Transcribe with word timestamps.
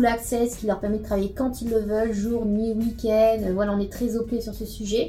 full 0.00 0.06
access 0.06 0.56
qui 0.56 0.66
leur 0.66 0.80
permet 0.80 0.98
de 0.98 1.02
travailler 1.02 1.32
quand 1.36 1.60
ils 1.60 1.68
le 1.68 1.80
veulent, 1.80 2.14
jour, 2.14 2.46
nuit, 2.46 2.72
week-end. 2.72 3.38
Voilà, 3.52 3.72
on 3.72 3.80
est 3.80 3.92
très 3.92 4.16
OP 4.16 4.30
sur 4.40 4.54
ce 4.54 4.64
sujet. 4.64 5.08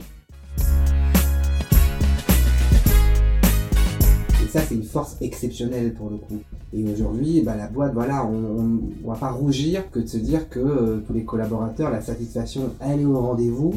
Et 4.43 4.47
ça, 4.49 4.59
c'est 4.67 4.75
une 4.75 4.83
force 4.83 5.15
exceptionnelle 5.21 5.93
pour 5.93 6.09
le 6.09 6.17
coup. 6.17 6.41
Et 6.73 6.83
aujourd'hui, 6.91 7.41
bah, 7.41 7.55
la 7.55 7.67
boîte, 7.67 7.93
voilà, 7.93 8.25
on, 8.25 8.81
on, 9.03 9.09
va 9.09 9.15
pas 9.15 9.31
rougir 9.31 9.89
que 9.91 9.99
de 9.99 10.07
se 10.07 10.17
dire 10.17 10.49
que 10.49 10.59
euh, 10.59 10.97
tous 11.07 11.13
les 11.13 11.23
collaborateurs, 11.23 11.89
la 11.89 12.01
satisfaction, 12.01 12.73
elle 12.81 13.01
est 13.01 13.05
au 13.05 13.17
rendez-vous. 13.17 13.73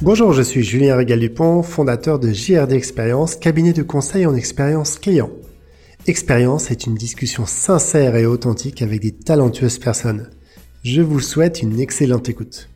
Bonjour, 0.00 0.32
je 0.32 0.42
suis 0.42 0.62
Julien 0.62 0.96
Régal-Dupont, 0.96 1.62
fondateur 1.62 2.18
de 2.18 2.32
JRD 2.32 2.72
Expérience, 2.72 3.34
cabinet 3.34 3.74
de 3.74 3.82
conseil 3.82 4.24
en 4.24 4.34
expérience 4.34 4.98
client. 4.98 5.30
Expérience 6.08 6.70
est 6.70 6.86
une 6.86 6.94
discussion 6.94 7.46
sincère 7.46 8.14
et 8.14 8.26
authentique 8.26 8.80
avec 8.80 9.00
des 9.00 9.10
talentueuses 9.10 9.80
personnes. 9.80 10.30
Je 10.84 11.02
vous 11.02 11.18
souhaite 11.18 11.62
une 11.62 11.80
excellente 11.80 12.28
écoute. 12.28 12.68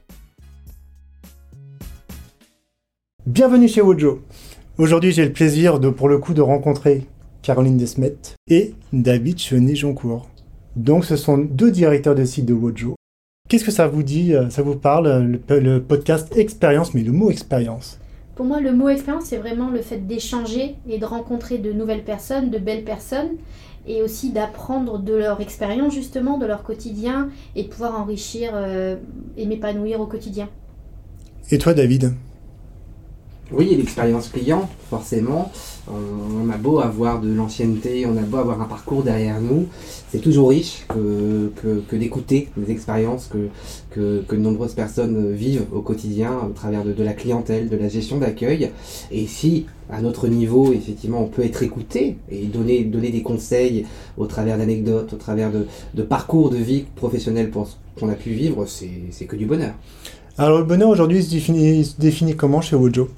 Bienvenue 3.26 3.68
chez 3.68 3.82
Wojo. 3.82 4.22
Aujourd'hui, 4.78 5.12
j'ai 5.12 5.24
le 5.24 5.32
plaisir 5.32 5.78
de, 5.78 5.90
pour 5.90 6.08
le 6.08 6.18
coup, 6.18 6.34
de 6.34 6.40
rencontrer 6.40 7.06
Caroline 7.42 7.76
Desmet 7.76 8.16
et 8.48 8.74
David 8.92 9.38
Chenet-Joncourt. 9.38 10.28
Donc, 10.74 11.04
ce 11.04 11.14
sont 11.14 11.38
deux 11.38 11.70
directeurs 11.70 12.16
de 12.16 12.24
site 12.24 12.46
de 12.46 12.54
Wojo 12.54 12.96
Qu'est-ce 13.48 13.64
que 13.64 13.70
ça 13.70 13.86
vous 13.86 14.02
dit, 14.02 14.34
euh, 14.34 14.50
ça 14.50 14.62
vous 14.62 14.74
parle, 14.74 15.38
le, 15.48 15.78
podcast 15.78 16.36
expérience, 16.36 16.94
mais 16.94 17.02
le 17.04 17.12
mot 17.12 17.30
expérience? 17.30 18.00
Pour 18.40 18.46
moi, 18.46 18.62
le 18.62 18.72
mot 18.72 18.88
expérience, 18.88 19.24
c'est 19.24 19.36
vraiment 19.36 19.68
le 19.68 19.82
fait 19.82 20.06
d'échanger 20.06 20.76
et 20.88 20.96
de 20.96 21.04
rencontrer 21.04 21.58
de 21.58 21.74
nouvelles 21.74 22.04
personnes, 22.04 22.48
de 22.48 22.56
belles 22.56 22.84
personnes, 22.84 23.32
et 23.86 24.00
aussi 24.00 24.32
d'apprendre 24.32 24.98
de 24.98 25.12
leur 25.12 25.42
expérience, 25.42 25.92
justement, 25.92 26.38
de 26.38 26.46
leur 26.46 26.62
quotidien, 26.62 27.28
et 27.54 27.64
de 27.64 27.68
pouvoir 27.68 28.00
enrichir 28.00 28.52
euh, 28.54 28.96
et 29.36 29.44
m'épanouir 29.44 30.00
au 30.00 30.06
quotidien. 30.06 30.48
Et 31.50 31.58
toi, 31.58 31.74
David? 31.74 32.14
Oui, 33.52 33.76
l'expérience 33.76 34.30
client, 34.30 34.70
forcément. 34.88 35.52
On, 35.92 36.50
a 36.50 36.56
beau 36.56 36.80
avoir 36.80 37.20
de 37.20 37.32
l'ancienneté, 37.32 38.06
on 38.06 38.16
a 38.16 38.22
beau 38.22 38.38
avoir 38.38 38.60
un 38.60 38.64
parcours 38.64 39.02
derrière 39.02 39.40
nous, 39.40 39.66
c'est 40.10 40.18
toujours 40.18 40.50
riche 40.50 40.84
que, 40.88 41.50
d'écouter 41.92 42.48
les 42.56 42.72
expériences 42.72 43.30
que, 43.94 44.24
de 44.30 44.36
nombreuses 44.36 44.74
personnes 44.74 45.32
vivent 45.32 45.66
au 45.72 45.80
quotidien 45.80 46.32
au 46.48 46.52
travers 46.52 46.84
de, 46.84 47.02
la 47.02 47.12
clientèle, 47.12 47.68
de 47.68 47.76
la 47.76 47.88
gestion 47.88 48.18
d'accueil. 48.18 48.70
Et 49.12 49.26
si, 49.26 49.66
à 49.90 50.00
notre 50.02 50.28
niveau, 50.28 50.72
effectivement, 50.72 51.22
on 51.22 51.28
peut 51.28 51.44
être 51.44 51.62
écouté 51.62 52.16
et 52.30 52.46
donner, 52.46 52.82
des 52.84 53.22
conseils 53.22 53.86
au 54.16 54.26
travers 54.26 54.58
d'anecdotes, 54.58 55.12
au 55.12 55.16
travers 55.16 55.50
de, 55.52 56.02
parcours 56.02 56.50
de 56.50 56.56
vie 56.56 56.84
professionnelle 56.96 57.50
qu'on 57.50 58.08
a 58.08 58.14
pu 58.14 58.30
vivre, 58.30 58.66
c'est 58.66 59.24
que 59.26 59.36
du 59.36 59.46
bonheur. 59.46 59.74
Alors 60.38 60.58
le 60.58 60.64
bonheur 60.64 60.88
aujourd'hui 60.88 61.22
se 61.22 61.30
définit, 61.30 61.94
définit 61.98 62.34
comment 62.34 62.60
chez 62.60 62.74
Wojo? 62.74 63.08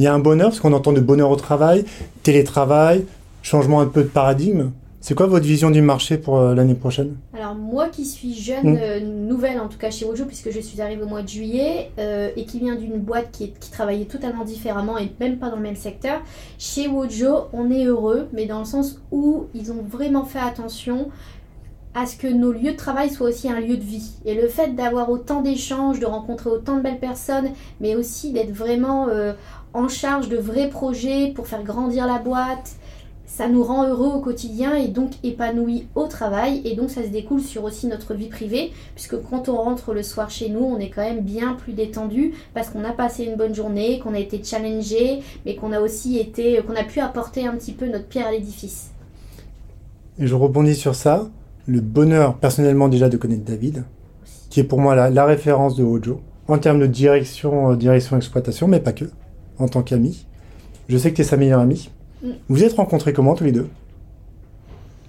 Il 0.00 0.04
y 0.04 0.06
a 0.06 0.14
un 0.14 0.18
bonheur, 0.18 0.48
parce 0.48 0.60
qu'on 0.60 0.72
entend 0.72 0.94
de 0.94 1.00
bonheur 1.00 1.30
au 1.30 1.36
travail, 1.36 1.84
télétravail, 2.22 3.04
changement 3.42 3.82
un 3.82 3.86
peu 3.86 4.02
de 4.02 4.08
paradigme. 4.08 4.70
C'est 5.02 5.14
quoi 5.14 5.26
votre 5.26 5.44
vision 5.44 5.70
du 5.70 5.82
marché 5.82 6.16
pour 6.16 6.38
euh, 6.38 6.54
l'année 6.54 6.74
prochaine? 6.74 7.16
Alors 7.36 7.54
moi 7.54 7.88
qui 7.88 8.06
suis 8.06 8.32
jeune, 8.32 8.72
hmm. 8.72 8.78
euh, 8.80 9.00
nouvelle 9.00 9.60
en 9.60 9.68
tout 9.68 9.76
cas 9.76 9.90
chez 9.90 10.06
Wojo, 10.06 10.24
puisque 10.24 10.50
je 10.50 10.60
suis 10.60 10.80
arrivée 10.80 11.02
au 11.02 11.06
mois 11.06 11.20
de 11.20 11.28
juillet, 11.28 11.90
euh, 11.98 12.30
et 12.34 12.46
qui 12.46 12.60
vient 12.60 12.76
d'une 12.76 12.96
boîte 12.96 13.30
qui, 13.30 13.52
qui, 13.52 13.70
travaillait 13.70 14.06
totalement 14.06 14.44
différemment 14.44 14.96
et 14.96 15.12
même 15.20 15.36
pas 15.36 15.50
dans 15.50 15.56
le 15.56 15.62
même 15.62 15.76
secteur, 15.76 16.22
chez 16.58 16.88
Wojo 16.88 17.48
on 17.52 17.70
est 17.70 17.84
heureux, 17.84 18.28
mais 18.32 18.46
dans 18.46 18.60
le 18.60 18.64
sens 18.64 19.02
où 19.10 19.48
ils 19.54 19.70
ont 19.70 19.84
vraiment 19.86 20.24
fait 20.24 20.38
attention 20.38 21.10
à 21.92 22.06
ce 22.06 22.16
que 22.16 22.28
nos 22.28 22.52
lieux 22.52 22.72
de 22.72 22.76
travail 22.76 23.10
soient 23.10 23.28
aussi 23.28 23.50
un 23.50 23.58
lieu 23.58 23.76
de 23.76 23.82
vie. 23.82 24.12
Et 24.24 24.34
le 24.34 24.46
fait 24.48 24.76
d'avoir 24.76 25.10
autant 25.10 25.42
d'échanges, 25.42 25.98
de 25.98 26.06
rencontrer 26.06 26.48
autant 26.48 26.76
de 26.76 26.82
belles 26.82 27.00
personnes, 27.00 27.50
mais 27.80 27.96
aussi 27.96 28.32
d'être 28.32 28.52
vraiment 28.52 29.08
en 29.74 29.88
charge 29.88 30.28
de 30.28 30.36
vrais 30.36 30.68
projets 30.68 31.32
pour 31.34 31.46
faire 31.46 31.62
grandir 31.62 32.06
la 32.06 32.18
boîte. 32.18 32.76
Ça 33.26 33.48
nous 33.48 33.62
rend 33.62 33.86
heureux 33.86 34.08
au 34.08 34.20
quotidien 34.20 34.74
et 34.74 34.88
donc 34.88 35.12
épanouis 35.22 35.86
au 35.94 36.06
travail. 36.08 36.62
Et 36.64 36.74
donc 36.74 36.90
ça 36.90 37.02
se 37.02 37.08
découle 37.08 37.40
sur 37.40 37.62
aussi 37.62 37.86
notre 37.86 38.12
vie 38.12 38.26
privée, 38.26 38.72
puisque 38.94 39.16
quand 39.22 39.48
on 39.48 39.56
rentre 39.56 39.94
le 39.94 40.02
soir 40.02 40.30
chez 40.30 40.48
nous, 40.48 40.64
on 40.64 40.78
est 40.78 40.90
quand 40.90 41.02
même 41.02 41.20
bien 41.20 41.54
plus 41.54 41.72
détendu 41.72 42.34
parce 42.54 42.70
qu'on 42.70 42.84
a 42.84 42.92
passé 42.92 43.24
une 43.24 43.36
bonne 43.36 43.54
journée, 43.54 44.00
qu'on 44.00 44.14
a 44.14 44.18
été 44.18 44.42
challengé, 44.42 45.20
mais 45.46 45.54
qu'on 45.54 45.72
a 45.72 45.80
aussi 45.80 46.18
été, 46.18 46.60
qu'on 46.66 46.74
a 46.74 46.82
pu 46.82 46.98
apporter 47.00 47.46
un 47.46 47.54
petit 47.54 47.72
peu 47.72 47.86
notre 47.86 48.06
pierre 48.06 48.26
à 48.26 48.32
l'édifice. 48.32 48.90
Et 50.18 50.26
je 50.26 50.34
rebondis 50.34 50.74
sur 50.74 50.94
ça. 50.94 51.28
Le 51.66 51.80
bonheur 51.80 52.36
personnellement 52.36 52.88
déjà 52.88 53.08
de 53.08 53.16
connaître 53.16 53.44
David, 53.44 53.84
qui 54.50 54.58
est 54.58 54.64
pour 54.64 54.80
moi 54.80 55.08
la, 55.08 55.24
référence 55.24 55.76
de 55.76 55.84
Hojo 55.84 56.20
en 56.48 56.58
termes 56.58 56.80
de 56.80 56.86
direction, 56.86 57.70
euh, 57.70 57.76
direction 57.76 58.16
exploitation, 58.16 58.66
mais 58.66 58.80
pas 58.80 58.92
que 58.92 59.04
en 59.60 59.68
tant 59.68 59.82
qu'ami. 59.82 60.26
Je 60.88 60.98
sais 60.98 61.10
que 61.10 61.16
tu 61.16 61.22
es 61.22 61.24
sa 61.24 61.36
meilleure 61.36 61.60
amie. 61.60 61.90
Mm. 62.22 62.30
Vous 62.48 62.64
êtes 62.64 62.72
rencontrés 62.72 63.12
comment 63.12 63.34
tous 63.34 63.44
les 63.44 63.52
deux? 63.52 63.68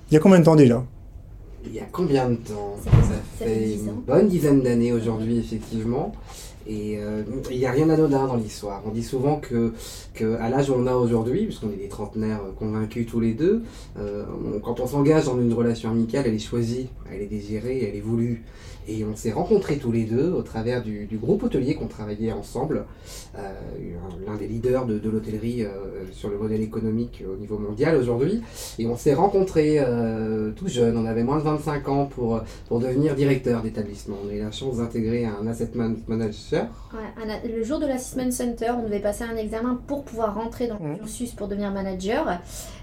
Il 0.10 0.14
y 0.14 0.18
a 0.18 0.20
combien 0.20 0.40
de 0.40 0.46
temps 0.46 0.56
déjà? 0.56 0.84
Il 1.66 1.74
y 1.74 1.80
a 1.80 1.86
combien 1.92 2.30
de 2.30 2.36
temps? 2.36 2.76
Ça, 2.84 2.92
fait 3.38 3.76
une 3.76 3.94
bonne 4.06 4.28
dizaine 4.28 4.62
d'années 4.62 4.92
aujourd'hui, 4.92 5.38
effectivement. 5.38 6.12
Et 6.68 6.98
euh, 7.00 7.24
il 7.50 7.58
n'y 7.58 7.66
a 7.66 7.72
rien 7.72 7.88
d'anodin 7.88 8.28
dans 8.28 8.36
l'histoire. 8.36 8.84
On 8.86 8.92
dit 8.92 9.04
souvent 9.04 9.38
que, 9.38 9.74
que 10.14 10.36
à 10.40 10.50
l'âge 10.50 10.70
où 10.70 10.74
on 10.74 10.86
a 10.86 10.94
aujourd'hui, 10.94 11.46
puisqu'on 11.46 11.72
est 11.72 11.82
des 11.82 11.88
trentenaires 11.88 12.42
convaincus 12.60 13.08
tous 13.10 13.20
les 13.20 13.34
deux, 13.34 13.64
euh, 13.98 14.24
quand 14.64 14.80
on 14.80 14.88
s'engage 14.88 15.26
dans 15.26 15.40
une 15.40 15.54
relation 15.54 15.90
amicale, 15.90 16.26
elle 16.28 16.36
est 16.36 16.40
choisie, 16.40 16.88
elle 17.14 17.22
est 17.22 17.28
désirée, 17.28 17.88
elle 17.90 17.96
est 17.96 18.02
voulue. 18.02 18.44
Et 18.88 19.06
on 19.06 19.16
s'est 19.16 19.32
rencontrés 19.32 19.78
tous 19.78 19.92
les 19.92 20.06
deux 20.06 20.32
au 20.32 20.42
travers 20.42 20.82
du, 20.82 21.08
groupe 21.22 21.44
hôtelier 21.44 21.76
qu'on 21.76 21.88
travaillait 21.88 22.32
ensemble, 22.32 22.86
euh, 23.38 23.52
l'un 24.26 24.36
des 24.36 24.48
leaders 24.48 24.86
de, 24.88 25.00
l'hôtellerie 25.08 25.64
euh, 25.64 25.70
sur 26.12 26.30
le 26.30 26.38
modèle 26.38 26.62
économique 26.62 27.24
au 27.32 27.38
niveau 27.38 27.60
mondial 27.60 27.96
aujourd'hui. 27.96 28.42
Et 28.80 28.88
on 28.88 28.98
s'est 28.98 29.14
rencontrés 29.14 29.78
euh, 29.80 30.52
tout 30.52 30.68
jeunes, 30.68 30.98
on 30.98 31.06
avait 31.06 31.24
moins 31.24 31.38
de 31.38 31.44
25 31.44 31.90
ans 31.90 32.06
pour, 32.08 32.42
pour 32.68 32.80
devenir 32.80 33.14
directeur 33.14 33.62
d'établissement. 33.62 34.16
On 34.26 34.30
a 34.30 34.34
eu 34.34 34.40
la 34.40 34.52
chance 34.52 34.78
d'intégrer 34.78 35.26
un 35.26 35.46
asset 35.46 35.70
manager. 36.08 36.68
le 37.46 37.64
jour 37.64 37.80
de 37.80 37.86
l'assessment 37.86 38.32
center, 38.32 38.72
on 38.80 38.84
devait 38.84 39.00
passer 39.00 39.24
un 39.24 39.36
examen 39.36 39.80
pour 39.86 40.04
pouvoir 40.04 40.34
rentrer 40.34 40.68
dans 40.68 40.80
le 40.80 40.94
mmh. 40.94 40.98
cursus 40.98 41.32
pour 41.32 41.48
devenir 41.48 41.72
manager. 41.72 42.40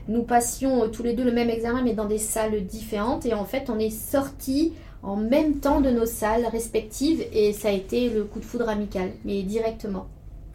Nous 0.08 0.22
passions 0.22 0.88
tous 0.90 1.02
les 1.02 1.12
deux 1.12 1.24
le 1.24 1.32
même 1.32 1.50
examen 1.50 1.82
mais 1.82 1.92
dans 1.92 2.06
des 2.06 2.18
salles 2.18 2.64
différentes 2.64 3.26
et 3.26 3.34
en 3.34 3.44
fait 3.44 3.68
on 3.68 3.78
est 3.78 3.90
sortis 3.90 4.72
en 5.02 5.16
même 5.16 5.56
temps 5.56 5.80
de 5.80 5.90
nos 5.90 6.06
salles 6.06 6.46
respectives 6.50 7.22
et 7.32 7.52
ça 7.52 7.68
a 7.68 7.72
été 7.72 8.10
le 8.10 8.24
coup 8.24 8.40
de 8.40 8.44
foudre 8.44 8.68
amical, 8.68 9.10
mais 9.24 9.42
directement, 9.42 10.06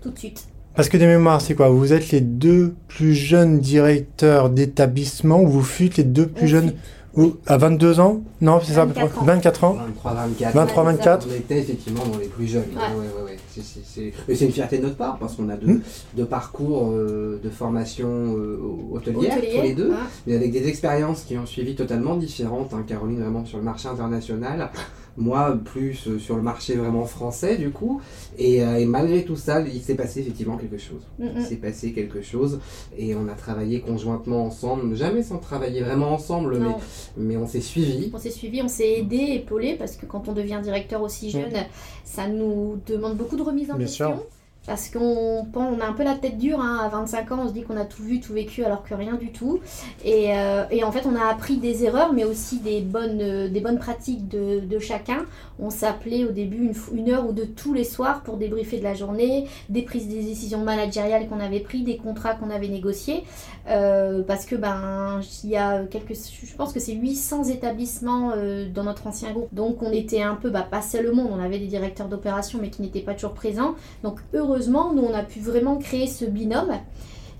tout 0.01 0.09
de 0.09 0.19
suite. 0.19 0.47
Parce 0.75 0.89
que 0.89 0.97
des 0.97 1.05
mémoires, 1.05 1.39
c'est 1.39 1.53
quoi? 1.53 1.69
Vous 1.69 1.93
êtes 1.93 2.09
les 2.09 2.21
deux 2.21 2.73
plus 2.87 3.13
jeunes 3.13 3.59
directeurs 3.59 4.49
d'établissement 4.49 5.41
ou 5.41 5.47
vous 5.47 5.63
fûtes 5.63 5.97
les 5.97 6.03
deux 6.03 6.27
plus 6.27 6.47
jeunes 6.47 6.73
ou 7.15 7.33
à 7.45 7.57
22 7.57 7.99
ans 7.99 8.21
Non, 8.41 8.59
c'est 8.63 8.73
ça 8.73 8.85
24 8.85 9.63
ans 9.63 9.73
23, 9.73 10.13
24. 10.13 10.53
23, 10.55 10.83
24. 10.83 11.27
On 11.29 11.35
était 11.35 11.59
effectivement 11.59 12.05
dans 12.05 12.17
les 12.17 12.27
plus 12.27 12.47
jeunes. 12.47 12.63
Ouais. 12.75 13.33
Ouais, 13.57 14.35
c'est 14.35 14.45
une 14.45 14.51
fierté 14.51 14.77
de 14.79 14.83
notre 14.83 14.95
part 14.95 15.17
parce 15.19 15.35
qu'on 15.35 15.49
a 15.49 15.55
deux, 15.55 15.81
hmm. 16.17 16.25
parcours 16.25 16.89
euh, 16.91 17.39
de 17.43 17.49
formation 17.49 18.07
euh, 18.07 18.59
hôtelière, 18.91 19.35
tous 19.35 19.61
les 19.61 19.75
deux, 19.75 19.93
mais 20.25 20.35
avec 20.35 20.51
des 20.51 20.67
expériences 20.67 21.23
qui 21.23 21.37
ont 21.37 21.45
suivi 21.45 21.75
totalement 21.75 22.15
différentes. 22.15 22.73
Hein. 22.73 22.83
Caroline, 22.87 23.21
vraiment 23.21 23.45
sur 23.45 23.59
le 23.59 23.63
marché 23.63 23.87
international 23.87 24.71
moi 25.17 25.57
plus 25.63 26.07
euh, 26.07 26.19
sur 26.19 26.35
le 26.35 26.41
marché 26.41 26.75
vraiment 26.75 27.05
français 27.05 27.57
du 27.57 27.69
coup. 27.69 28.01
Et, 28.37 28.63
euh, 28.63 28.85
malgré 28.85 29.23
tout 29.23 29.35
ça, 29.35 29.61
il 29.61 29.81
s'est 29.81 29.95
passé 29.95 30.21
effectivement 30.21 30.57
quelque 30.57 30.77
chose. 30.77 31.01
Mm, 31.19 31.25
mm. 31.25 31.31
Il 31.37 31.45
s'est 31.45 31.55
passé 31.55 31.93
quelque 31.93 32.21
chose 32.21 32.59
et 32.97 33.15
on 33.15 33.27
a 33.27 33.33
travaillé 33.33 33.81
conjointement 33.81 34.45
ensemble, 34.45 34.95
jamais 34.95 35.23
sans 35.23 35.37
travailler 35.37 35.81
vraiment 35.81 36.11
ensemble, 36.13 36.59
mais, 36.59 36.75
mais 37.17 37.37
on 37.37 37.47
s'est 37.47 37.61
suivi. 37.61 38.11
On 38.13 38.17
s'est 38.17 38.31
suivi, 38.31 38.61
on 38.61 38.67
s'est 38.67 38.99
aidé, 38.99 39.33
épaulé, 39.35 39.75
parce 39.75 39.95
que 39.95 40.05
quand 40.05 40.27
on 40.27 40.33
devient 40.33 40.59
directeur 40.63 41.01
aussi 41.01 41.27
mm. 41.27 41.31
jeune, 41.31 41.65
ça 42.03 42.27
nous 42.27 42.79
demande 42.85 43.17
beaucoup 43.17 43.35
de 43.35 43.43
remise 43.43 43.71
en 43.71 43.77
question. 43.77 44.23
Parce 44.65 44.89
qu'on 44.89 45.45
on 45.55 45.79
a 45.81 45.85
un 45.85 45.91
peu 45.91 46.03
la 46.03 46.15
tête 46.15 46.37
dure, 46.37 46.61
hein, 46.61 46.79
à 46.83 46.87
25 46.87 47.31
ans, 47.33 47.39
on 47.43 47.47
se 47.49 47.53
dit 47.53 47.63
qu'on 47.63 47.75
a 47.75 47.83
tout 47.83 48.01
vu, 48.01 48.21
tout 48.21 48.31
vécu, 48.31 48.63
alors 48.63 48.83
que 48.83 48.93
rien 48.93 49.15
du 49.15 49.31
tout. 49.31 49.59
Et, 50.05 50.37
euh, 50.37 50.63
et 50.71 50.85
en 50.85 50.91
fait, 50.91 51.05
on 51.05 51.15
a 51.15 51.25
appris 51.25 51.57
des 51.57 51.83
erreurs, 51.83 52.13
mais 52.13 52.23
aussi 52.23 52.59
des 52.59 52.79
bonnes, 52.79 53.19
euh, 53.21 53.49
des 53.49 53.59
bonnes 53.59 53.77
pratiques 53.77 54.29
de, 54.29 54.61
de 54.61 54.79
chacun. 54.79 55.25
On 55.59 55.69
s'appelait 55.69 56.23
au 56.23 56.31
début 56.31 56.63
une, 56.63 56.97
une, 56.97 57.09
heure 57.11 57.27
ou 57.27 57.33
deux 57.33 57.45
tous 57.45 57.73
les 57.73 57.83
soirs 57.83 58.21
pour 58.21 58.37
débriefer 58.37 58.77
de 58.79 58.83
la 58.83 58.93
journée, 58.93 59.47
des 59.67 59.81
prises 59.81 60.07
des 60.07 60.23
décisions 60.23 60.63
managériales 60.63 61.27
qu'on 61.27 61.41
avait 61.41 61.59
prises, 61.59 61.83
des 61.83 61.97
contrats 61.97 62.35
qu'on 62.35 62.49
avait 62.49 62.69
négociés. 62.69 63.25
Euh, 63.69 64.23
parce 64.23 64.45
que, 64.45 64.55
ben, 64.55 65.19
il 65.43 65.49
y 65.49 65.57
a 65.57 65.83
quelques, 65.83 66.15
je 66.15 66.55
pense 66.55 66.71
que 66.71 66.79
c'est 66.79 66.93
800 66.93 67.45
établissements 67.45 68.31
dans 68.73 68.83
notre 68.83 69.07
ancien 69.07 69.31
groupe. 69.31 69.53
Donc, 69.53 69.83
on 69.83 69.91
était 69.91 70.21
un 70.21 70.35
peu, 70.35 70.49
bah, 70.49 70.65
pas 70.69 70.81
seul 70.81 71.11
monde, 71.11 71.29
on 71.31 71.39
avait 71.39 71.59
des 71.59 71.67
directeurs 71.67 72.07
d'opération, 72.07 72.59
mais 72.61 72.69
qui 72.69 72.81
n'étaient 72.81 73.01
pas 73.01 73.13
toujours 73.13 73.33
présents. 73.33 73.75
Donc, 74.03 74.19
heureusement, 74.53 74.93
nous, 74.93 75.01
on 75.01 75.13
a 75.13 75.23
pu 75.23 75.39
vraiment 75.39 75.77
créer 75.77 76.07
ce 76.07 76.25
binôme. 76.25 76.73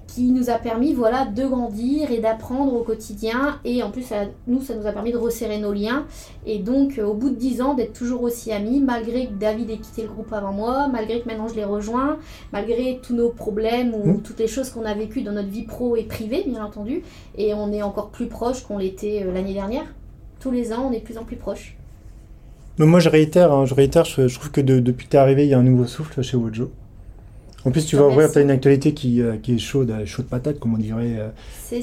qui 0.07 0.30
nous 0.30 0.51
a 0.51 0.60
permis 0.60 0.94
voilà, 0.94 1.25
de 1.25 1.44
grandir 1.44 2.12
et 2.12 2.19
d'apprendre 2.19 2.75
au 2.75 2.83
quotidien. 2.83 3.60
Et 3.65 3.81
en 3.81 3.89
plus, 3.89 4.04
ça, 4.04 4.25
nous, 4.45 4.62
ça 4.62 4.75
nous 4.75 4.86
a 4.86 4.92
permis 4.92 5.12
de 5.12 5.18
resserrer 5.18 5.57
nos 5.57 5.74
liens. 5.74 6.06
Et 6.45 6.60
donc, 6.60 7.00
euh, 7.00 7.04
au 7.04 7.15
bout 7.15 7.31
de 7.31 7.36
10 7.36 7.63
ans, 7.63 7.74
d'être 7.74 7.94
toujours 7.94 8.21
aussi 8.21 8.51
amis, 8.51 8.80
malgré 8.80 9.25
que 9.25 9.33
David 9.33 9.71
ait 9.71 9.77
quitté 9.77 10.04
le 10.04 10.10
groupe 10.10 10.31
avant 10.31 10.54
moi, 10.54 10.88
malgré 10.88 11.19
que 11.21 11.27
maintenant 11.27 11.48
je 11.48 11.56
l'ai 11.56 11.63
rejoint, 11.63 12.19
malgré 12.51 13.00
tous 13.01 13.15
nos 13.15 13.30
problèmes 13.30 13.95
ou 13.95 14.06
mmh. 14.06 14.21
toutes 14.21 14.39
les 14.39 14.48
choses 14.48 14.69
qu'on 14.69 14.86
a 14.86 14.94
vécues 14.94 15.24
dans 15.24 15.31
notre 15.31 15.50
vie 15.50 15.63
pro 15.63 15.95
et 15.95 16.04
privée, 16.04 16.44
bien 16.45 16.63
entendu. 16.63 17.01
Et 17.36 17.56
on 17.56 17.71
est 17.71 17.81
encore 17.81 18.10
plus 18.10 18.27
proche 18.27 18.62
qu'on 18.62 18.77
l'était 18.77 19.24
euh, 19.25 19.33
l'année 19.33 19.56
dernière. 19.56 19.86
Tous 20.39 20.51
les 20.51 20.74
ans, 20.74 20.89
on 20.89 20.92
est 20.92 21.00
de 21.00 21.06
plus 21.06 21.18
en 21.18 21.24
plus 21.24 21.38
proches. 21.38 21.75
moi, 22.77 23.00
je 23.00 23.10
réitère, 23.10 23.51
hein, 23.51 23.65
je, 23.65 23.74
réitère 23.74 24.06
je, 24.06 24.31
trouve 24.36 24.51
que 24.51 24.62
depuis 24.62 25.07
que 25.07 25.12
tu 25.12 25.18
es 25.18 25.19
arrivé, 25.19 25.44
il 25.45 25.50
y 25.50 25.56
a 25.56 25.60
un 25.60 25.63
nouveau 25.63 25.88
souffle 25.88 26.21
chez 26.21 26.38
Wojo. 26.38 26.69
En 27.65 27.71
plus, 27.71 27.86
tu 27.86 27.95
vas 27.95 28.07
ouvrir, 28.07 28.30
tu 28.30 28.39
as 28.39 28.42
une 28.42 28.51
actualité 28.51 28.94
qui, 28.94 29.21
euh, 29.21 29.38
qui 29.42 29.56
est 29.56 29.57
chaude, 29.57 29.89
euh, 29.89 30.06
chaude 30.06 30.25
patate, 30.25 30.60
comme 30.60 30.74
on 30.74 30.77
dirait. 30.77 31.15
Euh. 31.18 31.30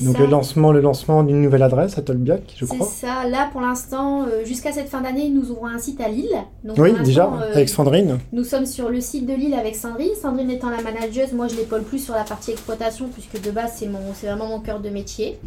Donc 0.03 0.19
le 0.19 0.27
lancement, 0.27 0.73
le 0.73 0.81
lancement 0.81 1.23
d'une 1.23 1.41
nouvelle 1.41 1.63
adresse 1.63 1.97
à 1.97 2.03
Tolbiac, 2.03 2.43
je 2.57 2.67
crois. 2.67 2.87
C'est 2.87 3.07
ça. 3.07 3.27
Là, 3.27 3.49
pour 3.51 3.61
l'instant, 3.61 4.27
jusqu'à 4.45 4.73
cette 4.73 4.89
fin 4.89 5.01
d'année, 5.01 5.31
nous 5.31 5.51
ouvrons 5.51 5.67
un 5.67 5.79
site 5.79 6.01
à 6.01 6.09
Lille. 6.09 6.37
oui, 6.77 6.93
déjà, 7.03 7.31
avec 7.53 7.69
Sandrine. 7.69 8.19
Nous 8.33 8.45
sommes 8.45 8.67
sur 8.67 8.91
le 8.91 9.01
site 9.01 9.27
de 9.27 9.35
Lille 9.35 9.55
avec 9.55 9.75
Sandrine. 9.75 10.11
Sandrine 10.21 10.51
étant 10.51 10.71
la 10.71 10.83
manageuse, 10.83 11.33
moi 11.33 11.49
je 11.49 11.57
l'épaule 11.57 11.83
plus 11.83 11.99
sur 11.99 12.15
la 12.15 12.25
partie 12.25 12.53
exploitation, 12.53 13.09
puisque 13.09 13.45
de 13.45 13.51
base, 13.51 13.73
c'est 13.77 14.27
vraiment 14.27 14.49
mon 14.49 14.61
cœur 14.61 14.81
de 14.81 14.91
métier. 14.91 15.39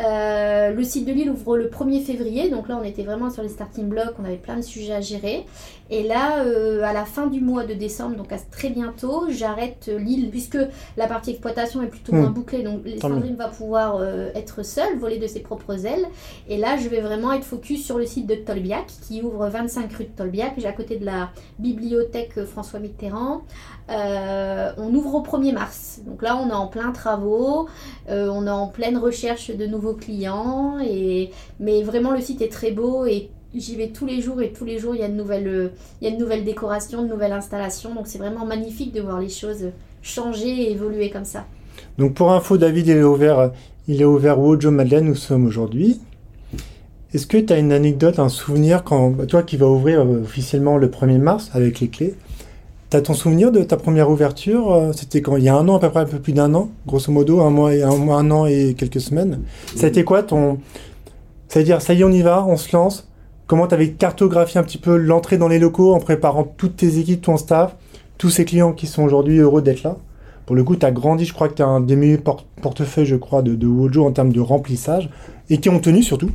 Euh, 0.00 0.72
le 0.72 0.84
site 0.84 1.06
de 1.06 1.12
Lille 1.12 1.30
ouvre 1.30 1.56
le 1.56 1.68
1er 1.68 2.02
février, 2.02 2.48
donc 2.48 2.68
là 2.68 2.78
on 2.80 2.84
était 2.84 3.02
vraiment 3.02 3.30
sur 3.30 3.42
les 3.42 3.48
starting 3.48 3.88
blocks, 3.88 4.14
on 4.20 4.24
avait 4.24 4.36
plein 4.36 4.56
de 4.56 4.62
sujets 4.62 4.94
à 4.94 5.00
gérer. 5.00 5.44
Et 5.92 6.04
là, 6.04 6.44
euh, 6.44 6.82
à 6.84 6.92
la 6.92 7.04
fin 7.04 7.26
du 7.26 7.40
mois 7.40 7.64
de 7.64 7.74
décembre, 7.74 8.16
donc 8.16 8.32
à 8.32 8.38
très 8.38 8.70
bientôt, 8.70 9.26
j'arrête 9.28 9.90
Lille, 9.98 10.30
puisque 10.30 10.58
la 10.96 11.08
partie 11.08 11.30
exploitation 11.30 11.82
est 11.82 11.88
plutôt 11.88 12.12
moins 12.12 12.30
hmm. 12.30 12.34
bouclée, 12.34 12.62
donc 12.62 12.82
Sandrine 13.00 13.34
va 13.34 13.48
pouvoir 13.48 13.96
euh, 13.96 14.30
être 14.36 14.64
seule, 14.64 14.98
voler 14.98 15.18
de 15.18 15.26
ses 15.26 15.40
propres 15.40 15.86
ailes. 15.86 16.06
Et 16.48 16.58
là, 16.58 16.76
je 16.76 16.88
vais 16.88 17.00
vraiment 17.00 17.32
être 17.32 17.44
focus 17.44 17.84
sur 17.84 17.98
le 17.98 18.06
site 18.06 18.26
de 18.26 18.36
Tolbiac, 18.36 18.86
qui 19.02 19.20
ouvre 19.20 19.48
25 19.48 19.92
rue 19.92 20.04
de 20.04 20.10
Tolbiac, 20.10 20.52
j'ai 20.58 20.68
à 20.68 20.72
côté 20.72 20.96
de 20.96 21.04
la 21.04 21.30
bibliothèque 21.58 22.44
François 22.44 22.78
Mitterrand. 22.78 23.42
On 23.90 24.94
ouvre 24.94 25.16
au 25.16 25.22
1er 25.22 25.52
mars, 25.52 26.00
donc 26.06 26.22
là 26.22 26.36
on 26.36 26.48
est 26.48 26.54
en 26.54 26.68
plein 26.68 26.92
travaux, 26.92 27.66
on 28.08 28.46
est 28.46 28.50
en 28.50 28.68
pleine 28.68 28.96
recherche 28.96 29.50
de 29.50 29.66
nouveaux 29.66 29.94
clients. 29.94 30.78
Et... 30.80 31.30
Mais 31.58 31.82
vraiment, 31.82 32.12
le 32.12 32.20
site 32.20 32.40
est 32.40 32.52
très 32.52 32.70
beau 32.70 33.04
et 33.06 33.30
j'y 33.54 33.74
vais 33.74 33.88
tous 33.88 34.06
les 34.06 34.20
jours 34.20 34.40
et 34.40 34.52
tous 34.52 34.64
les 34.64 34.78
jours, 34.78 34.94
il 34.94 35.00
y 35.00 35.04
a 35.04 35.08
de 35.08 35.14
nouvelles, 35.14 36.44
décorations, 36.44 37.02
de 37.02 37.08
nouvelles 37.08 37.32
installations. 37.32 37.94
Donc 37.94 38.06
c'est 38.06 38.18
vraiment 38.18 38.46
magnifique 38.46 38.92
de 38.94 39.00
voir 39.00 39.20
les 39.20 39.28
choses 39.28 39.70
changer 40.02 40.48
et 40.48 40.72
évoluer 40.72 41.10
comme 41.10 41.24
ça. 41.24 41.44
Donc 41.98 42.14
pour 42.14 42.32
info, 42.32 42.56
David, 42.56 42.86
il 42.86 42.96
est 42.96 43.02
ouvert, 43.02 43.50
il 43.88 44.00
est 44.00 44.04
ouvert 44.04 44.38
au 44.38 44.58
Joe 44.58 44.72
Madeleine, 44.72 45.06
nous 45.06 45.16
sommes 45.16 45.46
aujourd'hui. 45.46 46.00
Est-ce 47.12 47.26
que 47.26 47.38
tu 47.38 47.52
as 47.52 47.58
une 47.58 47.72
anecdote, 47.72 48.20
un 48.20 48.28
souvenir, 48.28 48.84
quand 48.84 49.26
toi 49.26 49.42
qui 49.42 49.56
vas 49.56 49.66
ouvrir 49.66 50.08
officiellement 50.08 50.76
le 50.76 50.86
1er 50.86 51.18
mars 51.18 51.50
avec 51.54 51.80
les 51.80 51.88
clés, 51.88 52.14
T'as 52.90 53.02
ton 53.02 53.14
souvenir 53.14 53.52
de 53.52 53.62
ta 53.62 53.76
première 53.76 54.10
ouverture 54.10 54.72
euh, 54.72 54.92
C'était 54.92 55.22
quand 55.22 55.36
Il 55.36 55.44
y 55.44 55.48
a 55.48 55.54
un 55.54 55.68
an, 55.68 55.76
à 55.76 55.78
peu 55.78 55.88
près 55.90 56.00
un 56.00 56.06
peu 56.06 56.18
plus 56.18 56.32
d'un 56.32 56.52
an, 56.54 56.70
grosso 56.88 57.12
modo, 57.12 57.40
un 57.40 57.50
mois 57.50 57.72
et 57.72 57.84
un, 57.84 58.30
an 58.32 58.46
et 58.46 58.74
quelques 58.76 59.00
semaines. 59.00 59.42
Ça 59.76 59.86
été 59.86 60.02
quoi 60.02 60.24
ton. 60.24 60.58
C'est-à-dire, 61.46 61.80
ça 61.82 61.94
y 61.94 62.00
est, 62.00 62.04
on 62.04 62.10
y 62.10 62.22
va, 62.22 62.44
on 62.44 62.56
se 62.56 62.74
lance. 62.76 63.08
Comment 63.46 63.68
tu 63.68 63.74
avais 63.74 63.90
cartographié 63.90 64.58
un 64.58 64.64
petit 64.64 64.78
peu 64.78 64.96
l'entrée 64.96 65.38
dans 65.38 65.46
les 65.46 65.60
locaux 65.60 65.94
en 65.94 66.00
préparant 66.00 66.42
toutes 66.42 66.78
tes 66.78 66.98
équipes, 66.98 67.22
ton 67.22 67.36
staff, 67.36 67.76
tous 68.18 68.28
ces 68.28 68.44
clients 68.44 68.72
qui 68.72 68.88
sont 68.88 69.04
aujourd'hui 69.04 69.38
heureux 69.38 69.62
d'être 69.62 69.84
là? 69.84 69.96
Pour 70.44 70.56
le 70.56 70.64
coup, 70.64 70.74
tu 70.74 70.84
as 70.84 70.90
grandi, 70.90 71.24
je 71.24 71.32
crois 71.32 71.48
que 71.48 71.54
tu 71.54 71.62
as 71.62 71.68
un 71.68 71.80
des 71.80 71.94
meilleurs 71.94 72.44
portefeuille, 72.60 73.06
je 73.06 73.14
crois, 73.14 73.42
de, 73.42 73.54
de 73.54 73.68
Wojo 73.68 74.04
en 74.04 74.10
termes 74.10 74.32
de 74.32 74.40
remplissage 74.40 75.10
et 75.48 75.58
qui 75.58 75.68
ont 75.68 75.78
tenu 75.78 76.02
surtout. 76.02 76.30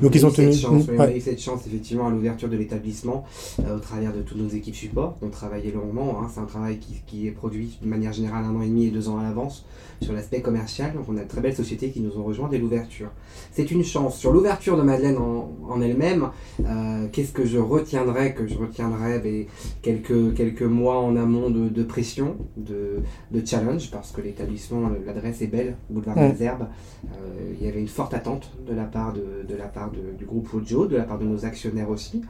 Donc 0.00 0.14
ils 0.14 0.24
ont 0.24 0.30
tenu. 0.30 0.52
Cette 0.52 0.62
chance, 0.62 0.88
a 0.88 1.14
eu 1.14 1.20
cette 1.20 1.40
chance 1.40 1.66
effectivement 1.66 2.06
à 2.06 2.10
l'ouverture 2.10 2.48
de 2.48 2.56
l'établissement 2.56 3.24
euh, 3.60 3.76
au 3.76 3.80
travers 3.80 4.12
de 4.12 4.22
toutes 4.22 4.38
nos 4.38 4.48
équipes 4.48 4.74
support. 4.74 5.16
On 5.22 5.28
travaillait 5.28 5.72
longuement. 5.72 6.18
Hein. 6.20 6.28
C'est 6.32 6.40
un 6.40 6.46
travail 6.46 6.78
qui, 6.78 7.02
qui, 7.06 7.26
est 7.26 7.30
produit 7.30 7.78
de 7.82 7.88
manière 7.88 8.12
générale 8.12 8.44
un 8.44 8.54
an 8.54 8.62
et 8.62 8.68
demi 8.68 8.86
et 8.86 8.90
deux 8.90 9.08
ans 9.08 9.18
à 9.18 9.22
l'avance 9.22 9.64
sur 10.02 10.12
l'aspect 10.12 10.40
commercial. 10.40 10.92
Donc 10.94 11.04
on 11.08 11.16
a 11.16 11.22
de 11.22 11.28
très 11.28 11.40
belles 11.40 11.54
sociétés 11.54 11.90
qui 11.90 12.00
nous 12.00 12.16
ont 12.18 12.24
rejoints 12.24 12.48
dès 12.48 12.58
l'ouverture. 12.58 13.10
C'est 13.52 13.70
une 13.70 13.84
chance. 13.84 14.18
Sur 14.18 14.32
l'ouverture 14.32 14.76
de 14.76 14.82
Madeleine 14.82 15.18
en, 15.18 15.52
en 15.68 15.80
elle-même, 15.80 16.30
euh, 16.64 17.06
qu'est-ce 17.12 17.32
que 17.32 17.44
je 17.46 17.58
retiendrai 17.58 18.34
Que 18.34 18.46
je 18.46 18.56
retiendrai 18.56 19.18
ben, 19.20 19.44
quelques, 19.82 20.34
quelques 20.34 20.62
mois 20.62 20.98
en 20.98 21.16
amont 21.16 21.50
de, 21.50 21.68
de 21.68 21.82
pression, 21.82 22.36
de, 22.56 23.00
de, 23.30 23.46
challenge, 23.46 23.90
parce 23.90 24.12
que 24.12 24.20
l'établissement, 24.20 24.90
l'adresse 25.06 25.42
est 25.42 25.46
belle, 25.46 25.76
boulevard 25.90 26.16
des 26.16 26.42
Herbes. 26.42 26.66
Euh, 27.04 27.52
il 27.58 27.64
y 27.64 27.68
avait 27.68 27.80
une 27.80 27.88
forte 27.88 28.14
attente 28.14 28.50
de 28.66 28.74
la 28.74 28.84
part 28.84 29.12
de, 29.12 29.44
de 29.48 29.56
la 29.56 29.66
part 29.66 29.90
du 30.18 30.24
groupe 30.24 30.48
Ojo, 30.54 30.86
de 30.86 30.96
la 30.96 31.04
part 31.04 31.18
de 31.18 31.24
nos 31.24 31.44
actionnaires 31.44 31.90
aussi. 31.90 32.22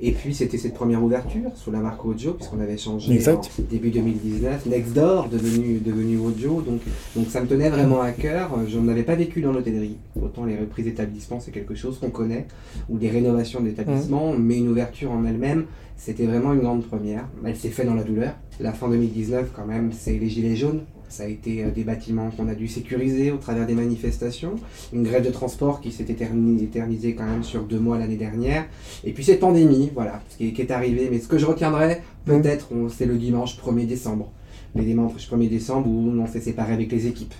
Et 0.00 0.10
puis 0.10 0.34
c'était 0.34 0.58
cette 0.58 0.74
première 0.74 1.02
ouverture 1.02 1.50
sous 1.54 1.70
la 1.70 1.78
marque 1.78 2.04
Ojo, 2.04 2.32
puisqu'on 2.32 2.60
avait 2.60 2.76
changé 2.76 3.16
en 3.28 3.40
début 3.70 3.90
2019, 3.90 4.66
Nextdoor 4.66 5.28
devenu, 5.28 5.78
devenu 5.78 6.18
Ojo, 6.18 6.62
donc, 6.62 6.80
donc 7.14 7.26
ça 7.28 7.40
me 7.40 7.46
tenait 7.46 7.70
vraiment 7.70 8.00
à 8.00 8.10
cœur. 8.10 8.50
Je 8.66 8.78
n'en 8.78 8.88
avais 8.88 9.04
pas 9.04 9.14
vécu 9.14 9.40
dans 9.40 9.52
l'hôtellerie. 9.52 9.96
Autant 10.20 10.44
les 10.44 10.56
reprises 10.56 10.86
d'établissements, 10.86 11.38
c'est 11.38 11.52
quelque 11.52 11.74
chose 11.74 11.98
qu'on 11.98 12.10
connaît, 12.10 12.46
ou 12.88 12.98
des 12.98 13.08
rénovations 13.08 13.60
d'établissements, 13.60 14.32
mmh. 14.32 14.42
mais 14.42 14.58
une 14.58 14.68
ouverture 14.68 15.12
en 15.12 15.24
elle-même, 15.24 15.66
c'était 15.96 16.26
vraiment 16.26 16.52
une 16.52 16.60
grande 16.60 16.84
première. 16.84 17.28
Elle 17.44 17.56
s'est 17.56 17.68
faite 17.68 17.86
dans 17.86 17.94
la 17.94 18.04
douleur. 18.04 18.34
La 18.58 18.72
fin 18.72 18.88
2019, 18.88 19.52
quand 19.54 19.66
même, 19.66 19.92
c'est 19.92 20.18
les 20.18 20.28
gilets 20.28 20.56
jaunes 20.56 20.82
ça 21.08 21.24
a 21.24 21.26
été 21.26 21.64
euh, 21.64 21.70
des 21.70 21.84
bâtiments 21.84 22.30
qu'on 22.30 22.48
a 22.48 22.54
dû 22.54 22.68
sécuriser 22.68 23.30
au 23.30 23.36
travers 23.36 23.66
des 23.66 23.74
manifestations, 23.74 24.56
une 24.92 25.04
grève 25.04 25.24
de 25.24 25.30
transport 25.30 25.80
qui 25.80 25.92
s'est 25.92 26.06
éternisée 26.08 27.14
quand 27.14 27.26
même 27.26 27.44
sur 27.44 27.62
deux 27.64 27.78
mois 27.78 27.98
l'année 27.98 28.16
dernière, 28.16 28.66
et 29.04 29.12
puis 29.12 29.24
cette 29.24 29.40
pandémie, 29.40 29.90
voilà, 29.94 30.22
qui 30.36 30.48
est, 30.48 30.52
qui 30.52 30.62
est 30.62 30.70
arrivée. 30.70 31.08
Mais 31.10 31.20
ce 31.20 31.28
que 31.28 31.38
je 31.38 31.46
retiendrai, 31.46 31.96
mmh. 31.96 32.30
peut-être, 32.30 32.68
c'est 32.90 33.06
le 33.06 33.16
dimanche 33.16 33.58
1er 33.58 33.86
décembre 33.86 34.32
les 34.74 34.84
dimanches 34.84 35.30
1er 35.30 35.48
décembre 35.48 35.88
où 35.88 36.10
on 36.20 36.26
s'est 36.26 36.40
séparé 36.40 36.72
avec 36.72 36.90
les 36.90 37.06
équipes. 37.06 37.34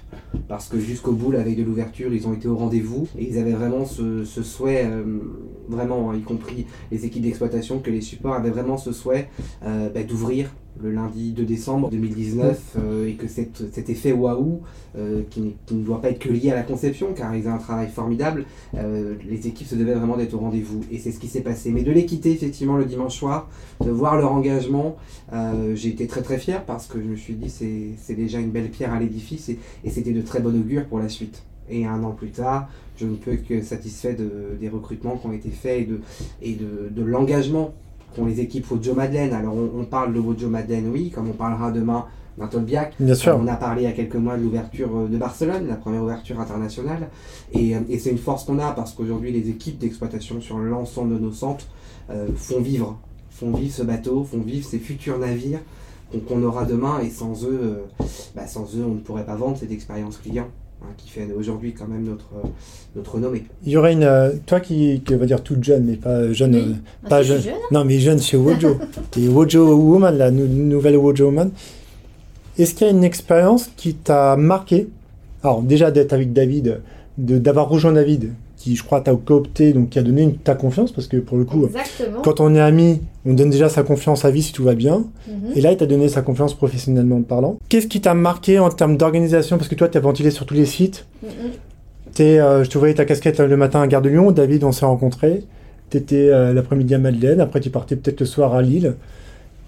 Parce 0.49 0.69
que 0.69 0.79
jusqu'au 0.79 1.13
bout, 1.13 1.33
la 1.33 1.43
veille 1.43 1.57
de 1.57 1.63
l'ouverture, 1.63 2.13
ils 2.13 2.27
ont 2.27 2.35
été 2.35 2.49
au 2.49 2.57
rendez-vous 2.57 3.09
et 3.19 3.29
ils 3.29 3.39
avaient 3.39 3.53
vraiment 3.53 3.85
ce, 3.85 4.25
souhait, 4.25 4.85
euh, 4.85 5.19
vraiment, 5.69 6.11
hein, 6.11 6.17
y 6.17 6.23
compris 6.23 6.67
les 6.93 7.05
équipes 7.05 7.23
d'exploitation, 7.23 7.81
que 7.81 7.91
les 7.91 8.01
supports 8.01 8.35
avaient 8.35 8.51
vraiment 8.51 8.77
ce 8.77 8.93
souhait 8.93 9.29
euh, 9.65 9.89
bah, 9.91 10.03
d'ouvrir 10.03 10.55
le 10.83 10.91
lundi 10.91 11.33
2 11.33 11.45
décembre 11.45 11.91
2019 11.91 12.77
euh, 12.77 13.09
et 13.09 13.15
que 13.15 13.29
cet 13.29 13.89
effet 13.89 14.13
waouh 14.13 14.61
qui, 15.31 15.55
ne 15.71 15.83
doit 15.83 16.01
pas 16.01 16.11
être 16.11 16.21
que 16.21 16.29
lié 16.29 16.53
à 16.53 16.55
la 16.55 16.63
conception 16.63 17.15
car 17.15 17.35
ils 17.35 17.49
ont 17.49 17.55
un 17.55 17.59
travail 17.59 17.89
formidable 17.89 18.45
les 18.75 19.49
équipes 19.49 19.67
se 19.67 19.75
devaient 19.75 19.95
vraiment 19.95 20.17
d'être 20.17 20.35
au 20.35 20.39
rendez-vous. 20.39 20.83
Et 20.91 20.99
c'est 20.99 21.11
ce 21.11 21.19
qui 21.19 21.27
s'est 21.27 21.41
passé. 21.41 21.71
Mais 21.71 21.83
de 21.83 21.91
les 21.91 22.07
quitter 22.07 22.31
effectivement 22.31 22.77
le 22.77 22.85
dimanche 22.85 23.17
soir 23.17 23.49
de 23.85 23.91
voir 23.91 24.17
leur 24.17 24.33
engagement 24.33 24.97
j'ai 25.75 25.89
été 25.89 26.07
très 26.07 26.23
très 26.23 26.39
fier 26.39 26.65
parce 26.65 26.87
que 26.87 27.01
je 27.01 27.07
me 27.07 27.17
suis 27.17 27.35
dit 27.35 27.51
c'est 27.51 28.15
déjà 28.15 28.39
une 28.39 28.51
belle 28.51 28.71
pierre 28.71 28.93
à 28.93 29.01
l'édifice 29.01 29.49
et, 29.49 29.59
c'était 29.91 30.13
de 30.13 30.23
très 30.23 30.41
bon 30.41 30.55
augure 30.55 30.87
pour 30.87 30.99
la 30.99 31.09
suite. 31.09 31.43
Et 31.71 31.87
un 31.87 32.03
an 32.05 32.13
plus 32.13 32.31
tard, 32.31 32.69
je 32.97 33.07
ne 33.07 33.17
peux 33.17 33.37
que 33.37 33.63
satisfait 33.63 34.15
de, 34.15 34.57
des 34.61 34.69
recrutements 34.69 35.17
qui 35.17 35.27
ont 35.27 35.33
été 35.33 35.51
faits 35.51 35.83
et 35.83 35.85
de, 35.85 36.01
et 36.43 36.55
de, 36.55 36.89
de 36.91 37.03
l'engagement 37.03 37.75
qu'ont 38.15 38.27
les 38.27 38.41
équipes 38.41 38.71
au 38.73 38.79
Joe 38.81 38.95
Madeleine. 38.95 39.33
Alors 39.33 39.55
on, 39.55 39.85
parle 39.85 40.13
de 40.13 40.21
Joe 40.39 40.51
Madeleine, 40.51 40.89
oui, 40.93 41.11
comme 41.11 41.29
on 41.29 41.33
parlera 41.33 41.71
demain 41.71 42.07
d'un 42.39 42.47
Tolbiac. 42.47 42.95
Bien 42.99 43.15
sûr. 43.15 43.39
On 43.41 43.47
a 43.47 43.57
parlé 43.57 43.83
il 43.83 43.85
y 43.85 43.89
a 43.89 43.93
quelques 43.93 44.17
mois 44.17 44.37
de 44.37 44.43
l'ouverture 44.43 45.09
de 45.09 45.17
Barcelone, 45.17 45.69
la 45.69 45.77
première 45.77 46.03
ouverture 46.03 46.41
internationale. 46.41 47.09
Et, 47.53 47.75
et 47.89 47.99
c'est 47.99 48.11
une 48.11 48.19
force 48.19 48.45
qu'on 48.45 48.59
a 48.59 48.73
parce 48.73 48.93
qu'aujourd'hui 48.93 49.31
les 49.31 49.49
équipes 49.51 49.79
d'exploitation 49.79 50.41
sur 50.41 50.59
l'ensemble 50.59 51.15
de 51.15 51.19
nos 51.19 51.33
centres 51.33 51.67
euh, 52.11 52.29
font 52.37 52.61
vivre, 52.61 52.99
font 53.31 53.53
vivre 53.53 53.73
ce 53.73 53.83
bateau, 53.83 54.25
font 54.25 54.41
vivre 54.41 54.67
ces 54.67 54.79
futurs 54.79 55.19
navires 55.19 55.61
qu'on 56.21 56.43
aura 56.43 56.65
demain 56.65 57.01
et 57.01 57.11
sans 57.11 57.45
eux, 57.45 57.61
euh, 57.63 58.05
bah, 58.35 58.47
sans 58.47 58.77
eux, 58.77 58.85
on 58.85 58.95
ne 58.95 59.01
pourrait 59.01 59.25
pas 59.25 59.37
vendre 59.37 59.57
cette 59.57 59.73
expérience 59.73 60.19
client. 60.19 60.49
Hein, 60.85 60.93
qui 60.99 61.09
fait 61.09 61.27
aujourd'hui 61.33 61.73
quand 61.73 61.87
même 61.89 62.05
notre, 62.05 62.31
notre 62.95 63.19
nommé. 63.19 63.45
Il 63.65 63.73
y 63.73 63.77
aurait 63.77 63.95
une. 63.95 64.03
Euh, 64.03 64.33
toi 64.45 64.61
qui, 64.61 65.01
qui 65.01 65.15
va 65.15 65.25
dire 65.25 65.43
toute 65.43 65.65
jeune, 65.65 65.85
mais 65.85 65.97
pas 65.97 66.31
jeune. 66.33 66.55
Euh, 66.55 66.75
ah, 67.05 67.09
pas 67.09 67.23
jeune. 67.23 67.41
Non, 67.71 67.85
mais 67.85 67.99
jeune 67.99 68.21
chez 68.21 68.37
Wojo. 68.37 68.77
et 69.17 69.29
Wojo 69.29 69.75
Woman, 69.75 70.17
la 70.17 70.31
nouvelle 70.31 70.97
Wojo 70.97 71.27
Woman. 71.27 71.51
Est-ce 72.59 72.75
qu'il 72.75 72.87
y 72.87 72.91
a 72.91 72.93
une 72.93 73.05
expérience 73.05 73.71
qui 73.77 73.95
t'a 73.95 74.37
marqué? 74.37 74.89
Alors, 75.43 75.63
déjà 75.63 75.91
d'être 75.91 76.13
avec 76.13 76.33
David, 76.33 76.81
d'avoir 77.17 77.69
rejoint 77.69 77.93
David, 77.93 78.33
qui, 78.65 78.77
je 78.77 78.83
crois, 78.83 79.03
t'a 79.03 79.15
coopté, 79.15 79.75
donc 79.75 79.91
qui 79.91 79.99
a 79.99 80.03
donné 80.03 80.39
ta 80.43 80.55
confiance, 80.55 80.91
parce 80.91 81.07
que 81.07 81.19
pour 81.19 81.37
le 81.37 81.45
coup, 81.45 81.69
quand 82.23 82.41
on 82.41 82.55
est 82.55 82.61
amis, 82.61 83.03
on 83.27 83.35
donne 83.35 83.51
déjà 83.51 83.69
sa 83.69 83.83
confiance 83.83 84.25
à 84.25 84.31
vie 84.31 84.43
si 84.43 84.55
tout 84.55 84.65
va 84.65 84.75
bien. 84.75 85.05
Mhm. 85.29 85.53
Et 85.55 85.61
là, 85.61 85.71
il 85.71 85.77
t'a 85.77 85.85
donné 85.85 86.09
sa 86.09 86.23
confiance 86.23 86.55
professionnellement 86.55 87.21
parlant. 87.21 87.59
Qu'est-ce 87.69 87.89
qui 87.89 88.01
t'a 88.01 88.15
marqué 88.15 88.59
en 88.59 88.71
termes 88.71 88.97
d'organisation? 88.97 89.59
Parce 89.59 89.69
que 89.69 89.75
toi, 89.75 89.89
tu 89.89 89.99
as 89.99 90.01
ventilé 90.01 90.31
sur 90.31 90.47
tous 90.47 90.55
les 90.55 90.65
sites. 90.65 91.07
Es, 92.19 92.41
euh, 92.41 92.65
je 92.65 92.71
te 92.71 92.79
voyais 92.79 92.95
ta 92.95 93.05
casquette 93.05 93.39
le 93.41 93.57
matin 93.57 93.83
à 93.83 93.87
Gare 93.87 94.01
de 94.01 94.09
Lyon. 94.09 94.31
David, 94.31 94.65
on 94.65 94.73
s'est 94.73 94.87
rencontrés. 94.87 95.43
Tu 95.91 95.99
étais 95.99 96.31
euh, 96.31 96.55
l'après-midi 96.55 96.95
à 96.95 96.99
Madeleine. 96.99 97.43
Après, 97.43 97.61
tu 97.61 97.69
partais 97.69 97.97
peut-être 97.97 98.21
le 98.21 98.27
soir 98.27 98.55
à 98.55 98.63
Lille. 98.63 98.95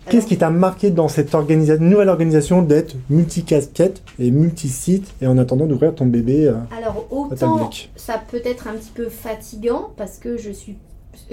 Qu'est-ce 0.08 0.26
qui 0.26 0.38
t'a 0.38 0.50
marqué 0.50 0.90
dans 0.90 1.08
cette 1.08 1.34
nouvelle 1.34 2.08
organisation 2.08 2.62
d'être 2.62 2.94
multicasquette 3.10 4.02
et 4.18 4.30
multisite 4.30 5.12
et 5.20 5.26
en 5.26 5.36
attendant 5.36 5.66
d'ouvrir 5.66 5.94
ton 5.94 6.06
bébé 6.06 6.46
euh, 6.46 6.54
Alors 6.76 7.06
autant 7.10 7.70
ça 7.96 8.22
peut 8.30 8.42
être 8.44 8.68
un 8.68 8.74
petit 8.74 8.92
peu 8.94 9.08
fatigant 9.08 9.90
parce 9.96 10.18
que 10.18 10.36
je 10.36 10.50
suis 10.50 10.76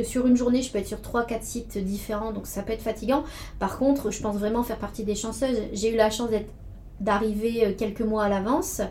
sur 0.03 0.25
une 0.27 0.37
journée, 0.37 0.61
je 0.61 0.71
peux 0.71 0.79
être 0.79 0.87
sur 0.87 0.99
3-4 0.99 1.41
sites 1.41 1.77
différents, 1.77 2.31
donc 2.31 2.47
ça 2.47 2.63
peut 2.63 2.73
être 2.73 2.81
fatigant. 2.81 3.23
Par 3.59 3.77
contre, 3.77 4.11
je 4.11 4.21
pense 4.21 4.37
vraiment 4.37 4.63
faire 4.63 4.77
partie 4.77 5.03
des 5.03 5.15
chanceuses. 5.15 5.57
J'ai 5.73 5.93
eu 5.93 5.97
la 5.97 6.09
chance 6.09 6.29
d'être 6.29 6.49
d'arriver 6.99 7.65
euh, 7.65 7.73
quelques 7.77 8.01
mois 8.01 8.23
à 8.23 8.29
l'avance. 8.29 8.81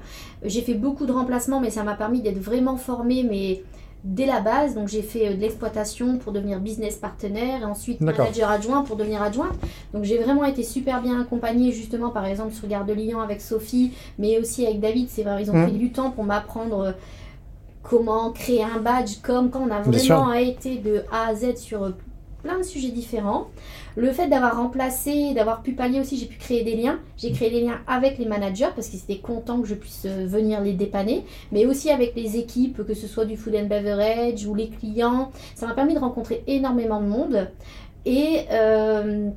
J'ai 0.45 0.61
fait 0.61 0.75
beaucoup 0.75 1.07
de 1.07 1.13
remplacements, 1.13 1.61
mais 1.61 1.71
ça 1.71 1.83
m'a 1.83 1.95
permis 1.95 2.21
d'être 2.21 2.39
vraiment 2.39 2.77
formée, 2.77 3.25
mais 3.29 3.63
dès 4.05 4.27
la 4.27 4.41
base. 4.41 4.75
Donc 4.75 4.89
j'ai 4.89 5.03
fait 5.03 5.29
euh, 5.29 5.35
de 5.35 5.41
l'exploitation 5.41 6.19
pour 6.19 6.33
devenir 6.33 6.61
business 6.61 6.97
partenaire 6.97 7.63
et 7.63 7.65
ensuite 7.65 8.01
manager 8.01 8.51
adjoint 8.51 8.83
pour 8.83 8.97
devenir 8.97 9.23
adjoint. 9.23 9.53
Donc 9.93 10.05
j'ai 10.05 10.19
vraiment 10.19 10.45
été 10.45 10.63
super 10.63 11.03
bien 11.03 11.21
accompagnée 11.21 11.73
justement 11.73 12.11
par 12.11 12.27
exemple 12.27 12.53
sur 12.53 12.69
Gare 12.69 12.85
de 12.85 12.93
Lyon 12.93 13.21
avec 13.21 13.41
Sophie, 13.41 13.93
mais 14.19 14.39
aussi 14.39 14.67
avec 14.67 14.81
David. 14.81 15.09
C'est 15.09 15.23
vrai, 15.23 15.43
ils 15.43 15.51
ont 15.51 15.57
mmh. 15.57 15.69
pris 15.69 15.79
du 15.79 15.93
temps 15.93 16.11
pour 16.11 16.25
m'apprendre 16.25 16.81
euh, 16.81 16.93
comment 17.83 18.31
créer 18.31 18.65
un 18.65 18.79
badge 18.79 19.21
comme 19.23 19.51
quand 19.51 19.67
on 19.67 19.71
a 19.71 19.81
vraiment 19.81 20.33
été 20.33 20.79
de 20.79 21.05
A 21.11 21.29
à 21.29 21.35
Z 21.35 21.57
sur 21.57 21.93
plein 22.43 22.59
de 22.59 22.63
sujets 22.63 22.91
différents. 22.91 23.49
Le 23.97 24.11
fait 24.13 24.29
d'avoir 24.29 24.57
remplacé, 24.57 25.35
d'avoir 25.35 25.63
pu 25.63 25.73
pallier 25.73 26.01
aussi, 26.01 26.17
j'ai 26.17 26.27
pu 26.27 26.39
créer 26.39 26.65
des 26.65 26.77
liens. 26.77 26.99
J'ai 27.19 27.33
créé 27.33 27.51
des 27.51 27.61
liens 27.61 27.81
avec 27.87 28.19
les 28.19 28.27
managers 28.27 28.71
parce 28.75 28.89
qu'ils 28.89 29.01
étaient 29.01 29.19
contents 29.19 29.61
que 29.61 29.69
je 29.69 29.75
puisse 29.75 30.07
euh, 30.07 30.27
venir 30.27 30.61
les 30.61 30.73
dépanner, 30.73 31.25
mais 31.51 31.67
aussi 31.67 31.91
avec 31.91 32.15
les 32.17 32.37
équipes, 32.37 32.87
que 32.87 32.95
ce 32.95 33.07
soit 33.07 33.27
du 33.27 33.37
food 33.37 33.55
and 33.55 33.67
beverage 33.67 34.47
ou 34.47 34.55
les 34.55 34.69
clients. 34.69 35.31
Ça 35.55 35.67
m'a 35.67 35.75
permis 35.75 35.95
de 35.95 35.99
rencontrer 35.99 36.43
énormément 36.47 37.01
de 37.01 37.07
monde. 37.07 37.49
Et, 38.07 38.47
euh, 38.51 39.29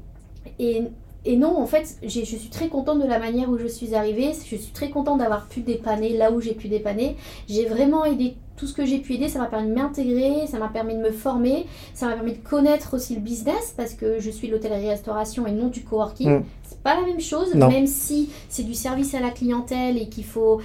et, 0.60 0.84
et, 1.26 1.36
non, 1.38 1.58
en 1.58 1.66
fait, 1.66 1.98
je 2.04 2.08
suis 2.08 2.50
très 2.50 2.68
contente 2.68 3.00
de 3.00 3.08
la 3.08 3.20
manière 3.20 3.50
où 3.50 3.58
je 3.58 3.68
suis 3.68 3.96
arrivée. 3.96 4.32
Je 4.34 4.56
suis 4.56 4.72
très 4.74 4.90
contente 4.90 5.20
d'avoir 5.20 5.48
pu 5.48 5.62
dépanner 5.62 6.18
là 6.18 6.32
où 6.32 6.40
j'ai 6.40 6.54
pu 6.54 6.68
dépanner. 6.68 7.16
J'ai 7.48 7.66
vraiment 7.66 8.06
aidé 8.06 8.36
tout 8.56 8.68
ce 8.68 8.74
que 8.74 8.86
j'ai 8.86 9.00
pu 9.00 9.16
aider, 9.16 9.28
ça 9.28 9.40
m'a 9.40 9.48
permis 9.48 9.70
de 9.70 9.74
m'intégrer, 9.74 10.48
ça 10.48 10.60
m'a 10.60 10.70
permis 10.70 10.96
de 10.96 11.02
me 11.02 11.12
former, 11.12 11.66
ça 11.94 12.08
m'a 12.08 12.14
permis 12.14 12.34
de 12.34 12.38
connaître 12.38 12.94
aussi 12.94 13.16
le 13.16 13.22
business 13.22 13.74
parce 13.76 13.94
que 13.94 14.20
je 14.20 14.30
suis 14.30 14.48
l'hôtellerie-restauration 14.48 15.46
et 15.46 15.52
non 15.52 15.68
du 15.68 15.84
coworking. 15.84 16.40
Mm. 16.40 16.44
C'est 16.64 16.82
pas 16.82 16.96
la 16.96 17.06
même 17.06 17.20
chose, 17.20 17.54
même 17.54 17.88
si 17.88 18.30
c'est 18.50 18.64
du 18.64 18.74
service 18.74 19.14
à 19.14 19.20
la 19.20 19.32
clientèle 19.32 19.98
et 19.98 20.08
qu'il 20.08 20.24
faut 20.24 20.62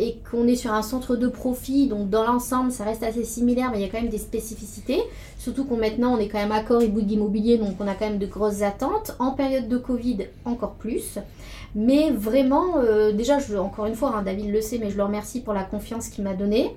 et 0.00 0.16
qu'on 0.30 0.48
est 0.48 0.56
sur 0.56 0.72
un 0.72 0.82
centre 0.82 1.14
de 1.14 1.28
profit, 1.28 1.86
donc 1.86 2.08
dans 2.08 2.24
l'ensemble 2.24 2.72
ça 2.72 2.84
reste 2.84 3.02
assez 3.02 3.24
similaire, 3.24 3.70
mais 3.70 3.78
il 3.78 3.82
y 3.82 3.84
a 3.84 3.88
quand 3.88 4.00
même 4.00 4.10
des 4.10 4.18
spécificités. 4.18 5.00
Surtout 5.38 5.64
qu'on 5.64 5.76
maintenant 5.76 6.14
on 6.16 6.18
est 6.18 6.28
quand 6.28 6.38
même 6.38 6.52
accord 6.52 6.80
et 6.80 6.88
bout 6.88 7.02
d'immobilier, 7.02 7.58
donc 7.58 7.76
on 7.78 7.86
a 7.86 7.94
quand 7.94 8.08
même 8.08 8.18
de 8.18 8.26
grosses 8.26 8.62
attentes. 8.62 9.14
En 9.18 9.32
période 9.32 9.68
de 9.68 9.76
Covid, 9.76 10.26
encore 10.46 10.72
plus. 10.72 11.18
Mais 11.74 12.10
vraiment, 12.10 12.78
euh, 12.78 13.12
déjà, 13.12 13.38
encore 13.58 13.86
une 13.86 13.94
fois, 13.94 14.14
hein, 14.16 14.22
David 14.22 14.50
le 14.50 14.60
sait, 14.60 14.78
mais 14.78 14.90
je 14.90 14.96
le 14.96 15.04
remercie 15.04 15.40
pour 15.40 15.52
la 15.52 15.62
confiance 15.62 16.08
qu'il 16.08 16.24
m'a 16.24 16.34
donnée. 16.34 16.74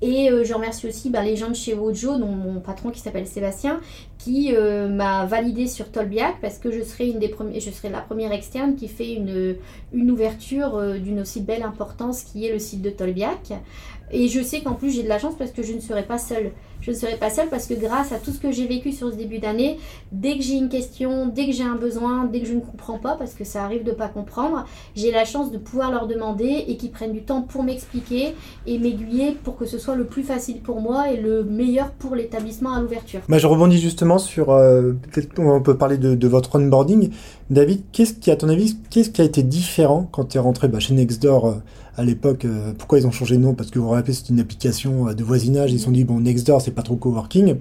Et 0.00 0.30
euh, 0.30 0.44
je 0.44 0.54
remercie 0.54 0.86
aussi 0.86 1.10
bah, 1.10 1.22
les 1.22 1.36
gens 1.36 1.48
de 1.48 1.54
chez 1.54 1.74
Wojo, 1.74 2.18
dont 2.18 2.26
mon 2.28 2.60
patron 2.60 2.90
qui 2.90 3.00
s'appelle 3.00 3.26
Sébastien, 3.26 3.80
qui 4.16 4.54
euh, 4.54 4.88
m'a 4.88 5.26
validé 5.26 5.66
sur 5.66 5.90
Tolbiac 5.90 6.36
parce 6.40 6.58
que 6.58 6.70
je 6.70 6.82
serai 6.82 7.12
la 7.90 8.00
première 8.00 8.32
externe 8.32 8.76
qui 8.76 8.88
fait 8.88 9.14
une, 9.14 9.56
une 9.92 10.10
ouverture 10.10 10.80
d'une 10.98 11.20
aussi 11.20 11.40
belle 11.40 11.62
importance 11.62 12.22
qui 12.22 12.46
est 12.46 12.52
le 12.52 12.58
site 12.58 12.82
de 12.82 12.90
Tolbiac. 12.90 13.52
Et 14.10 14.28
je 14.28 14.40
sais 14.40 14.60
qu'en 14.60 14.74
plus 14.74 14.90
j'ai 14.90 15.02
de 15.02 15.08
la 15.08 15.18
chance 15.18 15.34
parce 15.36 15.50
que 15.50 15.62
je 15.62 15.72
ne 15.72 15.80
serai 15.80 16.04
pas 16.04 16.18
seule. 16.18 16.52
Je 16.80 16.90
ne 16.90 16.96
serai 16.96 17.16
pas 17.16 17.30
seule 17.30 17.48
parce 17.48 17.66
que 17.66 17.74
grâce 17.74 18.12
à 18.12 18.18
tout 18.18 18.30
ce 18.30 18.38
que 18.38 18.52
j'ai 18.52 18.66
vécu 18.66 18.92
sur 18.92 19.10
ce 19.10 19.16
début 19.16 19.38
d'année, 19.38 19.78
dès 20.12 20.36
que 20.36 20.42
j'ai 20.42 20.54
une 20.54 20.68
question, 20.68 21.26
dès 21.26 21.46
que 21.46 21.52
j'ai 21.52 21.64
un 21.64 21.74
besoin, 21.74 22.24
dès 22.24 22.40
que 22.40 22.46
je 22.46 22.54
ne 22.54 22.60
comprends 22.60 22.98
pas, 22.98 23.16
parce 23.16 23.34
que 23.34 23.44
ça 23.44 23.64
arrive 23.64 23.84
de 23.84 23.90
ne 23.90 23.96
pas 23.96 24.08
comprendre, 24.08 24.64
j'ai 24.94 25.10
la 25.10 25.24
chance 25.24 25.50
de 25.50 25.58
pouvoir 25.58 25.90
leur 25.90 26.06
demander 26.06 26.64
et 26.66 26.76
qu'ils 26.76 26.90
prennent 26.90 27.12
du 27.12 27.22
temps 27.22 27.42
pour 27.42 27.62
m'expliquer 27.62 28.34
et 28.66 28.78
m'aiguiller 28.78 29.32
pour 29.42 29.56
que 29.56 29.66
ce 29.66 29.78
soit 29.78 29.96
le 29.96 30.04
plus 30.04 30.22
facile 30.22 30.60
pour 30.60 30.80
moi 30.80 31.10
et 31.10 31.16
le 31.16 31.44
meilleur 31.44 31.90
pour 31.90 32.14
l'établissement 32.14 32.72
à 32.72 32.80
l'ouverture. 32.80 33.20
Bah, 33.28 33.38
je 33.38 33.46
rebondis 33.46 33.78
justement 33.78 34.18
sur, 34.18 34.50
euh, 34.50 34.92
peut-être 35.12 35.38
on 35.38 35.60
peut 35.60 35.76
parler 35.76 35.98
de, 35.98 36.28
votre 36.28 36.58
onboarding. 36.58 37.10
David, 37.50 37.82
qu'est-ce 37.92 38.12
qui, 38.12 38.30
à 38.30 38.36
ton 38.36 38.48
avis, 38.48 38.76
qu'est-ce 38.90 39.10
qui 39.10 39.22
a 39.22 39.24
été 39.24 39.42
différent 39.42 40.08
quand 40.12 40.24
tu 40.26 40.36
es 40.36 40.40
rentré 40.40 40.68
bah, 40.68 40.78
chez 40.78 40.94
Nextdoor 40.94 41.46
euh, 41.46 41.54
à 41.96 42.04
l'époque, 42.04 42.44
euh, 42.44 42.72
pourquoi 42.78 42.98
ils 42.98 43.06
ont 43.06 43.10
changé 43.10 43.36
de 43.36 43.40
nom? 43.40 43.54
Parce 43.54 43.70
que 43.70 43.78
vous 43.78 43.86
vous 43.86 43.90
rappelez, 43.90 44.12
c'est 44.12 44.28
une 44.28 44.38
application 44.38 45.12
de 45.12 45.24
voisinage. 45.24 45.72
Ils 45.72 45.78
se 45.78 45.86
sont 45.86 45.90
dit, 45.90 46.04
bon, 46.04 46.20
Nextdoor, 46.20 46.60
pas 46.70 46.82
trop 46.82 46.96
coworking. 46.96 47.56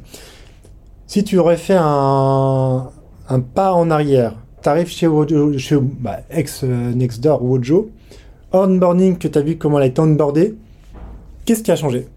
Si 1.06 1.24
tu 1.24 1.38
aurais 1.38 1.58
fait 1.58 1.78
un, 1.78 2.90
pas 3.54 3.74
en 3.74 3.90
arrière, 3.90 4.36
tu 4.62 4.70
arrives 4.70 4.90
chez, 4.90 5.10
chez 5.58 5.78
bah, 5.80 6.20
ex-Nextdoor 6.30 7.42
euh, 7.42 7.46
Wojo, 7.46 7.92
onboarding 8.52 9.18
que 9.18 9.28
tu 9.28 9.38
as 9.38 9.42
vu 9.42 9.58
comment 9.58 9.78
elle 9.78 9.84
a 9.84 9.88
été 9.88 10.02
onboardée, 10.02 10.56
qu'est-ce 11.46 11.64
qui 11.64 11.72
a 11.72 11.76
changé? 11.76 12.08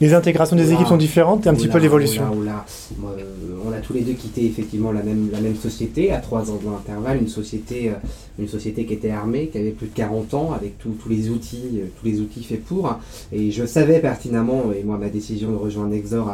Les 0.00 0.14
intégrations 0.14 0.56
des 0.56 0.72
équipes 0.72 0.86
sont 0.86 0.96
différentes 0.96 1.46
et 1.46 1.48
un 1.48 1.54
petit 1.54 1.68
peu 1.68 1.78
l'évolution. 1.78 2.24
on 2.32 3.72
a 3.72 3.78
tous 3.78 3.92
les 3.92 4.02
deux 4.02 4.12
quitté 4.12 4.44
effectivement 4.44 4.92
la 4.92 5.02
même, 5.02 5.30
la 5.32 5.40
même 5.40 5.56
société 5.56 6.12
à 6.12 6.18
trois 6.18 6.50
ans 6.50 6.60
d'intervalle, 6.62 7.18
une 7.18 7.28
société, 7.28 7.90
euh, 7.90 7.94
une 8.38 8.48
société 8.48 8.84
qui 8.84 8.94
était 8.94 9.10
armée, 9.10 9.48
qui 9.48 9.58
avait 9.58 9.70
plus 9.70 9.86
de 9.86 9.94
40 9.94 10.34
ans, 10.34 10.52
avec 10.52 10.78
tous 10.78 11.08
les 11.08 11.30
outils, 11.30 11.80
euh, 11.80 11.86
tous 11.98 12.06
les 12.06 12.20
outils 12.20 12.44
faits 12.44 12.64
pour. 12.64 12.98
Et 13.32 13.50
je 13.50 13.64
savais 13.64 14.00
pertinemment, 14.00 14.72
et 14.72 14.82
moi 14.82 14.98
ma 14.98 15.08
décision 15.08 15.50
de 15.50 15.56
rejoindre 15.56 15.90
Nexor 15.90 16.30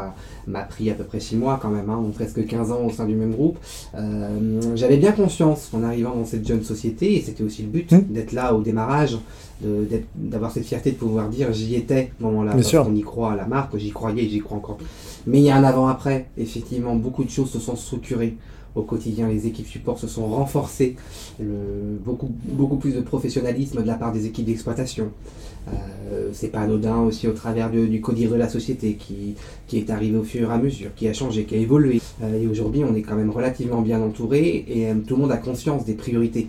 m'a 0.47 0.63
pris 0.63 0.91
à 0.91 0.95
peu 0.95 1.05
près 1.05 1.21
6 1.21 1.37
mois 1.37 1.59
quand 1.61 1.71
même, 1.71 1.91
hein, 1.91 2.03
presque 2.15 2.45
15 2.47 2.73
ans 2.73 2.85
au 2.87 2.91
sein 2.91 3.07
du 3.07 3.15
même 3.15 3.33
groupe. 3.33 3.59
Euh, 3.95 4.61
j'avais 4.75 4.97
bien 4.97 5.13
conscience 5.13 5.71
en 5.73 5.83
arrivant 5.83 6.15
dans 6.15 6.25
cette 6.25 6.47
jeune 6.47 6.65
société, 6.65 7.17
et 7.17 7.21
c'était 7.21 7.45
aussi 7.45 7.63
le 7.63 7.69
but, 7.69 7.93
mmh. 7.93 8.01
d'être 8.11 8.33
là 8.33 8.55
au 8.55 8.63
démarrage, 8.63 9.17
d'avoir 9.63 10.51
cette 10.51 10.65
fierté 10.65 10.93
de 10.93 10.97
pouvoir 10.97 11.29
dire 11.29 11.53
j'y 11.53 11.75
étais 11.75 12.13
au 12.21 12.25
moment-là, 12.25 12.53
parce 12.53 12.71
qu'on 12.71 12.95
y 12.95 13.03
croit 13.03 13.33
à 13.33 13.37
la 13.37 13.47
marque, 13.47 13.77
j'y 13.77 13.91
croyais, 13.91 14.29
j'y 14.29 14.41
crois 14.41 14.57
encore. 14.57 14.79
Mais 15.27 15.39
il 15.39 15.45
y 15.45 15.51
a 15.51 15.57
un 15.57 15.65
avant-après, 15.65 16.29
effectivement, 16.39 16.97
beaucoup 16.97 17.25
de 17.25 17.31
choses 17.31 17.51
se 17.51 17.59
sont 17.59 17.77
structurées 17.77 18.37
au 18.75 18.83
quotidien, 18.83 19.29
les 19.29 19.47
équipes 19.47 19.67
support 19.67 19.99
se 19.99 20.07
sont 20.07 20.27
renforcées, 20.27 20.97
beaucoup, 21.41 22.31
beaucoup 22.45 22.77
plus 22.77 22.95
de 22.95 23.01
professionnalisme 23.01 23.83
de 23.83 23.87
la 23.87 23.95
part 23.95 24.13
des 24.13 24.27
équipes 24.27 24.47
d'exploitation. 24.47 25.11
Euh, 25.69 26.31
c'est 26.33 26.49
pas 26.49 26.61
anodin 26.61 27.01
aussi 27.01 27.29
au 27.29 27.33
travers 27.33 27.71
du 27.71 28.01
codir 28.01 28.31
de 28.31 28.37
la 28.37 28.49
société 28.49 28.95
qui, 28.95 29.35
qui, 29.67 29.79
est 29.79 29.91
arrivé 29.91 30.17
au 30.17 30.23
fur 30.23 30.51
et 30.51 30.55
à 30.55 30.59
mesure, 30.59 30.91
qui 30.97 31.07
a 31.07 31.13
changé, 31.13 31.45
qui 31.45 31.55
a 31.55 31.59
évolué. 31.59 32.01
Euh, 32.23 32.43
et 32.43 32.47
aujourd'hui, 32.47 32.83
on 32.85 32.95
est 32.95 33.03
quand 33.03 33.15
même 33.15 33.31
relativement 33.31 33.83
bien 33.83 34.01
entouré 34.01 34.65
et 34.67 34.89
euh, 34.89 34.95
tout 35.07 35.17
le 35.17 35.23
monde 35.23 35.33
a 35.33 35.37
conscience 35.37 35.85
des 35.85 35.95
priorités 35.95 36.49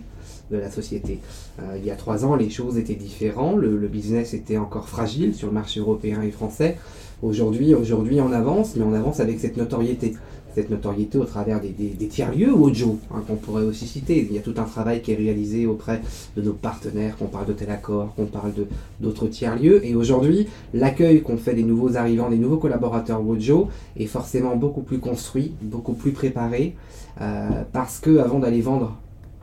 de 0.52 0.58
la 0.58 0.70
société. 0.70 1.18
Euh, 1.60 1.76
il 1.78 1.84
y 1.84 1.90
a 1.90 1.96
trois 1.96 2.24
ans, 2.24 2.36
les 2.36 2.50
choses 2.50 2.78
étaient 2.78 2.94
différentes, 2.94 3.56
le, 3.56 3.88
business 3.88 4.34
était 4.34 4.58
encore 4.58 4.88
fragile 4.88 5.34
sur 5.34 5.48
le 5.48 5.54
marché 5.54 5.80
européen 5.80 6.22
et 6.22 6.30
français. 6.30 6.78
Aujourd'hui, 7.22 7.74
aujourd'hui, 7.74 8.20
on 8.20 8.32
avance, 8.32 8.74
mais 8.76 8.84
on 8.84 8.94
avance 8.94 9.20
avec 9.20 9.40
cette 9.40 9.56
notoriété. 9.56 10.14
Cette 10.54 10.68
notoriété 10.68 11.16
au 11.16 11.24
travers 11.24 11.60
des, 11.60 12.08
tiers-lieux 12.08 12.52
audio, 12.52 12.98
hein, 13.10 13.22
qu'on 13.26 13.36
pourrait 13.36 13.62
aussi 13.62 13.86
citer. 13.86 14.26
Il 14.28 14.34
y 14.34 14.38
a 14.38 14.42
tout 14.42 14.54
un 14.58 14.64
travail 14.64 15.00
qui 15.00 15.12
est 15.12 15.16
réalisé 15.16 15.66
auprès 15.66 16.02
de 16.36 16.42
nos 16.42 16.52
partenaires, 16.52 17.16
qu'on 17.16 17.26
parle 17.26 17.46
de 17.46 17.54
tel 17.54 17.70
accord, 17.70 18.14
qu'on 18.14 18.26
parle 18.26 18.52
d'autres 19.00 19.28
tiers-lieux. 19.28 19.82
Et 19.86 19.94
aujourd'hui, 19.94 20.48
l'accueil 20.74 21.22
qu'on 21.22 21.38
fait 21.38 21.54
des 21.54 21.62
nouveaux 21.62 21.96
arrivants, 21.96 22.28
des 22.28 22.36
nouveaux 22.36 22.58
collaborateurs 22.58 23.24
Wojo 23.24 23.68
est 23.96 24.04
forcément 24.04 24.56
beaucoup 24.56 24.82
plus 24.82 24.98
construit, 24.98 25.54
beaucoup 25.62 25.94
plus 25.94 26.12
préparé, 26.12 26.74
euh, 27.22 27.62
parce 27.72 27.98
que 27.98 28.18
avant 28.18 28.38
d'aller 28.38 28.60
vendre 28.60 28.98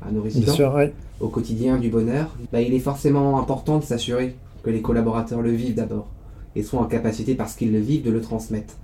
à 0.08 0.12
nos 0.12 0.22
résidents 0.22 0.53
au 1.20 1.27
quotidien 1.27 1.77
du 1.77 1.89
bonheur, 1.89 2.36
bah, 2.51 2.62
il 2.62 2.74
est 2.74 2.79
forcément 2.79 3.39
important 3.39 3.79
de 3.79 3.84
s'assurer 3.84 4.36
que 4.63 4.70
les 4.70 4.82
collaborateurs 4.82 5.41
le 5.41 5.51
vivent 5.51 5.75
d'abord 5.75 6.08
et 6.56 6.63
soient 6.63 6.82
en 6.82 6.86
capacité, 6.86 7.36
parce 7.36 7.56
qu'ils 7.56 7.72
le 7.72 7.79
vivent, 7.79 8.03
de 8.03 8.12
le 8.12 8.22
transmettre. 8.22 8.75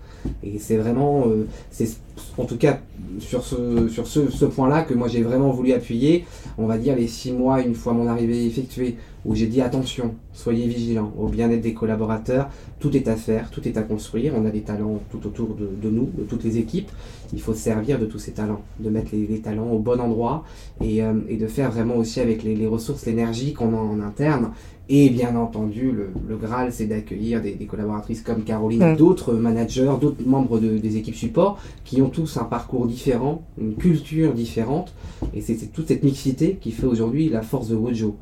Et 0.43 0.60
c'est 0.60 0.77
vraiment, 0.77 1.27
euh, 1.27 1.48
c'est 1.72 1.89
en 2.38 2.45
tout 2.45 2.57
cas 2.57 2.79
sur 3.19 3.43
ce, 3.43 3.88
sur 3.88 4.07
ce, 4.07 4.29
ce 4.29 4.45
point-là 4.45 4.84
que 4.84 4.93
moi 4.93 5.07
j'ai 5.07 5.22
vraiment 5.22 5.51
voulu 5.51 5.74
appuyer, 5.74 6.25
on 6.57 6.65
va 6.65 6.77
dire 6.77 6.95
les 6.95 7.07
six 7.07 7.31
mois, 7.31 7.62
une 7.62 7.75
fois 7.75 7.93
mon 7.93 8.07
arrivée 8.07 8.45
effectuée, 8.45 8.98
où 9.25 9.34
j'ai 9.34 9.48
dit 9.48 9.62
attention, 9.62 10.15
soyez 10.34 10.67
vigilants 10.67 11.12
au 11.17 11.27
bien-être 11.27 11.62
des 11.62 11.74
collaborateurs, 11.74 12.50
tout 12.79 12.95
est 12.95 13.07
à 13.07 13.15
faire, 13.15 13.50
tout 13.50 13.67
est 13.67 13.77
à 13.77 13.81
construire, 13.81 14.34
on 14.36 14.45
a 14.45 14.51
des 14.51 14.62
talents 14.62 15.00
tout 15.10 15.25
autour 15.25 15.55
de, 15.55 15.89
nous, 15.89 16.12
de 16.15 16.24
toutes 16.24 16.43
les 16.43 16.57
équipes, 16.57 16.91
il 17.34 17.41
faut 17.41 17.53
se 17.53 17.60
servir 17.60 17.98
de 17.98 18.05
tous 18.05 18.19
ces 18.19 18.31
talents, 18.31 18.62
de 18.79 18.89
mettre 18.89 19.10
les, 19.13 19.39
talents 19.39 19.72
au 19.72 19.79
bon 19.79 20.00
endroit 20.00 20.43
et, 20.81 21.03
euh, 21.03 21.13
et, 21.27 21.38
de 21.38 21.48
faire 21.48 21.72
vraiment 21.72 21.95
aussi 21.95 22.19
avec 22.19 22.43
les, 22.43 22.55
les 22.55 22.67
ressources, 22.67 23.05
l'énergie 23.05 23.53
qu'on 23.53 23.74
a 23.74 23.77
en 23.77 24.00
interne. 24.00 24.51
Et 24.88 25.10
bien 25.10 25.36
entendu, 25.36 25.91
le, 25.91 26.38
Graal, 26.38 26.72
c'est 26.72 26.86
d'accueillir 26.86 27.41
des, 27.41 27.55
collaboratrices 27.65 28.22
comme 28.22 28.43
Caroline, 28.43 28.93
mm. 28.93 28.98
d'autres 28.98 29.34
managers, 29.34 29.91
d'autres 30.00 30.24
membres 30.25 30.60
des 30.60 30.98
équipes 30.98 31.15
support, 31.15 31.60
qui 31.84 32.01
ont 32.03 32.04
tous 32.09 32.38
un 32.38 32.43
parcours 32.43 32.88
différent, 32.88 33.43
une 33.59 33.75
culture 33.75 34.33
différente. 34.33 34.93
Et 35.33 35.41
c'est 35.41 35.55
toute 35.74 35.88
cette 35.88 36.03
mixité 36.03 36.57
qui 36.59 36.71
fait 36.71 36.85
aujourd'hui 36.85 37.29
la 37.29 37.41
force 37.41 37.69
de 37.69 37.75
Wojo. 37.75 38.17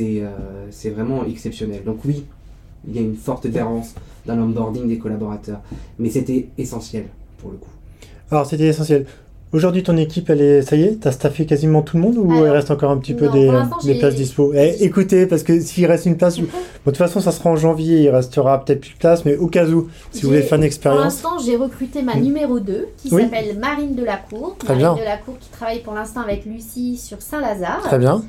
Euh, 0.00 0.66
c'est 0.70 0.90
vraiment 0.90 1.24
exceptionnel. 1.24 1.84
Donc 1.84 2.04
oui, 2.04 2.24
il 2.86 2.94
y 2.94 2.98
a 2.98 3.02
une 3.02 3.16
forte 3.16 3.46
différence 3.46 3.94
dans 4.26 4.36
l'onboarding 4.36 4.88
des 4.88 4.98
collaborateurs. 4.98 5.60
Mais 5.98 6.10
c'était 6.10 6.48
essentiel 6.58 7.06
pour 7.38 7.50
le 7.50 7.56
coup. 7.56 7.70
Alors 8.30 8.46
c'était 8.46 8.66
essentiel. 8.66 9.06
Aujourd'hui, 9.50 9.82
ton 9.82 9.96
équipe, 9.96 10.28
elle 10.28 10.42
est, 10.42 10.62
ça 10.62 10.76
y 10.76 10.82
est, 10.82 11.00
t'as 11.00 11.10
staffé 11.12 11.46
quasiment 11.46 11.80
tout 11.80 11.96
le 11.96 12.02
monde 12.02 12.18
ou 12.18 12.34
il 12.34 12.48
reste 12.50 12.70
encore 12.70 12.90
un 12.90 12.98
petit 12.98 13.14
peu 13.14 13.28
des, 13.28 13.50
des 13.84 13.94
places 13.98 14.14
dispo? 14.14 14.52
Eh, 14.54 14.84
Écoutez, 14.84 15.26
parce 15.26 15.42
que 15.42 15.58
s'il 15.60 15.86
reste 15.86 16.04
une 16.04 16.18
place, 16.18 16.38
de 16.38 16.46
toute 16.84 16.96
façon, 16.98 17.20
ça 17.20 17.32
sera 17.32 17.48
en 17.48 17.56
janvier, 17.56 18.02
il 18.02 18.10
restera 18.10 18.62
peut-être 18.62 18.80
plus 18.82 18.92
de 18.92 18.98
place, 18.98 19.24
mais 19.24 19.36
au 19.36 19.46
cas 19.46 19.66
où, 19.66 19.88
si 20.10 20.22
vous 20.22 20.28
voulez 20.28 20.42
faire 20.42 20.58
une 20.58 20.64
expérience. 20.64 21.22
Pour 21.22 21.30
l'instant, 21.30 21.44
j'ai 21.44 21.56
recruté 21.56 22.02
ma 22.02 22.16
numéro 22.16 22.60
2 22.60 22.88
qui 22.98 23.08
s'appelle 23.08 23.58
Marine 23.58 23.94
Delacour. 23.94 24.56
Très 24.58 24.74
Marine 24.74 24.80
bien. 24.80 24.94
Delacour 24.96 25.38
qui 25.38 25.48
travaille 25.48 25.80
pour 25.80 25.94
l'instant 25.94 26.20
avec 26.20 26.44
Lucie 26.44 26.98
sur 26.98 27.22
Saint-Lazare. 27.22 27.80
Très 27.84 27.98
bien. 27.98 28.22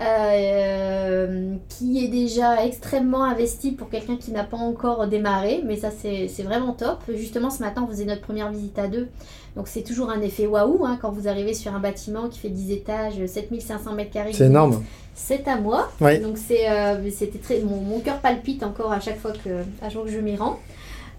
Euh, 0.00 1.54
qui 1.68 2.02
est 2.04 2.08
déjà 2.08 2.64
extrêmement 2.64 3.24
investi 3.24 3.72
pour 3.72 3.88
quelqu'un 3.88 4.16
qui 4.16 4.32
n'a 4.32 4.42
pas 4.42 4.56
encore 4.56 5.06
démarré, 5.06 5.62
mais 5.64 5.76
ça 5.76 5.90
c'est 5.90 6.42
vraiment 6.42 6.72
top. 6.72 6.98
Justement, 7.14 7.50
ce 7.50 7.60
matin, 7.60 7.84
on 7.86 7.90
faisait 7.90 8.06
notre 8.06 8.22
première 8.22 8.50
visite 8.50 8.78
à 8.78 8.88
deux, 8.88 9.08
donc 9.56 9.68
c'est 9.68 9.82
toujours 9.82 10.10
un 10.10 10.20
effet 10.22 10.46
waouh 10.46 10.84
hein, 10.86 10.98
quand 11.00 11.10
vous 11.10 11.28
arrivez 11.28 11.52
sur 11.54 11.74
un 11.74 11.78
bâtiment 11.78 12.28
qui 12.28 12.38
fait 12.38 12.48
10 12.48 12.72
étages, 12.72 13.14
7500 13.26 13.92
mètres 13.94 14.10
carrés. 14.10 14.32
C'est 14.32 14.46
énorme. 14.46 14.82
C'est 15.14 15.46
à 15.46 15.56
moi. 15.56 15.90
Donc 16.00 16.38
c'est 16.38 16.70
euh, 16.70 17.10
c'était 17.10 17.38
très 17.38 17.60
mon, 17.60 17.76
mon 17.76 18.00
cœur 18.00 18.20
palpite 18.20 18.62
encore 18.62 18.92
à 18.92 19.00
chaque 19.00 19.18
fois 19.18 19.32
que 19.32 19.62
à 19.82 19.88
chaque 19.88 19.92
fois 19.92 20.04
que 20.04 20.10
je 20.10 20.18
m'y 20.18 20.36
rends. 20.36 20.58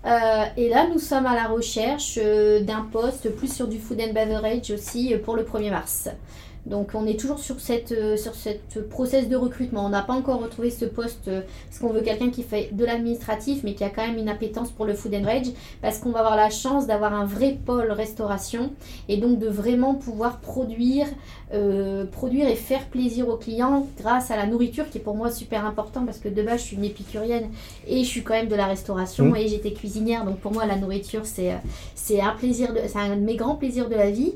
Euh, 0.05 0.43
et 0.57 0.67
là, 0.67 0.87
nous 0.91 0.99
sommes 0.99 1.25
à 1.25 1.33
la 1.33 1.45
recherche 1.45 2.17
d'un 2.17 2.85
poste 2.91 3.33
plus 3.35 3.53
sur 3.53 3.67
du 3.67 3.79
food 3.79 4.01
and 4.01 4.13
beverage 4.13 4.71
aussi 4.71 5.15
pour 5.23 5.35
le 5.37 5.43
1er 5.43 5.71
mars. 5.71 6.09
Donc 6.65 6.91
on 6.93 7.05
est 7.05 7.19
toujours 7.19 7.39
sur 7.39 7.59
cette, 7.59 7.91
euh, 7.91 8.15
sur 8.15 8.33
process 8.89 9.27
de 9.27 9.35
recrutement. 9.35 9.85
On 9.85 9.89
n'a 9.89 10.01
pas 10.01 10.13
encore 10.13 10.41
retrouvé 10.41 10.69
ce 10.69 10.85
poste 10.85 11.27
euh, 11.27 11.41
parce 11.67 11.79
qu'on 11.79 11.91
veut 11.91 12.01
quelqu'un 12.01 12.29
qui 12.29 12.43
fait 12.43 12.69
de 12.71 12.85
l'administratif 12.85 13.63
mais 13.63 13.73
qui 13.73 13.83
a 13.83 13.89
quand 13.89 14.05
même 14.05 14.17
une 14.17 14.29
appétence 14.29 14.71
pour 14.71 14.85
le 14.85 14.93
food 14.93 15.13
and 15.13 15.25
rage 15.25 15.47
parce 15.81 15.97
qu'on 15.97 16.11
va 16.11 16.19
avoir 16.19 16.37
la 16.37 16.49
chance 16.49 16.87
d'avoir 16.87 17.13
un 17.13 17.25
vrai 17.25 17.57
pôle 17.65 17.91
restauration 17.91 18.71
et 19.09 19.17
donc 19.17 19.39
de 19.39 19.47
vraiment 19.47 19.95
pouvoir 19.95 20.39
produire, 20.39 21.07
euh, 21.53 22.05
produire 22.05 22.47
et 22.47 22.55
faire 22.55 22.85
plaisir 22.87 23.29
aux 23.29 23.37
clients 23.37 23.87
grâce 23.99 24.31
à 24.31 24.37
la 24.37 24.45
nourriture 24.45 24.89
qui 24.89 24.97
est 24.97 25.01
pour 25.01 25.15
moi 25.15 25.31
super 25.31 25.65
important 25.65 26.05
parce 26.05 26.17
que 26.17 26.29
de 26.29 26.41
base 26.41 26.61
je 26.61 26.65
suis 26.65 26.77
une 26.77 26.85
épicurienne 26.85 27.49
et 27.87 28.03
je 28.03 28.09
suis 28.09 28.23
quand 28.23 28.33
même 28.33 28.47
de 28.47 28.55
la 28.55 28.65
restauration 28.65 29.25
mmh. 29.25 29.35
et 29.37 29.47
j'étais 29.47 29.73
cuisinière 29.73 30.25
donc 30.25 30.39
pour 30.39 30.51
moi 30.51 30.65
la 30.65 30.75
nourriture 30.75 31.25
c'est, 31.25 31.53
c'est 31.95 32.21
un 32.21 32.31
plaisir, 32.31 32.73
c'est 32.87 32.99
un 32.99 33.15
de 33.15 33.21
mes 33.21 33.35
grands 33.35 33.55
plaisirs 33.55 33.89
de 33.89 33.95
la 33.95 34.11
vie. 34.11 34.33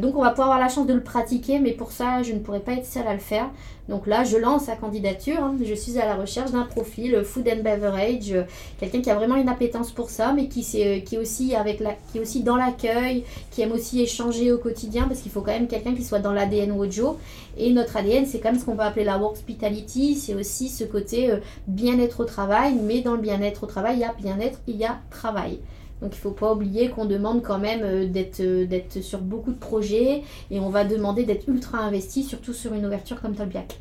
donc 0.00 0.16
on 0.16 0.22
va 0.22 0.30
pouvoir 0.30 0.48
avoir 0.48 0.58
la 0.58 0.68
chance 0.68 0.86
de 0.86 0.94
le 0.94 1.02
pratiquer 1.02 1.58
mais 1.58 1.72
pour 1.72 1.92
ça, 1.92 2.22
je 2.22 2.32
ne 2.32 2.38
pourrais 2.38 2.60
pas 2.60 2.72
être 2.72 2.86
seule 2.86 3.06
à 3.06 3.14
le 3.14 3.20
faire. 3.20 3.50
Donc 3.88 4.06
là, 4.06 4.22
je 4.22 4.36
lance 4.36 4.64
sa 4.64 4.76
candidature. 4.76 5.42
Hein. 5.42 5.56
Je 5.64 5.74
suis 5.74 5.98
à 5.98 6.06
la 6.06 6.14
recherche 6.14 6.52
d'un 6.52 6.62
profil 6.62 7.22
food 7.24 7.48
and 7.48 7.62
beverage, 7.62 8.34
quelqu'un 8.78 9.00
qui 9.00 9.10
a 9.10 9.16
vraiment 9.16 9.34
une 9.34 9.48
appétence 9.48 9.90
pour 9.90 10.10
ça, 10.10 10.32
mais 10.32 10.46
qui, 10.46 10.60
est, 10.80 11.02
qui, 11.02 11.16
est, 11.16 11.18
aussi 11.18 11.56
avec 11.56 11.80
la, 11.80 11.94
qui 12.12 12.18
est 12.18 12.20
aussi 12.20 12.44
dans 12.44 12.56
l'accueil, 12.56 13.24
qui 13.50 13.62
aime 13.62 13.72
aussi 13.72 14.00
échanger 14.00 14.52
au 14.52 14.58
quotidien, 14.58 15.08
parce 15.08 15.20
qu'il 15.20 15.32
faut 15.32 15.40
quand 15.40 15.52
même 15.52 15.66
quelqu'un 15.66 15.94
qui 15.94 16.04
soit 16.10 16.18
dans 16.18 16.32
l'ADN 16.32 16.72
Wojo. 16.72 17.16
Et 17.56 17.72
notre 17.72 17.96
ADN, 17.96 18.26
c'est 18.26 18.38
quand 18.38 18.52
même 18.52 18.60
ce 18.60 18.66
qu'on 18.66 18.76
peut 18.76 18.82
appeler 18.82 19.04
la 19.04 19.18
hospitality, 19.18 20.14
c'est 20.16 20.34
aussi 20.34 20.68
ce 20.68 20.84
côté 20.84 21.30
euh, 21.30 21.38
bien-être 21.66 22.20
au 22.20 22.24
travail, 22.24 22.74
mais 22.82 23.00
dans 23.00 23.14
le 23.14 23.20
bien-être 23.20 23.64
au 23.64 23.66
travail, 23.66 23.96
il 23.96 24.00
y 24.00 24.04
a 24.04 24.12
bien-être, 24.12 24.58
il 24.66 24.76
y 24.76 24.84
a 24.84 24.98
travail. 25.10 25.60
Donc 26.00 26.14
il 26.14 26.16
ne 26.16 26.20
faut 26.20 26.30
pas 26.30 26.52
oublier 26.52 26.88
qu'on 26.88 27.04
demande 27.04 27.42
quand 27.42 27.58
même 27.58 27.82
euh, 27.82 28.06
euh, 28.40 28.66
d'être 28.66 29.02
sur 29.02 29.20
beaucoup 29.20 29.52
de 29.52 29.58
projets 29.58 30.22
et 30.50 30.60
on 30.60 30.70
va 30.70 30.84
demander 30.84 31.24
d'être 31.24 31.46
ultra 31.48 31.78
investi, 31.78 32.22
surtout 32.22 32.54
sur 32.54 32.72
une 32.72 32.86
ouverture 32.86 33.20
comme 33.20 33.34
Tolbiac. 33.34 33.78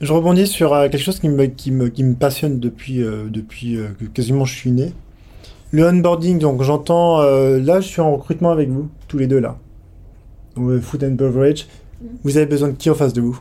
Je 0.00 0.12
rebondis 0.12 0.46
sur 0.46 0.72
euh, 0.72 0.88
quelque 0.88 1.02
chose 1.02 1.18
qui 1.18 1.28
me, 1.28 2.14
passionne 2.14 2.60
depuis, 2.60 2.98
depuis 2.98 3.78
que 3.98 4.04
quasiment 4.04 4.44
je 4.44 4.54
suis 4.54 4.70
né. 4.70 4.92
Le 5.70 5.86
onboarding, 5.86 6.38
donc 6.38 6.62
j'entends, 6.62 7.20
là 7.20 7.80
je 7.80 7.86
suis 7.86 8.00
en 8.00 8.12
recrutement 8.12 8.50
avec 8.50 8.70
vous, 8.70 8.88
tous 9.06 9.18
les 9.18 9.26
deux 9.26 9.40
là. 9.40 9.58
Food 10.80 11.04
and 11.04 11.12
beverage. 11.12 11.66
Mm. 12.00 12.06
Vous 12.24 12.36
avez 12.36 12.46
besoin 12.46 12.68
de 12.68 12.74
qui 12.74 12.90
en 12.90 12.94
face 12.94 13.12
de 13.12 13.20
vous? 13.20 13.40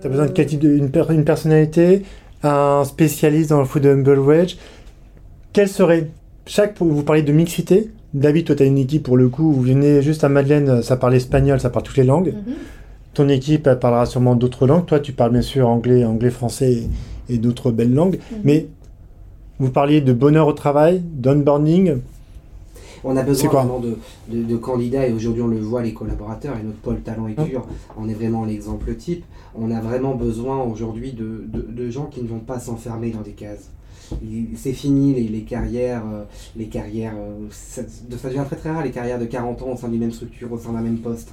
Tu 0.00 0.06
as 0.06 0.10
besoin 0.10 0.26
de 0.26 0.32
quel 0.32 0.46
type 0.46 0.60
de, 0.60 0.70
une, 0.70 0.90
une 1.10 1.24
personnalité? 1.24 2.02
Un 2.42 2.84
spécialiste 2.84 3.50
dans 3.50 3.58
le 3.58 3.66
food 3.66 3.86
and 3.86 4.02
beverage? 4.02 4.56
Quel 5.52 5.68
serait 5.68 6.08
chaque, 6.48 6.78
vous 6.80 7.02
parlez 7.02 7.22
de 7.22 7.32
mixité. 7.32 7.90
David, 8.14 8.46
toi, 8.46 8.56
tu 8.56 8.62
as 8.62 8.66
une 8.66 8.78
équipe 8.78 9.02
pour 9.02 9.18
le 9.18 9.28
coup, 9.28 9.52
vous 9.52 9.62
venez 9.62 10.00
juste 10.00 10.24
à 10.24 10.30
Madeleine, 10.30 10.82
ça 10.82 10.96
parle 10.96 11.14
espagnol, 11.14 11.60
ça 11.60 11.68
parle 11.68 11.84
toutes 11.84 11.98
les 11.98 12.04
langues. 12.04 12.32
Mhm. 12.34 12.54
Ton 13.12 13.28
équipe, 13.28 13.66
elle 13.66 13.78
parlera 13.78 14.06
sûrement 14.06 14.34
d'autres 14.34 14.66
langues. 14.66 14.86
Toi, 14.86 15.00
tu 15.00 15.12
parles 15.12 15.32
bien 15.32 15.42
sûr 15.42 15.68
anglais, 15.68 16.04
anglais, 16.04 16.30
français 16.30 16.84
et, 17.28 17.36
d'autres 17.36 17.70
belles 17.70 17.92
langues. 17.92 18.18
Mhm. 18.30 18.38
Mais 18.44 18.66
vous 19.58 19.70
parliez 19.70 20.00
de 20.00 20.12
bonheur 20.12 20.46
au 20.46 20.52
travail, 20.52 21.02
d'onboarding. 21.04 21.98
On 23.04 23.16
a 23.16 23.22
besoin 23.22 23.50
vraiment 23.50 23.80
de, 23.80 23.96
de, 24.28 24.56
candidats 24.56 25.06
et 25.06 25.12
aujourd'hui 25.12 25.42
on 25.42 25.48
le 25.48 25.58
voit, 25.58 25.82
les 25.82 25.94
collaborateurs 25.94 26.56
et 26.58 26.62
notre 26.62 26.78
pôle 26.78 27.00
talent 27.00 27.28
et 27.28 27.34
pur, 27.34 27.66
on 27.96 28.08
est 28.08 28.14
vraiment 28.14 28.44
l'exemple 28.44 28.94
type. 28.94 29.24
On 29.54 29.70
a 29.70 29.80
vraiment 29.80 30.14
besoin 30.14 30.62
aujourd'hui 30.62 31.12
de, 31.12 31.44
de 31.48 31.90
gens 31.90 32.06
qui 32.06 32.22
ne 32.22 32.28
vont 32.28 32.40
pas 32.40 32.58
s'enfermer 32.60 33.10
dans 33.10 33.22
des 33.22 33.32
cases 33.32 33.70
c'est 34.56 34.72
fini 34.72 35.28
les, 35.28 35.42
carrières, 35.42 36.02
les 36.56 36.66
carrières, 36.66 37.14
euh, 37.16 37.46
euh, 37.46 37.48
ça, 37.50 37.82
devient 38.28 38.44
très 38.46 38.56
très 38.56 38.70
rare 38.70 38.82
les 38.82 38.90
carrières 38.90 39.18
de 39.18 39.24
40 39.24 39.62
ans 39.62 39.72
au 39.72 39.76
sein 39.76 39.88
d'une 39.88 40.00
même 40.00 40.12
structure, 40.12 40.52
au 40.52 40.58
sein 40.58 40.72
d'un 40.72 40.80
même 40.80 40.98
poste. 40.98 41.32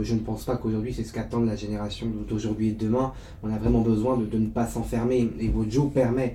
Je 0.00 0.14
ne 0.14 0.20
pense 0.20 0.44
pas 0.44 0.56
qu'aujourd'hui 0.56 0.92
c'est 0.92 1.04
ce 1.04 1.12
qu'attendent 1.12 1.46
la 1.46 1.56
génération 1.56 2.06
d'aujourd'hui 2.28 2.68
et 2.68 2.72
de 2.72 2.84
demain. 2.84 3.12
On 3.42 3.52
a 3.52 3.58
vraiment 3.58 3.80
besoin 3.80 4.16
de, 4.16 4.38
ne 4.38 4.46
pas 4.46 4.66
s'enfermer 4.66 5.30
et 5.38 5.48
Wojo 5.48 5.84
permet, 5.84 6.34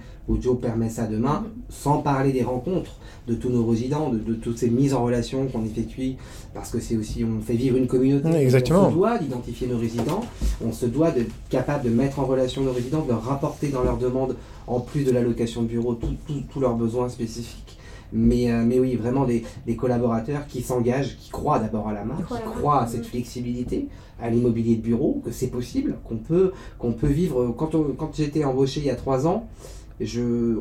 permet 0.62 0.89
ça 0.89 1.08
demain, 1.08 1.46
sans 1.70 2.02
parler 2.02 2.32
des 2.32 2.44
rencontres 2.44 2.96
de 3.28 3.36
tous 3.36 3.50
nos 3.50 3.65
résidents, 3.65 4.10
de, 4.10 4.34
toutes 4.34 4.58
ces 4.58 4.70
mises 4.70 4.94
en 4.94 5.04
relation 5.04 5.48
qu'on 5.48 5.63
effectue, 5.65 6.15
parce 6.54 6.72
que 6.72 6.80
c'est 6.80 6.98
aussi, 6.98 7.24
on 7.24 7.41
fait 7.41 7.56
vivre 7.56 7.78
une 7.78 7.88
communauté. 7.88 8.30
exactement. 8.36 8.88
On 8.88 8.89
se 8.89 8.96
doit 8.96 9.17
d'identifier 9.17 9.67
nos 9.67 9.78
résidents, 9.78 10.22
on 10.65 10.72
se 10.72 10.86
doit 10.86 11.12
d'être 11.12 11.32
capable 11.50 11.86
de 11.86 11.89
mettre 11.89 12.20
en 12.20 12.26
relation 12.26 12.62
nos 12.63 12.74
résidents, 12.74 13.04
de 13.04 13.10
leur 13.10 13.24
rapporter 13.24 13.67
dans 13.67 13.84
leurs 13.84 13.98
demandes 13.98 14.36
en 14.67 14.80
plus 14.80 15.04
de 15.04 15.12
l'allocation 15.12 15.63
de 15.63 15.67
bureau, 15.67 15.95
tous 15.95 16.60
leurs 16.60 16.76
besoins 16.76 17.10
spécifiques. 17.10 17.78
Mais, 18.13 18.52
euh, 18.52 18.63
mais 18.65 18.80
oui, 18.80 18.95
vraiment 18.95 19.26
des, 19.26 19.43
collaborateurs 19.78 20.45
qui 20.47 20.62
s'engagent, 20.62 21.17
qui 21.17 21.30
croient 21.30 21.60
d'abord 21.60 21.88
à 21.88 21.93
la 21.93 22.04
marque, 22.04 22.28
qui 22.28 22.43
croient 22.58 22.82
à 22.82 22.88
cette 22.88 23.06
flexibilité, 23.06 23.88
à 24.21 24.30
l'immobilier 24.30 24.76
de 24.76 24.82
bureau, 24.82 25.21
que 25.24 25.32
c'est 25.32 25.47
possible, 25.47 25.97
qu'on 26.04 26.17
peut, 26.17 26.52
qu'on 26.78 26.91
peut 26.91 27.08
vivre. 27.08 27.54
Quand, 27.58 27.71
quand 27.97 28.13
j'étais 28.13 28.43
embauché 28.43 28.82
il 28.82 28.88
y 28.88 28.89
a 28.89 28.95
trois 28.95 29.28
ans, 29.28 29.47
je, 30.02 30.58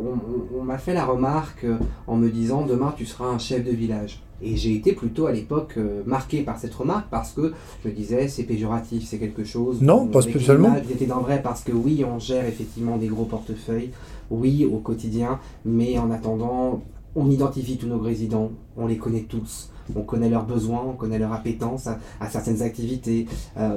on, 0.54 0.62
m'a 0.62 0.78
fait 0.78 0.94
la 0.94 1.04
remarque 1.04 1.66
en 2.06 2.16
me 2.16 2.28
disant 2.28 2.64
demain 2.64 2.94
tu 2.96 3.06
seras 3.06 3.26
un 3.26 3.38
chef 3.38 3.64
de 3.64 3.70
village. 3.70 4.22
Et 4.42 4.56
j'ai 4.56 4.74
été 4.74 4.92
plutôt 4.92 5.26
à 5.26 5.32
l'époque 5.32 5.74
euh, 5.76 6.02
marqué 6.06 6.42
par 6.42 6.58
cette 6.58 6.74
remarque 6.74 7.06
parce 7.10 7.32
que 7.32 7.52
je 7.84 7.88
me 7.88 7.94
disais 7.94 8.28
c'est 8.28 8.44
péjoratif, 8.44 9.04
c'est 9.06 9.18
quelque 9.18 9.44
chose. 9.44 9.80
Non, 9.82 10.06
pas 10.06 10.22
spécialement. 10.22 10.74
J'étais 10.88 11.06
dans 11.06 11.20
vrai 11.20 11.40
parce 11.42 11.62
que 11.62 11.72
oui, 11.72 12.04
on 12.04 12.18
gère 12.18 12.46
effectivement 12.46 12.96
des 12.96 13.08
gros 13.08 13.24
portefeuilles, 13.24 13.90
oui, 14.30 14.64
au 14.64 14.78
quotidien, 14.78 15.38
mais 15.64 15.98
en 15.98 16.10
attendant, 16.10 16.82
on 17.16 17.30
identifie 17.30 17.76
tous 17.76 17.86
nos 17.88 17.98
résidents, 17.98 18.50
on 18.76 18.86
les 18.86 18.96
connaît 18.96 19.26
tous. 19.28 19.70
On 19.96 20.02
connaît 20.02 20.28
leurs 20.28 20.44
besoins, 20.44 20.84
on 20.88 20.92
connaît 20.92 21.18
leur 21.18 21.32
appétence 21.32 21.88
à, 21.88 22.30
certaines 22.30 22.62
activités. 22.62 23.26
Euh, 23.58 23.76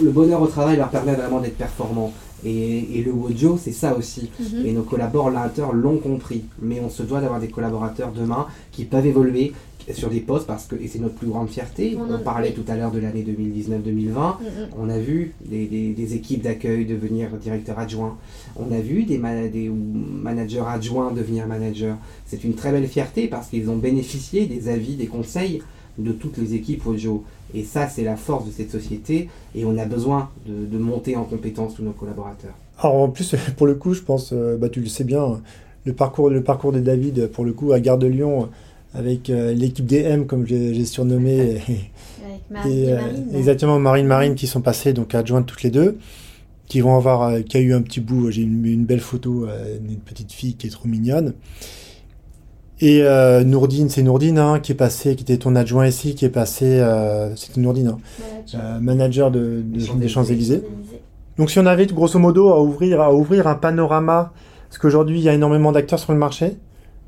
le 0.00 0.10
bonheur 0.10 0.40
au 0.40 0.46
travail 0.46 0.76
leur 0.76 0.90
permet 0.90 1.14
vraiment 1.14 1.40
d'être 1.40 1.56
performants. 1.56 2.12
Et, 2.44 3.02
le 3.04 3.12
Wojo, 3.12 3.58
c'est 3.60 3.72
ça 3.72 3.96
aussi. 3.96 4.30
Mhm. 4.38 4.66
Et 4.66 4.72
nos 4.72 4.82
collaborateurs 4.82 5.72
l'ont 5.72 5.98
compris. 5.98 6.44
Mais 6.62 6.80
on 6.80 6.88
se 6.88 7.02
doit 7.02 7.20
d'avoir 7.20 7.40
des 7.40 7.48
collaborateurs 7.48 8.12
demain 8.12 8.46
qui 8.70 8.84
peuvent 8.84 9.06
évoluer, 9.06 9.52
sur 9.92 10.10
des 10.10 10.20
postes 10.20 10.46
parce 10.46 10.66
que, 10.66 10.76
et 10.76 10.88
c'est 10.88 10.98
notre 10.98 11.14
plus 11.14 11.28
grande 11.28 11.48
fierté, 11.48 11.96
on, 11.98 12.18
parlait 12.18 12.52
tout 12.52 12.64
à 12.68 12.76
l'heure 12.76 12.90
de 12.90 12.98
l'année 12.98 13.24
2019-2020, 13.24 13.70
mm, 13.74 14.16
mm. 14.16 14.38
on 14.78 14.88
a 14.88 14.98
vu 14.98 15.34
des, 15.44 16.14
équipes 16.14 16.42
d'accueil 16.42 16.84
devenir 16.86 17.30
directeur 17.36 17.78
adjoint, 17.78 18.16
on 18.56 18.72
a 18.72 18.80
vu 18.80 19.04
des, 19.04 19.18
des 19.18 19.70
managers 19.70 20.64
adjoints 20.66 21.12
devenir 21.12 21.46
managers. 21.46 21.94
C'est 22.26 22.44
une 22.44 22.54
très 22.54 22.72
belle 22.72 22.86
fierté 22.86 23.28
parce 23.28 23.48
qu'ils 23.48 23.70
ont 23.70 23.76
bénéficié 23.76 24.46
des 24.46 24.68
avis, 24.68 24.96
des 24.96 25.06
conseils 25.06 25.62
de 25.98 26.12
toutes 26.12 26.38
les 26.38 26.54
équipes 26.54 26.86
Ojo. 26.86 27.24
Et 27.54 27.64
ça, 27.64 27.88
c'est 27.88 28.04
la 28.04 28.16
force 28.16 28.46
de 28.46 28.52
cette 28.52 28.70
société 28.70 29.28
et 29.54 29.64
on 29.64 29.76
a 29.76 29.84
besoin 29.84 30.30
de, 30.46 30.78
monter 30.78 31.16
en 31.16 31.24
compétence 31.24 31.74
tous 31.74 31.82
nos 31.82 31.92
collaborateurs. 31.92 32.54
Alors 32.78 32.96
en 32.96 33.08
plus, 33.08 33.34
pour 33.56 33.66
le 33.66 33.74
coup, 33.74 33.94
je 33.94 34.02
pense, 34.02 34.32
euh, 34.32 34.56
bah, 34.56 34.68
tu 34.68 34.80
le 34.80 34.86
sais 34.86 35.04
bien, 35.04 35.40
le 35.84 35.92
parcours, 35.92 36.30
le 36.30 36.42
parcours 36.42 36.72
de 36.72 36.80
David, 36.80 37.28
pour 37.28 37.44
le 37.44 37.52
coup, 37.52 37.72
à 37.72 37.80
Gare 37.80 37.98
de 37.98 38.06
Lyon, 38.06 38.48
avec 38.94 39.30
euh, 39.30 39.52
l'équipe 39.52 39.86
DM 39.86 40.24
comme 40.24 40.46
j'ai 40.46 40.84
surnommé 40.84 41.40
avec 41.40 42.50
Marine, 42.50 42.72
et, 42.72 42.92
euh, 42.92 42.96
Marine, 42.96 43.26
exactement 43.34 43.78
Marine 43.78 44.06
Marine 44.06 44.34
qui 44.34 44.46
sont 44.46 44.60
passées 44.60 44.92
donc 44.92 45.14
adjointes 45.14 45.46
toutes 45.46 45.62
les 45.62 45.70
deux 45.70 45.98
qui 46.66 46.80
vont 46.80 46.96
avoir 46.96 47.22
euh, 47.22 47.40
qui 47.40 47.56
a 47.56 47.60
eu 47.60 47.72
un 47.72 47.82
petit 47.82 48.00
bout 48.00 48.30
j'ai 48.30 48.42
une, 48.42 48.64
une, 48.66 48.84
belle 48.84 49.00
photo 49.00 49.46
d'une 49.80 50.00
petite 50.00 50.32
fille 50.32 50.54
qui 50.54 50.66
est 50.66 50.70
trop 50.70 50.88
mignonne. 50.88 51.34
Et 52.82 53.02
Nourdine 53.44 53.90
c'est 53.90 54.02
Nourdine 54.02 54.38
hein, 54.38 54.58
qui 54.58 54.72
est 54.72 54.76
passée 54.76 55.14
qui 55.14 55.22
était 55.22 55.36
ton 55.36 55.54
adjoint 55.54 55.86
ici 55.86 56.14
qui 56.14 56.24
est 56.24 56.30
passé 56.30 56.82
c'était 57.36 57.60
Nourdine 57.60 57.88
hein, 57.88 57.98
manager, 58.50 58.80
manager 58.80 59.30
de, 59.30 59.62
des 59.62 60.08
Champs-Élysées. 60.08 60.62
Donc 61.36 61.50
si 61.50 61.58
on 61.58 61.66
avait 61.66 61.86
grosso 61.86 62.18
modo 62.18 62.48
à 62.48 62.62
ouvrir 62.62 63.02
à 63.02 63.14
ouvrir 63.14 63.46
un 63.46 63.54
panorama 63.54 64.32
parce 64.70 64.78
qu'aujourd'hui 64.78 65.18
il 65.18 65.22
y 65.22 65.28
a 65.28 65.34
énormément 65.34 65.72
d'acteurs 65.72 65.98
sur 65.98 66.12
le 66.12 66.18
marché 66.18 66.56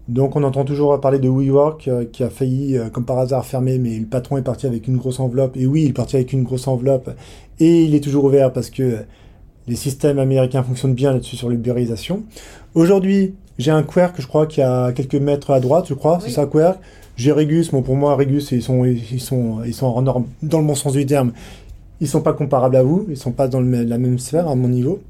Donc 0.09 0.35
on 0.35 0.43
entend 0.43 0.65
toujours 0.65 1.01
parler 1.01 1.19
de 1.19 1.29
WeWork 1.29 1.87
euh, 1.89 2.05
qui 2.11 2.25
a 2.25 2.31
failli, 2.31 2.77
euh, 2.77 2.89
comme 2.91 3.05
par 3.05 3.19
hasard, 3.19 3.47
fermer, 3.47 3.79
mais 3.79 3.99
le 3.99 4.07
patron 4.07 4.37
est 4.37 4.43
parti 4.43 4.67
avec 4.67 4.89
une 4.89 4.97
grosse 4.97 5.21
enveloppe. 5.21 5.57
Et 5.57 5.67
oui, 5.67 5.83
il 5.85 5.91
est 5.91 5.93
parti 5.93 6.17
avec 6.17 6.33
une 6.33 6.43
grosse 6.43 6.67
enveloppe. 6.67 7.11
Et 7.61 7.85
il 7.85 7.95
est 7.95 8.01
toujours 8.01 8.25
ouvert 8.25 8.53
parce 8.53 8.71
que 8.71 8.99
les 9.69 9.77
systèmes 9.77 10.19
américains 10.19 10.63
fonctionnent 10.63 10.95
bien 10.95 11.13
là-dessus 11.13 11.37
sur 11.37 11.49
l'ubérisation. 11.49 12.25
Aujourd'hui, 12.75 13.35
j'ai 13.59 13.71
un 13.71 13.85
Querc, 13.85 14.15
je 14.19 14.27
crois, 14.27 14.47
qui 14.47 14.61
a 14.61 14.93
quelques 14.93 15.15
mètres 15.15 15.51
à 15.51 15.61
droite, 15.61 15.87
je 15.89 15.95
crois, 15.95 16.19
c'est 16.21 16.31
ça 16.31 16.47
Querc? 16.47 16.79
J'ai 17.17 17.31
Regus, 17.31 17.71
bon 17.71 17.83
pour 17.83 17.95
moi 17.95 18.17
Regus, 18.17 18.51
ils 18.53 18.63
sont, 18.63 18.85
ils 18.85 19.21
sont, 19.21 19.63
ils 19.65 19.75
sont 19.75 20.03
dans 20.03 20.25
le 20.43 20.67
bon 20.67 20.75
sens 20.75 20.95
du 20.95 21.07
terme. 21.07 21.33
Ils 22.01 22.09
sont 22.09 22.23
pas 22.23 22.33
comparables 22.33 22.75
à 22.75 22.83
vous, 22.83 23.07
ils 23.09 23.17
sont 23.17 23.31
pas 23.31 23.47
dans 23.47 23.61
la 23.61 23.99
même 23.99 24.19
sphère 24.19 24.49
à 24.49 24.57
mon 24.57 24.69
niveau. 24.69 25.01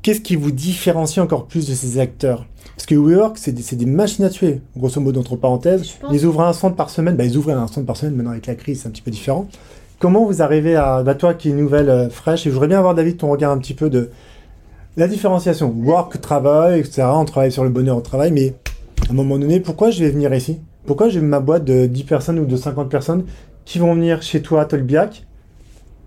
Qu'est-ce 0.00 0.20
qui 0.20 0.36
vous 0.36 0.52
différencie 0.52 1.22
encore 1.22 1.46
plus 1.46 1.68
de 1.68 1.74
ces 1.74 1.98
acteurs? 1.98 2.46
Parce 2.86 3.00
que 3.00 3.04
WeWork, 3.04 3.36
c'est 3.36 3.50
des, 3.50 3.74
des, 3.74 3.84
machines 3.84 4.24
à 4.24 4.30
tuer, 4.30 4.60
grosso 4.76 5.00
modo, 5.00 5.18
entre 5.18 5.34
parenthèses. 5.34 5.96
Ils 6.12 6.24
ouvrent 6.24 6.42
un 6.42 6.52
centre 6.52 6.76
par 6.76 6.88
semaine, 6.88 7.16
bah, 7.16 7.24
ils 7.24 7.36
ouvrent 7.36 7.50
un 7.50 7.66
centre 7.66 7.84
par 7.84 7.96
semaine, 7.96 8.14
maintenant 8.14 8.30
avec 8.30 8.46
la 8.46 8.54
crise, 8.54 8.82
c'est 8.82 8.86
un 8.86 8.92
petit 8.92 9.02
peu 9.02 9.10
différent. 9.10 9.48
Comment 9.98 10.24
vous 10.24 10.40
arrivez 10.40 10.76
à, 10.76 11.02
bah, 11.02 11.16
toi 11.16 11.34
qui 11.34 11.50
est 11.50 11.52
nouvelle, 11.52 11.90
euh, 11.90 12.08
fraîche, 12.08 12.46
et 12.46 12.50
je 12.50 12.54
voudrais 12.54 12.68
bien 12.68 12.78
avoir, 12.78 12.94
David, 12.94 13.16
ton 13.16 13.28
regard 13.28 13.50
un 13.50 13.58
petit 13.58 13.74
peu 13.74 13.90
de 13.90 14.10
la 14.96 15.08
différenciation. 15.08 15.74
Work, 15.76 16.20
travail, 16.20 16.78
etc. 16.78 17.02
On 17.12 17.24
travaille 17.24 17.50
sur 17.50 17.64
le 17.64 17.70
bonheur 17.70 17.96
au 17.96 18.02
travail, 18.02 18.30
mais 18.30 18.54
à 19.08 19.10
un 19.10 19.14
moment 19.14 19.36
donné, 19.36 19.58
pourquoi 19.58 19.90
je 19.90 20.04
vais 20.04 20.10
venir 20.10 20.32
ici? 20.32 20.60
Pourquoi 20.86 21.08
j'ai 21.08 21.20
ma 21.20 21.40
boîte 21.40 21.64
de 21.64 21.86
10 21.86 22.04
personnes 22.04 22.38
ou 22.38 22.46
de 22.46 22.56
50 22.56 22.88
personnes 22.88 23.24
qui 23.64 23.80
vont 23.80 23.94
venir 23.94 24.22
chez 24.22 24.42
toi, 24.42 24.64
Tolbiac, 24.64 25.26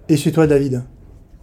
et 0.07 0.15
chez 0.15 0.31
toi, 0.31 0.47
David? 0.47 0.83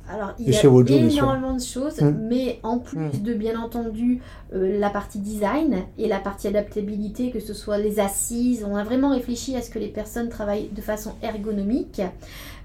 Alors, 0.09 0.35
il 0.39 0.49
y 0.49 0.57
a 0.57 0.63
énormément 0.63 1.55
de 1.55 1.63
choses, 1.63 2.01
mm. 2.01 2.15
mais 2.29 2.61
en 2.63 2.79
plus 2.79 2.99
mm. 2.99 3.23
de, 3.23 3.35
bien 3.35 3.61
entendu, 3.61 4.21
euh, 4.55 4.79
la 4.79 4.91
partie 4.91 5.19
design 5.19 5.83
et 5.99 6.07
la 6.07 6.19
partie 6.19 6.47
adaptabilité, 6.47 7.31
que 7.31 7.41
ce 7.41 7.55
soit 7.55 7.79
les 7.79 7.99
assises, 7.99 8.65
on 8.69 8.77
a 8.77 8.85
vraiment 8.85 9.11
réfléchi 9.11 9.57
à 9.57 9.63
ce 9.63 9.71
que 9.71 9.79
les 9.79 9.89
personnes 9.89 10.29
travaillent 10.29 10.69
de 10.69 10.81
façon 10.81 11.15
ergonomique. 11.23 12.01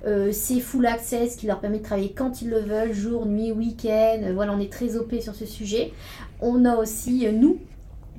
Euh, 0.06 0.30
c'est 0.32 0.60
full 0.60 0.86
access 0.86 1.36
qui 1.36 1.48
leur 1.48 1.60
permet 1.60 1.78
de 1.78 1.84
travailler 1.84 2.12
quand 2.12 2.42
ils 2.42 2.50
le 2.50 2.60
veulent, 2.60 2.94
jour, 2.94 3.26
nuit, 3.26 3.52
week-end. 3.52 4.22
Voilà, 4.34 4.54
on 4.54 4.60
est 4.60 4.72
très 4.72 4.96
OP 4.96 5.14
sur 5.20 5.36
ce 5.36 5.46
sujet. 5.46 5.94
On 6.42 6.66
a 6.66 6.76
aussi, 6.76 7.28
euh, 7.28 7.32
nous, 7.32 7.58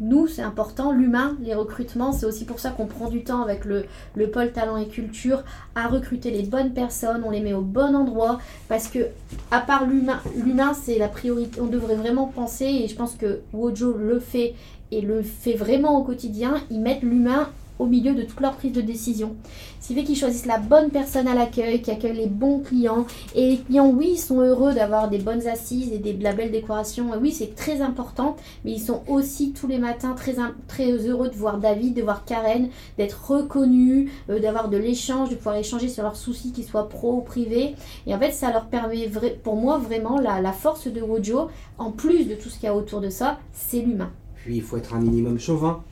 nous, 0.00 0.26
c'est 0.26 0.42
important, 0.42 0.90
l'humain, 0.92 1.36
les 1.42 1.54
recrutements, 1.54 2.12
c'est 2.12 2.26
aussi 2.26 2.44
pour 2.44 2.58
ça 2.58 2.70
qu'on 2.70 2.86
prend 2.86 3.08
du 3.08 3.24
temps 3.24 3.42
avec 3.42 3.64
le, 3.64 3.84
le 4.14 4.30
pôle 4.30 4.50
talent 4.50 4.76
et 4.76 4.88
culture 4.88 5.44
à 5.74 5.86
recruter 5.88 6.30
les 6.30 6.42
bonnes 6.42 6.72
personnes, 6.72 7.22
on 7.24 7.30
les 7.30 7.40
met 7.40 7.52
au 7.52 7.60
bon 7.60 7.94
endroit, 7.94 8.38
parce 8.68 8.88
que 8.88 9.06
à 9.50 9.60
part 9.60 9.86
l'humain, 9.86 10.20
l'humain 10.36 10.74
c'est 10.74 10.98
la 10.98 11.08
priorité, 11.08 11.60
on 11.60 11.66
devrait 11.66 11.94
vraiment 11.94 12.26
penser, 12.26 12.64
et 12.64 12.88
je 12.88 12.96
pense 12.96 13.14
que 13.14 13.40
Wojo 13.52 13.92
le 13.96 14.18
fait 14.18 14.54
et 14.90 15.00
le 15.00 15.22
fait 15.22 15.54
vraiment 15.54 15.98
au 15.98 16.02
quotidien, 16.02 16.54
ils 16.70 16.80
mettent 16.80 17.02
l'humain 17.02 17.48
au 17.82 17.86
milieu 17.86 18.14
de 18.14 18.22
toute 18.22 18.40
leur 18.40 18.54
prise 18.54 18.72
de 18.72 18.80
décision. 18.80 19.34
Ce 19.80 19.88
qui 19.88 19.94
fait 19.94 20.04
qu'ils 20.04 20.16
choisissent 20.16 20.46
la 20.46 20.58
bonne 20.58 20.90
personne 20.90 21.26
à 21.26 21.34
l'accueil, 21.34 21.82
qui 21.82 21.90
accueille 21.90 22.16
les 22.16 22.28
bons 22.28 22.60
clients. 22.60 23.04
Et 23.34 23.50
les 23.50 23.58
clients, 23.58 23.90
oui, 23.90 24.12
ils 24.12 24.18
sont 24.18 24.40
heureux 24.40 24.72
d'avoir 24.72 25.10
des 25.10 25.18
bonnes 25.18 25.48
assises 25.48 25.92
et 25.92 25.98
de 25.98 26.22
la 26.22 26.32
belle 26.32 26.52
décoration. 26.52 27.10
oui, 27.20 27.32
c'est 27.32 27.56
très 27.56 27.80
important. 27.80 28.36
Mais 28.64 28.72
ils 28.72 28.80
sont 28.80 29.02
aussi 29.08 29.52
tous 29.52 29.66
les 29.66 29.78
matins 29.78 30.14
très, 30.14 30.36
très 30.68 30.92
heureux 30.92 31.28
de 31.28 31.34
voir 31.34 31.58
David, 31.58 31.94
de 31.94 32.02
voir 32.02 32.24
Karen, 32.24 32.68
d'être 32.96 33.28
reconnus, 33.28 34.08
euh, 34.30 34.38
d'avoir 34.38 34.68
de 34.68 34.76
l'échange, 34.76 35.30
de 35.30 35.34
pouvoir 35.34 35.56
échanger 35.56 35.88
sur 35.88 36.04
leurs 36.04 36.16
soucis, 36.16 36.52
qu'ils 36.52 36.64
soient 36.64 36.88
pro 36.88 37.14
ou 37.16 37.20
privés. 37.20 37.74
Et 38.06 38.14
en 38.14 38.18
fait, 38.20 38.30
ça 38.30 38.52
leur 38.52 38.66
permet, 38.66 39.10
pour 39.42 39.56
moi, 39.56 39.78
vraiment, 39.78 40.20
la, 40.20 40.40
la 40.40 40.52
force 40.52 40.86
de 40.86 41.00
Wojo, 41.00 41.48
en 41.78 41.90
plus 41.90 42.28
de 42.28 42.36
tout 42.36 42.48
ce 42.48 42.54
qu'il 42.54 42.64
y 42.64 42.68
a 42.68 42.76
autour 42.76 43.00
de 43.00 43.10
ça, 43.10 43.40
c'est 43.52 43.80
l'humain. 43.80 44.12
Puis 44.36 44.56
il 44.56 44.62
faut 44.62 44.76
être 44.76 44.94
un 44.94 45.00
minimum 45.00 45.40
chauvin. 45.40 45.82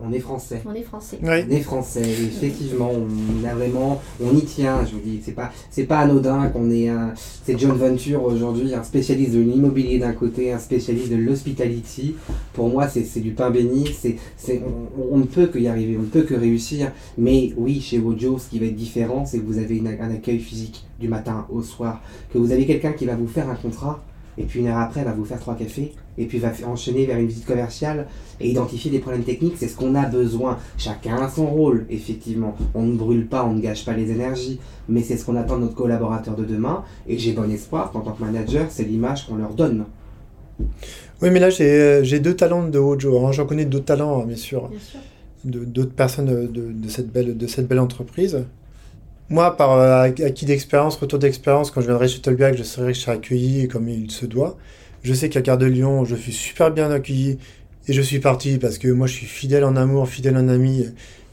On 0.00 0.12
est 0.12 0.20
français. 0.20 0.62
On 0.66 0.74
est 0.74 0.82
français. 0.82 1.18
On 1.22 1.28
est 1.28 1.60
français. 1.60 2.02
Effectivement, 2.02 2.90
on 2.92 3.44
a 3.44 3.54
vraiment, 3.54 4.00
on 4.22 4.36
y 4.36 4.44
tient. 4.44 4.84
Je 4.84 4.92
vous 4.92 5.00
dis, 5.00 5.20
c'est 5.22 5.32
pas, 5.32 5.50
c'est 5.70 5.84
pas 5.84 5.98
anodin 5.98 6.48
qu'on 6.48 6.70
ait 6.70 6.88
un, 6.88 7.12
c'est 7.16 7.58
John 7.58 7.76
Venture 7.76 8.22
aujourd'hui, 8.22 8.74
un 8.74 8.82
spécialiste 8.82 9.32
de 9.32 9.40
l'immobilier 9.40 9.98
d'un 9.98 10.12
côté, 10.12 10.52
un 10.52 10.58
spécialiste 10.58 11.10
de 11.10 11.16
l'hospitality. 11.16 12.14
Pour 12.52 12.68
moi, 12.68 12.88
c'est, 12.88 13.20
du 13.20 13.32
pain 13.32 13.50
béni. 13.50 13.88
C'est, 13.98 14.16
c'est, 14.36 14.62
on, 15.10 15.18
ne 15.18 15.24
peut 15.24 15.46
que 15.46 15.58
y 15.58 15.68
arriver, 15.68 15.96
on 15.98 16.02
ne 16.02 16.06
peut 16.06 16.22
que 16.22 16.34
réussir. 16.34 16.92
Mais 17.18 17.52
oui, 17.56 17.80
chez 17.80 17.98
Wojo, 17.98 18.38
ce 18.38 18.48
qui 18.48 18.58
va 18.58 18.66
être 18.66 18.76
différent, 18.76 19.24
c'est 19.24 19.38
que 19.38 19.46
vous 19.46 19.58
avez 19.58 19.82
un 20.00 20.10
accueil 20.10 20.38
physique 20.38 20.86
du 21.00 21.08
matin 21.08 21.46
au 21.50 21.62
soir, 21.62 22.00
que 22.32 22.38
vous 22.38 22.52
avez 22.52 22.66
quelqu'un 22.66 22.92
qui 22.92 23.06
va 23.06 23.16
vous 23.16 23.26
faire 23.26 23.48
un 23.48 23.54
contrat 23.54 24.02
et 24.38 24.44
puis 24.44 24.60
une 24.60 24.68
heure 24.68 24.78
après, 24.78 25.00
elle 25.00 25.06
va 25.06 25.12
vous 25.12 25.24
faire 25.24 25.40
trois 25.40 25.54
cafés, 25.54 25.92
et 26.18 26.26
puis 26.26 26.38
va 26.38 26.50
enchaîner 26.66 27.06
vers 27.06 27.18
une 27.18 27.26
visite 27.26 27.46
commerciale 27.46 28.06
et 28.40 28.48
identifier 28.48 28.90
des 28.90 28.98
problèmes 28.98 29.24
techniques. 29.24 29.54
C'est 29.56 29.68
ce 29.68 29.76
qu'on 29.76 29.94
a 29.94 30.06
besoin. 30.06 30.58
Chacun 30.78 31.16
a 31.16 31.28
son 31.28 31.46
rôle, 31.46 31.86
effectivement. 31.90 32.56
On 32.74 32.82
ne 32.82 32.96
brûle 32.96 33.26
pas, 33.26 33.44
on 33.44 33.54
ne 33.54 33.60
gâche 33.60 33.84
pas 33.84 33.92
les 33.92 34.10
énergies, 34.10 34.58
mais 34.88 35.02
c'est 35.02 35.16
ce 35.16 35.24
qu'on 35.24 35.36
attend 35.36 35.56
de 35.56 35.62
notre 35.62 35.74
collaborateur 35.74 36.34
de 36.34 36.44
demain. 36.44 36.84
Et 37.06 37.18
j'ai 37.18 37.32
bon 37.32 37.50
espoir 37.50 37.90
qu'en 37.92 38.00
tant 38.00 38.12
que 38.12 38.22
manager, 38.22 38.66
c'est 38.70 38.84
l'image 38.84 39.26
qu'on 39.26 39.36
leur 39.36 39.54
donne. 39.54 39.84
Oui, 41.22 41.30
mais 41.30 41.40
là, 41.40 41.50
j'ai 41.50 41.70
euh, 41.70 42.20
deux 42.20 42.34
talents 42.34 42.66
de 42.68 42.78
Hojo. 42.78 43.26
Hein. 43.26 43.32
J'en 43.32 43.46
connais 43.46 43.64
d'autres 43.64 43.86
talents, 43.86 44.24
bien 44.24 44.36
sûr, 44.36 44.70
d'autres 45.44 45.92
personnes 45.92 46.50
de, 46.50 46.88
cette 46.88 47.12
belle, 47.12 47.36
de 47.36 47.46
cette 47.46 47.68
belle 47.68 47.80
entreprise. 47.80 48.44
Moi, 49.28 49.56
par 49.56 49.72
euh, 49.72 50.02
acquis 50.02 50.44
d'expérience, 50.44 50.96
retour 50.96 51.18
d'expérience, 51.18 51.72
quand 51.72 51.80
je 51.80 51.86
viendrai 51.86 52.06
chez 52.06 52.20
Tolbiac, 52.20 52.56
je 52.56 52.62
serai, 52.62 52.94
je 52.94 53.00
serai 53.00 53.12
accueilli 53.12 53.66
comme 53.66 53.88
il 53.88 54.08
se 54.10 54.24
doit. 54.24 54.56
Je 55.02 55.12
sais 55.14 55.28
qu'à 55.28 55.40
Gare 55.40 55.58
de 55.58 55.66
Lyon, 55.66 56.04
je 56.04 56.14
suis 56.14 56.32
super 56.32 56.70
bien 56.70 56.92
accueilli 56.92 57.38
et 57.88 57.92
je 57.92 58.02
suis 58.02 58.20
parti 58.20 58.58
parce 58.58 58.78
que 58.78 58.86
moi, 58.86 59.08
je 59.08 59.14
suis 59.14 59.26
fidèle 59.26 59.64
en 59.64 59.74
amour, 59.74 60.08
fidèle 60.08 60.36
en 60.36 60.48
ami. 60.48 60.86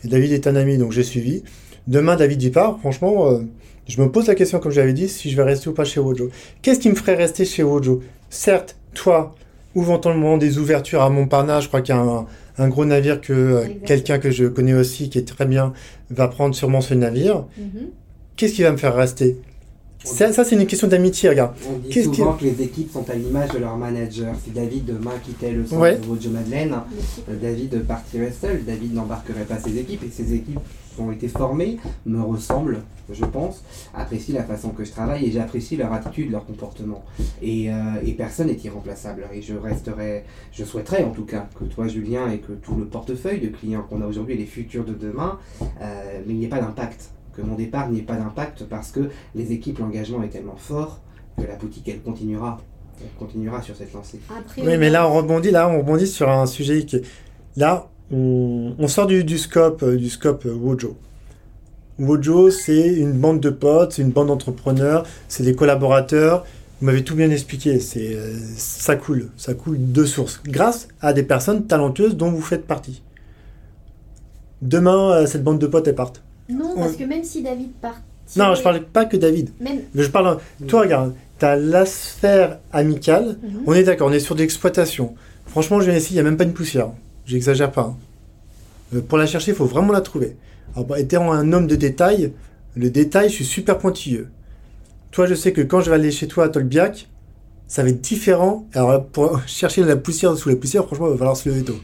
Et 0.03 0.07
David 0.07 0.31
est 0.31 0.47
un 0.47 0.55
ami, 0.55 0.79
donc 0.79 0.91
j'ai 0.91 1.03
suivi. 1.03 1.43
Demain, 1.85 2.15
David 2.15 2.41
y 2.41 2.49
part. 2.49 2.79
Franchement, 2.79 3.31
euh, 3.31 3.41
je 3.87 4.01
me 4.01 4.09
pose 4.11 4.25
la 4.25 4.33
question, 4.33 4.59
comme 4.59 4.71
j'avais 4.71 4.93
dit, 4.93 5.07
si 5.07 5.29
je 5.29 5.37
vais 5.37 5.43
rester 5.43 5.69
ou 5.69 5.73
pas 5.73 5.85
chez 5.85 5.99
Wojo. 5.99 6.29
Qu'est-ce 6.63 6.79
qui 6.79 6.89
me 6.89 6.95
ferait 6.95 7.15
rester 7.15 7.45
chez 7.45 7.61
Wojo? 7.61 8.01
Certes, 8.31 8.75
toi, 8.95 9.35
ouvre 9.75 10.01
le 10.03 10.15
moment 10.15 10.37
des 10.37 10.57
ouvertures 10.57 11.03
à 11.03 11.11
Montparnasse? 11.11 11.65
Je 11.65 11.67
crois 11.67 11.81
qu'il 11.81 11.93
y 11.93 11.97
a 11.97 12.01
un, 12.01 12.25
un 12.57 12.67
gros 12.69 12.85
navire 12.85 13.21
que 13.21 13.33
euh, 13.33 13.65
quelqu'un 13.85 14.19
que 14.19 14.31
je 14.31 14.45
connais 14.45 14.73
aussi, 14.73 15.09
qui 15.09 15.17
est 15.17 15.27
très 15.27 15.45
bien, 15.45 15.73
va 16.09 16.27
prendre 16.27 16.55
sûrement 16.55 16.81
ce 16.81 16.93
navire. 16.93 17.45
Mhm. 17.57 17.89
Qu'est-ce 18.35 18.53
qui 18.53 18.63
va 18.63 18.71
me 18.71 18.77
faire 18.77 18.95
rester? 18.95 19.37
Ça, 20.03 20.33
ça 20.33 20.43
c'est 20.43 20.55
une 20.55 20.67
question 20.67 20.87
d'amitié, 20.87 21.29
regarde. 21.29 21.53
On 21.69 21.77
dit 21.77 22.03
souvent 22.03 22.33
que 22.33 22.43
les 22.43 22.61
équipes 22.61 22.91
sont 22.91 23.09
à 23.09 23.13
l'image 23.13 23.49
de 23.51 23.59
leur 23.59 23.77
manager. 23.77 24.35
Si 24.43 24.51
David 24.51 24.85
demain 24.85 25.13
quittait 25.23 25.51
le 25.51 25.65
centre 25.65 25.99
de 25.99 26.07
Roger 26.07 26.29
Madeleine, 26.29 26.75
euh, 27.29 27.35
David 27.41 27.83
partirait 27.85 28.33
seul. 28.39 28.65
David 28.65 28.93
n'embarquerait 28.93 29.45
pas 29.45 29.59
ses 29.59 29.77
équipes 29.77 30.03
et 30.03 30.11
ses 30.11 30.33
équipes 30.33 30.59
ont 30.99 31.11
été 31.11 31.27
formées, 31.27 31.77
me 32.05 32.21
ressemblent, 32.21 32.81
je 33.11 33.25
pense, 33.25 33.63
apprécient 33.93 34.35
la 34.35 34.43
façon 34.43 34.69
que 34.69 34.83
je 34.83 34.91
travaille 34.91 35.25
et 35.25 35.31
j'apprécie 35.31 35.75
leur 35.75 35.91
attitude, 35.93 36.31
leur 36.31 36.45
comportement. 36.45 37.03
Et, 37.41 37.71
euh, 37.71 37.75
et 38.05 38.13
personne 38.13 38.47
n'est 38.47 38.59
irremplaçable. 38.63 39.27
Et 39.33 39.41
je 39.41 39.55
resterai, 39.55 40.23
je 40.51 40.63
souhaiterais 40.63 41.03
en 41.03 41.11
tout 41.11 41.25
cas 41.25 41.47
que 41.57 41.65
toi, 41.65 41.87
Julien, 41.87 42.29
et 42.31 42.39
que 42.39 42.53
tout 42.53 42.75
le 42.75 42.85
portefeuille 42.85 43.39
de 43.39 43.47
clients 43.47 43.85
qu'on 43.89 44.01
a 44.01 44.05
aujourd'hui 44.05 44.35
et 44.35 44.37
les 44.37 44.45
futurs 44.45 44.85
de 44.85 44.93
demain, 44.93 45.39
euh, 45.61 46.21
mais 46.25 46.33
il 46.33 46.39
n'y 46.39 46.45
ait 46.45 46.49
pas 46.49 46.59
d'impact 46.59 47.09
que 47.35 47.41
mon 47.41 47.55
départ 47.55 47.89
n'y 47.89 47.99
ait 47.99 48.03
pas 48.03 48.15
d'impact 48.15 48.65
parce 48.65 48.91
que 48.91 49.09
les 49.35 49.51
équipes, 49.51 49.79
l'engagement 49.79 50.23
est 50.23 50.29
tellement 50.29 50.55
fort 50.55 50.99
que 51.37 51.43
la 51.43 51.55
boutique, 51.55 51.87
elle 51.89 52.01
continuera. 52.01 52.59
Elle 53.01 53.09
continuera 53.17 53.61
sur 53.61 53.75
cette 53.75 53.91
lancée. 53.93 54.19
oui, 54.57 54.77
mais 54.77 54.89
là, 54.89 55.09
on 55.09 55.13
rebondit, 55.13 55.51
là, 55.51 55.67
on 55.67 55.79
rebondit 55.79 56.07
sur 56.07 56.29
un 56.29 56.45
sujet 56.45 56.85
qui. 56.85 57.01
Là, 57.55 57.89
on, 58.13 58.87
sort 58.87 59.07
du, 59.07 59.23
du, 59.23 59.37
scope, 59.37 59.83
du 59.83 60.09
scope 60.09 60.45
euh, 60.45 60.53
Wojo. 60.53 60.95
Wojo, 61.99 62.49
c'est 62.49 62.87
une 62.87 63.13
bande 63.13 63.39
de 63.39 63.49
potes, 63.49 63.93
c'est 63.93 64.01
une 64.01 64.11
bande 64.11 64.27
d'entrepreneurs, 64.27 65.05
c'est 65.27 65.43
des 65.43 65.55
collaborateurs. 65.55 66.45
Vous 66.79 66.87
m'avez 66.87 67.03
tout 67.03 67.15
bien 67.15 67.29
expliqué. 67.29 67.79
C'est, 67.79 68.13
euh, 68.13 68.37
ça 68.57 68.95
coule, 68.95 69.29
ça 69.37 69.53
coule 69.53 69.77
de 69.79 70.05
sources, 70.05 70.41
grâce 70.45 70.87
à 71.01 71.13
des 71.13 71.23
personnes 71.23 71.65
talentueuses 71.65 72.15
dont 72.15 72.29
vous 72.29 72.41
faites 72.41 72.65
partie. 72.65 73.01
Demain, 74.61 75.11
euh, 75.11 75.25
cette 75.25 75.43
bande 75.43 75.59
de 75.59 75.67
potes, 75.67 75.87
elle 75.87 75.95
parte. 75.95 76.21
Non, 76.49 76.75
parce 76.75 76.95
que 76.95 77.03
même 77.03 77.23
si 77.23 77.41
David 77.41 77.71
part. 77.81 78.01
Non, 78.35 78.55
je 78.55 78.61
parle 78.61 78.81
pas 78.81 79.05
que 79.05 79.17
David. 79.17 79.49
Même... 79.59 79.81
Je 79.93 80.07
parle. 80.07 80.39
Toi, 80.67 80.81
regarde, 80.81 81.13
tu 81.39 81.45
as 81.45 81.55
la 81.55 81.85
sphère 81.85 82.59
amicale. 82.71 83.37
Mhm. 83.41 83.61
On 83.67 83.73
est 83.73 83.83
d'accord, 83.83 84.07
on 84.07 84.13
est 84.13 84.19
sur 84.19 84.35
de 84.35 84.41
l'exploitation. 84.41 85.15
Franchement, 85.45 85.79
je 85.79 85.89
viens 85.89 85.97
ici, 85.97 86.13
il 86.13 86.15
n'y 86.15 86.21
a 86.21 86.23
même 86.23 86.37
pas 86.37 86.45
une 86.45 86.53
poussière. 86.53 86.91
J'exagère 87.25 87.71
pas. 87.71 87.81
Hein. 87.81 87.97
Euh, 88.95 89.01
pour 89.01 89.17
la 89.17 89.25
chercher, 89.25 89.51
il 89.51 89.57
faut 89.57 89.65
vraiment 89.65 89.93
la 89.93 90.01
trouver. 90.01 90.35
Alors, 90.73 90.87
bah, 90.87 90.99
étant 90.99 91.31
un 91.31 91.53
homme 91.53 91.67
de 91.67 91.75
détail, 91.75 92.33
le 92.75 92.89
détail, 92.89 93.29
je 93.29 93.35
suis 93.35 93.45
super 93.45 93.77
pointilleux. 93.77 94.29
Toi, 95.11 95.27
je 95.27 95.35
sais 95.35 95.53
que 95.53 95.61
quand 95.61 95.81
je 95.81 95.89
vais 95.89 95.95
aller 95.95 96.11
chez 96.11 96.27
toi 96.27 96.45
à 96.45 96.49
Tolbiac, 96.49 97.07
ça 97.67 97.83
va 97.83 97.89
être 97.89 98.01
différent. 98.01 98.67
Alors, 98.73 99.05
pour 99.05 99.41
chercher 99.47 99.83
la 99.83 99.95
poussière 99.95 100.35
sous 100.35 100.49
la 100.49 100.55
poussière, 100.55 100.85
franchement, 100.85 101.07
il 101.07 101.11
va 101.11 101.17
falloir 101.17 101.37
se 101.37 101.49
lever 101.49 101.63
tôt. 101.63 101.79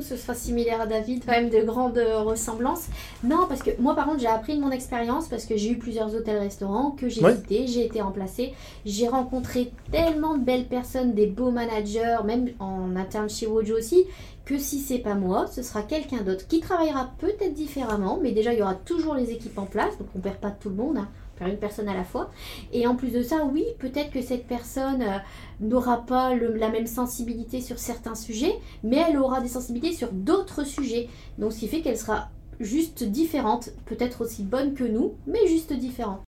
Ce 0.00 0.16
sera 0.16 0.34
similaire 0.34 0.80
à 0.80 0.86
David, 0.86 1.24
quand 1.24 1.32
même 1.32 1.50
de 1.50 1.60
grandes 1.60 1.98
ressemblances. 1.98 2.86
Non, 3.24 3.46
parce 3.48 3.62
que 3.62 3.70
moi 3.80 3.94
par 3.94 4.06
contre 4.06 4.20
j'ai 4.20 4.26
appris 4.26 4.56
de 4.56 4.60
mon 4.60 4.70
expérience 4.70 5.28
parce 5.28 5.46
que 5.46 5.56
j'ai 5.56 5.70
eu 5.70 5.78
plusieurs 5.78 6.14
hôtels-restaurants 6.14 6.92
que 6.92 7.08
j'ai 7.08 7.26
visités, 7.26 7.66
j'ai 7.66 7.86
été 7.86 8.00
remplacée, 8.00 8.54
j'ai 8.84 9.08
rencontré 9.08 9.72
tellement 9.90 10.36
de 10.36 10.44
belles 10.44 10.66
personnes, 10.66 11.14
des 11.14 11.26
beaux 11.26 11.50
managers, 11.50 12.18
même 12.24 12.50
en 12.58 12.96
interne 12.96 13.28
chez 13.28 13.46
Wojo 13.46 13.76
aussi, 13.76 14.04
que 14.44 14.58
si 14.58 14.78
c'est 14.78 14.98
pas 14.98 15.14
moi, 15.14 15.46
ce 15.48 15.62
sera 15.62 15.82
quelqu'un 15.82 16.22
d'autre 16.22 16.46
qui 16.46 16.60
travaillera 16.60 17.10
peut-être 17.18 17.54
différemment, 17.54 18.18
mais 18.22 18.32
déjà 18.32 18.52
il 18.52 18.60
y 18.60 18.62
aura 18.62 18.74
toujours 18.74 19.14
les 19.14 19.30
équipes 19.30 19.58
en 19.58 19.66
place, 19.66 19.98
donc 19.98 20.08
on 20.14 20.20
perd 20.20 20.36
pas 20.36 20.50
tout 20.50 20.68
le 20.68 20.76
monde. 20.76 20.98
Hein 20.98 21.08
une 21.40 21.58
personne 21.58 21.88
à 21.88 21.94
la 21.94 22.04
fois. 22.04 22.30
Et 22.72 22.86
en 22.86 22.94
plus 22.94 23.12
de 23.12 23.22
ça, 23.22 23.44
oui, 23.44 23.64
peut-être 23.78 24.10
que 24.10 24.22
cette 24.22 24.46
personne 24.46 25.02
euh, 25.02 25.18
n'aura 25.60 26.06
pas 26.06 26.34
la 26.34 26.70
même 26.70 26.86
sensibilité 26.86 27.60
sur 27.60 27.78
certains 27.78 28.14
sujets, 28.14 28.54
mais 28.82 29.04
elle 29.08 29.18
aura 29.18 29.40
des 29.40 29.48
sensibilités 29.48 29.94
sur 29.94 30.12
d'autres 30.12 30.64
sujets. 30.64 31.08
Donc 31.38 31.52
ce 31.52 31.60
qui 31.60 31.68
fait 31.68 31.80
qu'elle 31.80 31.98
sera 31.98 32.30
juste 32.60 33.04
différente, 33.04 33.70
peut-être 33.84 34.22
aussi 34.22 34.42
bonne 34.42 34.74
que 34.74 34.84
nous, 34.84 35.14
mais 35.26 35.46
juste 35.46 35.72
différente. 35.72 36.20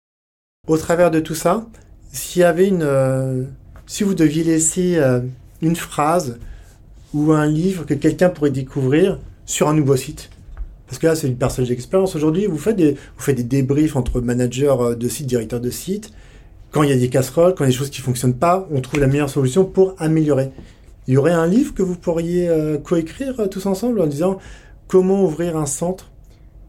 Au 0.66 0.76
travers 0.76 1.10
de 1.10 1.20
tout 1.20 1.34
ça, 1.34 1.66
s'il 2.12 2.42
y 2.42 2.44
avait 2.44 2.68
une, 2.68 2.82
euh, 2.82 3.44
si 3.86 4.04
vous 4.04 4.14
deviez 4.14 4.44
laisser 4.44 4.96
euh, 4.96 5.20
une 5.62 5.76
phrase 5.76 6.38
ou 7.14 7.32
un 7.32 7.46
livre 7.46 7.86
que 7.86 7.94
quelqu'un 7.94 8.28
pourrait 8.28 8.50
découvrir 8.50 9.18
sur 9.46 9.68
un 9.68 9.74
nouveau 9.74 9.96
site, 9.96 10.28
parce 10.88 10.98
que 10.98 11.06
là, 11.06 11.14
c'est 11.14 11.28
une 11.28 11.36
partage 11.36 11.68
d'expérience. 11.68 12.16
Aujourd'hui, 12.16 12.46
vous 12.46 12.56
faites 12.56 12.76
des, 12.76 12.96
vous 13.18 13.32
débriefs 13.32 13.94
entre 13.94 14.22
managers 14.22 14.74
euh, 14.80 14.94
de 14.94 15.08
site, 15.08 15.26
directeurs 15.26 15.60
de 15.60 15.70
site. 15.70 16.10
Quand 16.70 16.82
il 16.82 16.88
y 16.88 16.92
a 16.92 16.96
des 16.96 17.10
casseroles, 17.10 17.54
quand 17.54 17.64
il 17.64 17.68
y 17.68 17.70
a 17.70 17.72
des 17.72 17.78
choses 17.78 17.90
qui 17.90 18.00
ne 18.00 18.06
fonctionnent 18.06 18.38
pas, 18.38 18.66
on 18.70 18.80
trouve 18.80 19.00
la 19.00 19.06
meilleure 19.06 19.28
solution 19.28 19.64
pour 19.66 19.94
améliorer. 19.98 20.50
Il 21.06 21.14
y 21.14 21.16
aurait 21.18 21.32
un 21.32 21.46
livre 21.46 21.74
que 21.74 21.82
vous 21.82 21.94
pourriez 21.94 22.48
euh, 22.48 22.78
coécrire 22.78 23.38
euh, 23.38 23.46
tous 23.48 23.66
ensemble 23.66 24.00
en 24.00 24.06
disant 24.06 24.38
comment 24.86 25.22
ouvrir 25.22 25.58
un 25.58 25.66
centre 25.66 26.10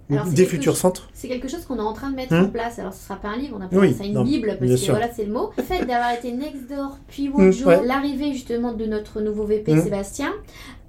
des 0.10 0.46
futurs 0.46 0.76
centres 0.76 1.10
C'est 1.14 1.28
quelque 1.28 1.48
chose 1.48 1.66
qu'on 1.66 1.78
est 1.78 1.82
en 1.82 1.94
train 1.94 2.10
de 2.10 2.16
mettre 2.16 2.34
en 2.34 2.44
hmm 2.44 2.52
place. 2.52 2.80
Alors, 2.80 2.94
ce 2.94 3.00
ne 3.00 3.04
sera 3.04 3.16
pas 3.16 3.30
un 3.30 3.38
livre, 3.38 3.58
on 3.60 3.64
appelle 3.64 3.94
ça 3.94 4.06
une 4.06 4.24
Bible, 4.24 4.58
parce 4.60 4.82
que 4.82 4.92
voilà, 4.92 5.10
c'est 5.14 5.26
le 5.26 5.32
mot. 5.32 5.52
Le 5.58 5.64
fait 5.64 5.86
d'avoir 5.86 6.14
été 6.14 6.32
Nextdoor, 6.32 6.98
puis 7.08 7.30
hmm, 7.30 7.36
Wojo, 7.36 7.70
l'arrivée 7.86 8.34
justement 8.34 8.74
de 8.74 8.86
notre 8.86 9.22
nouveau 9.22 9.44
VP 9.44 9.74
hmm 9.74 9.82
Sébastien, 9.84 10.34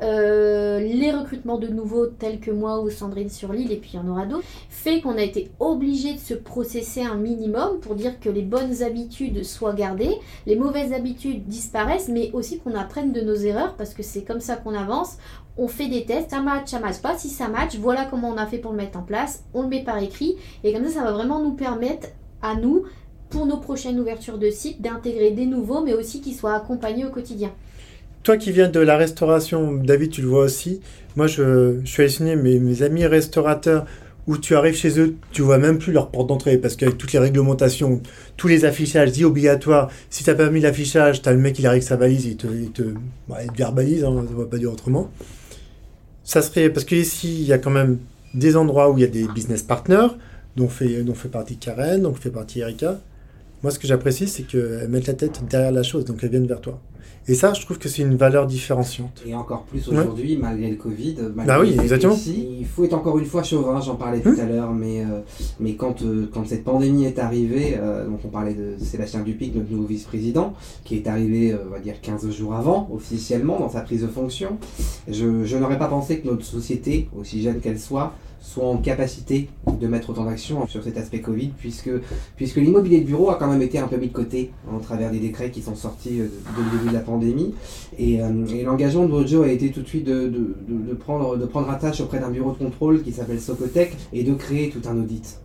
euh, 0.03 0.81
les 0.81 1.13
recrutements 1.13 1.59
de 1.59 1.69
nouveaux 1.69 2.07
tels 2.07 2.41
que 2.41 2.51
moi 2.51 2.81
ou 2.81 2.89
Sandrine 2.89 3.29
sur 3.29 3.53
l'île, 3.53 3.71
et 3.71 3.77
puis 3.77 3.91
il 3.95 3.97
y 3.97 4.03
en 4.03 4.09
aura 4.09 4.25
d'autres, 4.25 4.47
fait 4.71 5.03
qu'on 5.03 5.19
a 5.19 5.23
été 5.23 5.51
obligé 5.61 6.15
de 6.15 6.19
se 6.19 6.33
processer 6.33 7.03
un 7.03 7.17
minimum 7.17 7.81
pour 7.81 7.95
dire 7.95 8.19
que 8.19 8.31
les 8.31 8.43
bonnes 8.43 8.83
habitudes 8.83 9.45
soient 9.45 9.75
gardées, 9.75 10.17
les 10.47 10.57
mauvaises 10.57 10.95
habitudes 10.95 11.45
disparaissent, 11.47 12.09
mais 12.09 12.31
aussi 12.33 12.61
qu'on 12.61 12.75
apprenne 12.75 13.13
de 13.13 13.21
nos 13.21 13.35
erreurs, 13.35 13.75
parce 13.77 13.93
que 13.93 14.03
c'est 14.03 14.23
comme 14.23 14.41
ça 14.41 14.57
qu'on 14.57 14.75
avance. 14.75 15.19
On 15.63 15.69
fait 15.69 15.89
des 15.89 16.07
tests, 16.07 16.31
ça 16.31 16.41
match, 16.41 16.71
ça 16.71 16.81
match 16.81 17.01
pas. 17.03 17.19
Si 17.19 17.29
ça 17.29 17.49
match, 17.49 17.77
voilà 17.77 18.07
comment 18.07 18.31
on 18.31 18.39
a 18.39 18.47
fait 18.47 18.57
pour 18.57 18.71
le 18.71 18.79
mettre 18.79 18.99
en 18.99 19.03
place. 19.03 19.45
On 19.53 19.63
le 19.63 19.69
met 19.69 19.85
par 19.85 20.03
écrit, 20.03 20.37
et 20.65 20.73
comme 20.73 20.87
ça, 20.87 20.91
ça 20.91 21.05
va 21.05 21.13
vraiment 21.13 21.43
nous 21.43 21.53
permettre 21.53 22.09
à 22.41 22.55
nous 22.55 22.85
pour 23.29 23.45
nos 23.45 23.59
prochaines 23.59 24.01
ouvertures 24.01 24.39
de 24.39 24.49
sites 24.49 24.81
d'intégrer 24.81 25.33
des 25.33 25.45
nouveaux, 25.45 25.85
mais 25.85 25.93
aussi 25.93 26.23
qu'ils 26.23 26.35
soient 26.35 26.55
accompagnés 26.55 27.05
au 27.05 27.11
quotidien 27.11 27.53
toi 28.23 28.37
qui 28.37 28.53
viens 28.53 28.69
de 28.69 28.81
la 28.81 28.99
restauration, 28.99 29.73
David, 29.73 30.11
tu 30.11 30.21
le 30.21 30.29
vois 30.29 30.45
aussi. 30.45 30.81
Moi, 31.17 31.27
je, 31.27 31.81
suis 31.87 32.03
allé 32.03 32.37
mes, 32.37 32.59
mes 32.59 32.83
amis 32.83 33.07
restaurateurs 33.07 33.87
où 34.27 34.37
tu 34.37 34.55
arrives 34.55 34.77
chez 34.77 35.01
eux, 35.01 35.17
tu 35.33 35.41
vois 35.41 35.57
même 35.57 35.79
plus 35.79 35.93
leur 35.93 36.11
porte 36.11 36.29
d'entrée 36.29 36.59
parce 36.59 36.77
qu'avec 36.77 36.99
toutes 36.99 37.13
les 37.13 37.19
réglementations, 37.19 38.03
tous 38.37 38.47
les 38.47 38.65
affichages 38.67 39.13
dits 39.13 39.25
obligatoires, 39.25 39.91
si 40.11 40.23
tu 40.23 40.31
n'as 40.31 40.37
pas 40.37 40.51
mis 40.51 40.61
l'affichage, 40.61 41.23
tu 41.23 41.29
as 41.29 41.33
le 41.33 41.39
mec 41.39 41.55
qui 41.55 41.67
arrive 41.67 41.79
avec 41.79 41.83
sa 41.83 41.97
valise, 41.97 42.27
il 42.27 42.37
te, 42.37 42.47
il 42.47 42.71
te, 42.71 42.83
bah, 43.27 43.39
verbalise, 43.57 44.05
hein, 44.05 44.25
ne 44.31 44.37
va 44.37 44.45
pas 44.45 44.59
dire 44.59 44.71
autrement. 44.71 45.11
Ça 46.31 46.43
serait 46.43 46.71
parce 46.71 46.87
qu'ici, 46.87 47.41
il 47.41 47.43
y 47.49 47.53
a 47.53 47.59
quand 47.59 47.73
même 47.73 47.99
des 48.35 48.57
endroits 48.57 48.89
où 48.89 48.97
il 48.97 49.01
y 49.01 49.05
a 49.05 49.09
des 49.09 49.27
business 49.27 49.65
partners, 49.65 50.11
dont 50.55 50.69
fait, 50.69 51.03
dont 51.03 51.15
fait 51.15 51.29
partie 51.29 51.57
Karen, 51.57 52.03
dont 52.03 52.15
fait 52.15 52.31
partie 52.31 52.61
Erika. 52.61 53.01
Moi, 53.63 53.71
ce 53.71 53.79
que 53.79 53.87
j'apprécie, 53.87 54.27
c'est 54.27 54.45
qu'elles 54.45 54.89
mettent 54.89 55.07
la 55.07 55.15
tête 55.15 55.43
derrière 55.49 55.73
la 55.73 55.83
chose, 55.83 56.05
donc 56.05 56.19
elles 56.23 56.31
viennent 56.31 56.47
vers 56.47 56.61
toi. 56.61 56.81
Et 57.29 57.35
ça, 57.35 57.53
je 57.53 57.61
trouve 57.61 57.79
que 57.79 57.89
c'est 57.89 58.03
une 58.03 58.17
valeur 58.17 58.47
différenciante. 58.47 59.23
Et 59.27 59.35
encore 59.35 59.65
plus 59.65 59.87
aujourd'hui, 59.89 60.39
malgré 60.39 60.71
le 60.71 60.77
Covid. 60.77 61.17
Malgré 61.35 61.47
bah 61.47 61.61
oui, 61.61 61.77
exactement. 61.81 62.17
il 62.27 62.65
faut 62.67 62.85
être 62.85 62.95
encore 62.95 63.19
une 63.19 63.27
fois 63.27 63.43
chauvin, 63.43 63.81
j'en 63.81 63.97
parlais 63.97 64.21
tout 64.21 64.31
hum. 64.31 64.41
à 64.41 64.47
l'heure, 64.47 64.73
mais, 64.73 65.03
euh, 65.03 65.21
mais 65.61 65.75
quand, 65.75 66.03
euh, 66.03 66.29
quand 66.33 66.47
cette 66.47 66.65
pandémie 66.65 67.05
est 67.05 67.19
arrivée, 67.19 67.77
euh, 67.79 68.07
donc 68.07 68.21
on 68.25 68.29
parlait 68.29 68.55
de 68.55 68.83
Sébastien 68.83 69.21
Dupic, 69.21 69.55
notre 69.55 69.71
nouveau 69.71 69.85
vice-président, 69.85 70.55
qui 70.85 70.97
est 70.97 71.07
arrivé, 71.07 71.55
on 71.67 71.71
va 71.71 71.79
dire, 71.79 72.01
15 72.01 72.31
jours 72.31 72.55
avant, 72.55 72.89
officiellement, 72.93 73.61
dans 73.61 73.69
sa 73.69 73.83
prise 73.83 74.03
de 74.03 74.09
fonction, 74.09 74.59
je, 75.07 75.45
je 75.45 75.57
n'aurais 75.59 75.79
pas 75.79 75.89
pensé 75.89 76.21
que 76.21 76.27
notre 76.27 76.45
société, 76.45 77.09
aussi 77.17 77.43
jeune 77.43 77.61
qu'elle 77.61 77.79
soit, 77.79 78.15
soit 78.41 78.67
en 78.67 78.79
capacité 78.79 79.49
de 79.81 79.87
mettre 79.87 80.11
autant 80.11 80.25
d'action 80.25 80.67
sur 80.67 80.83
cet 80.83 80.97
aspect 80.97 81.21
Covid, 81.21 81.51
puisque, 81.59 81.91
l'immobilier 82.57 83.01
de 83.01 83.07
bureau 83.07 83.31
a 83.31 83.37
quand 83.37 83.49
même 83.49 83.63
été 83.63 83.79
un 83.79 83.87
peu 83.87 83.97
mis 83.97 84.09
de 84.09 84.13
côté 84.13 84.51
en 84.71 84.79
travers 84.79 85.11
des 85.11 85.19
décrets 85.19 85.51
qui 85.51 85.63
sont 85.63 85.75
sortis 85.77 86.21
euh, 86.21 86.29
dès 86.57 86.65
le 86.65 86.71
début 86.79 86.89
de 86.89 86.95
la 86.95 87.01
pandémie. 87.01 87.55
Et, 87.99 88.21
euh, 88.23 88.29
l'engagement 88.65 89.05
de 89.05 89.11
Bojo 89.11 89.43
a 89.43 89.49
été 89.49 89.71
tout 89.71 89.83
de 89.83 89.89
suite 89.89 90.07
de, 90.07 90.55
prendre, 90.99 91.37
de 91.37 91.47
prendre 91.47 91.71
attache 91.71 92.01
auprès 92.01 92.19
d'un 92.19 92.31
bureau 92.31 92.53
de 92.53 92.59
contrôle 92.59 93.03
qui 93.03 93.13
s'appelle 93.13 93.41
Socotec 93.41 93.97
et 94.13 94.25
de 94.25 94.35
créer 94.35 94.71
tout 94.71 94.89
un 94.89 94.99
audit. 94.99 95.41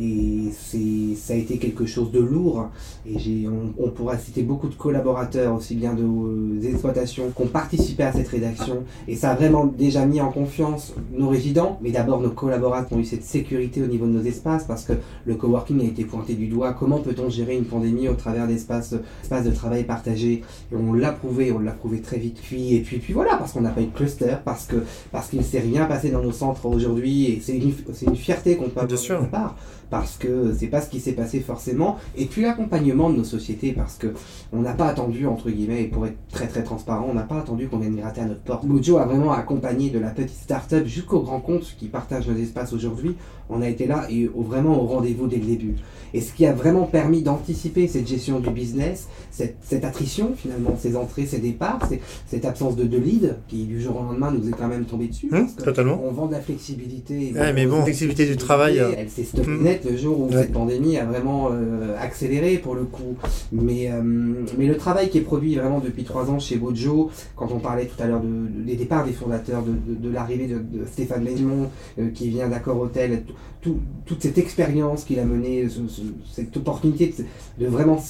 Et 0.00 0.50
c'est, 0.52 1.16
ça 1.16 1.32
a 1.32 1.36
été 1.36 1.58
quelque 1.58 1.86
chose 1.86 2.12
de 2.12 2.20
lourd. 2.20 2.68
Et 3.06 3.18
j'ai, 3.18 3.48
on, 3.48 3.72
on, 3.82 3.90
pourra 3.90 4.16
citer 4.16 4.42
beaucoup 4.42 4.68
de 4.68 4.74
collaborateurs, 4.74 5.54
aussi 5.54 5.74
bien 5.74 5.94
de, 5.94 6.02
euh, 6.02 6.60
des 6.60 6.70
exploitations, 6.70 7.30
qui 7.34 7.42
ont 7.42 7.46
participé 7.46 8.04
à 8.04 8.12
cette 8.12 8.28
rédaction. 8.28 8.84
Et 9.08 9.16
ça 9.16 9.30
a 9.30 9.34
vraiment 9.34 9.66
déjà 9.66 10.06
mis 10.06 10.20
en 10.20 10.30
confiance 10.30 10.94
nos 11.12 11.28
résidents, 11.28 11.78
mais 11.82 11.90
d'abord 11.90 12.20
nos 12.20 12.30
collaborateurs 12.30 12.96
ont 12.96 13.00
eu 13.00 13.04
cette 13.04 13.24
sécurité 13.24 13.82
au 13.82 13.86
niveau 13.86 14.06
de 14.06 14.12
nos 14.12 14.22
espaces, 14.22 14.64
parce 14.64 14.84
que 14.84 14.92
le 15.26 15.34
coworking 15.34 15.80
a 15.80 15.84
été 15.84 16.04
pointé 16.04 16.34
du 16.34 16.46
doigt. 16.46 16.74
Comment 16.74 16.98
peut-on 16.98 17.28
gérer 17.28 17.56
une 17.56 17.64
pandémie 17.64 18.08
au 18.08 18.14
travers 18.14 18.46
d'espaces, 18.46 18.94
espaces 19.22 19.44
de 19.44 19.50
travail 19.50 19.84
partagés? 19.84 20.42
Et 20.72 20.76
on 20.76 20.92
l'a 20.92 21.12
prouvé, 21.12 21.50
on 21.50 21.58
l'a 21.58 21.72
prouvé 21.72 22.00
très 22.00 22.18
vite. 22.18 22.38
Puis, 22.40 22.76
et 22.76 22.80
puis, 22.80 22.98
puis 22.98 23.12
voilà, 23.12 23.36
parce 23.36 23.52
qu'on 23.52 23.62
n'a 23.62 23.70
pas 23.70 23.80
eu 23.80 23.86
de 23.86 23.96
cluster, 23.96 24.36
parce, 24.44 24.66
que, 24.66 24.76
parce 25.10 25.28
qu'il 25.28 25.40
ne 25.40 25.44
s'est 25.44 25.60
rien 25.60 25.86
passé 25.86 26.10
dans 26.10 26.22
nos 26.22 26.32
centres 26.32 26.66
aujourd'hui. 26.66 27.26
Et 27.26 27.40
c'est 27.42 27.56
une, 27.56 27.72
c'est 27.92 28.06
une 28.06 28.16
fierté 28.16 28.56
qu'on 28.56 28.68
peut 28.68 28.80
avoir 28.80 29.28
part 29.30 29.56
parce 29.90 30.16
que 30.16 30.54
c'est 30.56 30.66
pas 30.66 30.80
ce 30.80 30.90
qui 30.90 31.00
s'est 31.00 31.12
passé 31.12 31.40
forcément. 31.40 31.98
Et 32.16 32.26
puis 32.26 32.42
l'accompagnement 32.42 33.10
de 33.10 33.16
nos 33.16 33.24
sociétés, 33.24 33.72
parce 33.72 33.96
que 33.96 34.08
on 34.52 34.60
n'a 34.60 34.72
pas 34.72 34.86
attendu, 34.86 35.26
entre 35.26 35.50
guillemets, 35.50 35.82
et 35.82 35.88
pour 35.88 36.06
être 36.06 36.18
très 36.30 36.46
très 36.46 36.62
transparent, 36.62 37.06
on 37.10 37.14
n'a 37.14 37.22
pas 37.22 37.38
attendu 37.38 37.68
qu'on 37.68 37.78
vienne 37.78 37.96
gratter 37.96 38.20
à 38.20 38.26
notre 38.26 38.40
porte. 38.40 38.64
Mojo 38.64 38.98
a 38.98 39.06
vraiment 39.06 39.32
accompagné 39.32 39.90
de 39.90 39.98
la 39.98 40.10
petite 40.10 40.38
start-up 40.38 40.86
jusqu'au 40.86 41.20
grand 41.20 41.40
compte 41.40 41.74
qui 41.78 41.86
partage 41.86 42.28
nos 42.28 42.36
espaces 42.36 42.72
aujourd'hui. 42.72 43.16
On 43.50 43.62
a 43.62 43.68
été 43.68 43.86
là 43.86 44.06
et 44.10 44.28
vraiment 44.34 44.82
au 44.82 44.86
rendez-vous 44.86 45.26
dès 45.26 45.36
le 45.36 45.46
début. 45.46 45.74
Et 46.14 46.20
ce 46.20 46.32
qui 46.32 46.46
a 46.46 46.52
vraiment 46.52 46.84
permis 46.84 47.22
d'anticiper 47.22 47.86
cette 47.86 48.06
gestion 48.06 48.40
du 48.40 48.50
business, 48.50 49.08
cette, 49.30 49.56
cette, 49.62 49.84
attrition 49.84 50.32
finalement, 50.36 50.76
ces 50.80 50.96
entrées, 50.96 51.26
ces 51.26 51.38
départs, 51.38 51.88
cette 52.26 52.44
absence 52.44 52.76
de, 52.76 52.84
de 52.84 52.96
lead 52.96 53.36
qui 53.46 53.64
du 53.64 53.80
jour 53.80 54.00
au 54.00 54.04
lendemain 54.04 54.30
nous 54.30 54.48
est 54.48 54.52
quand 54.52 54.68
même 54.68 54.84
tombé 54.84 55.08
dessus. 55.08 55.28
Hum, 55.32 55.48
totalement. 55.54 56.00
On 56.02 56.12
vend 56.12 56.26
de 56.26 56.32
la 56.32 56.40
flexibilité. 56.40 57.32
Ouais, 57.34 57.52
mais 57.52 57.66
bon, 57.66 57.82
flexibilité 57.82 58.26
du 58.26 58.36
travail. 58.36 58.78
Euh, 58.78 58.92
elle 58.96 59.10
s'est 59.10 59.24
stoppée 59.24 59.48
hum. 59.48 59.62
net 59.62 59.86
le 59.88 59.96
jour 59.96 60.20
où 60.20 60.32
cette 60.32 60.52
pandémie 60.52 60.96
a 60.96 61.04
vraiment 61.04 61.50
euh, 61.52 61.96
accéléré 62.00 62.58
pour 62.58 62.74
le 62.74 62.84
coup. 62.84 63.16
Mais, 63.52 63.90
euh, 63.90 64.02
mais 64.02 64.66
le 64.66 64.76
travail 64.76 65.10
qui 65.10 65.18
est 65.18 65.22
produit 65.22 65.56
vraiment 65.56 65.80
depuis 65.80 66.04
trois 66.04 66.30
ans 66.30 66.38
chez 66.38 66.56
Bojo, 66.56 67.10
quand 67.36 67.50
on 67.52 67.58
parlait 67.58 67.86
tout 67.86 68.02
à 68.02 68.06
l'heure 68.06 68.20
de, 68.20 68.62
des 68.64 68.76
départs 68.76 69.04
des 69.04 69.12
fondateurs, 69.12 69.62
de, 69.62 69.94
de 69.94 70.12
l'arrivée 70.12 70.46
de, 70.46 70.58
Stéphane 70.90 71.22
Maismont 71.22 71.70
qui 72.14 72.28
vient 72.28 72.48
d'Accord 72.48 72.80
Hôtel, 72.80 73.24
toute 73.60 74.22
cette 74.22 74.38
expérience 74.38 75.04
qu'il 75.04 75.18
a 75.18 75.24
menée, 75.24 75.66
cette 76.32 76.56
opportunité 76.56 77.14
de, 77.58 77.66
vraiment 77.66 78.02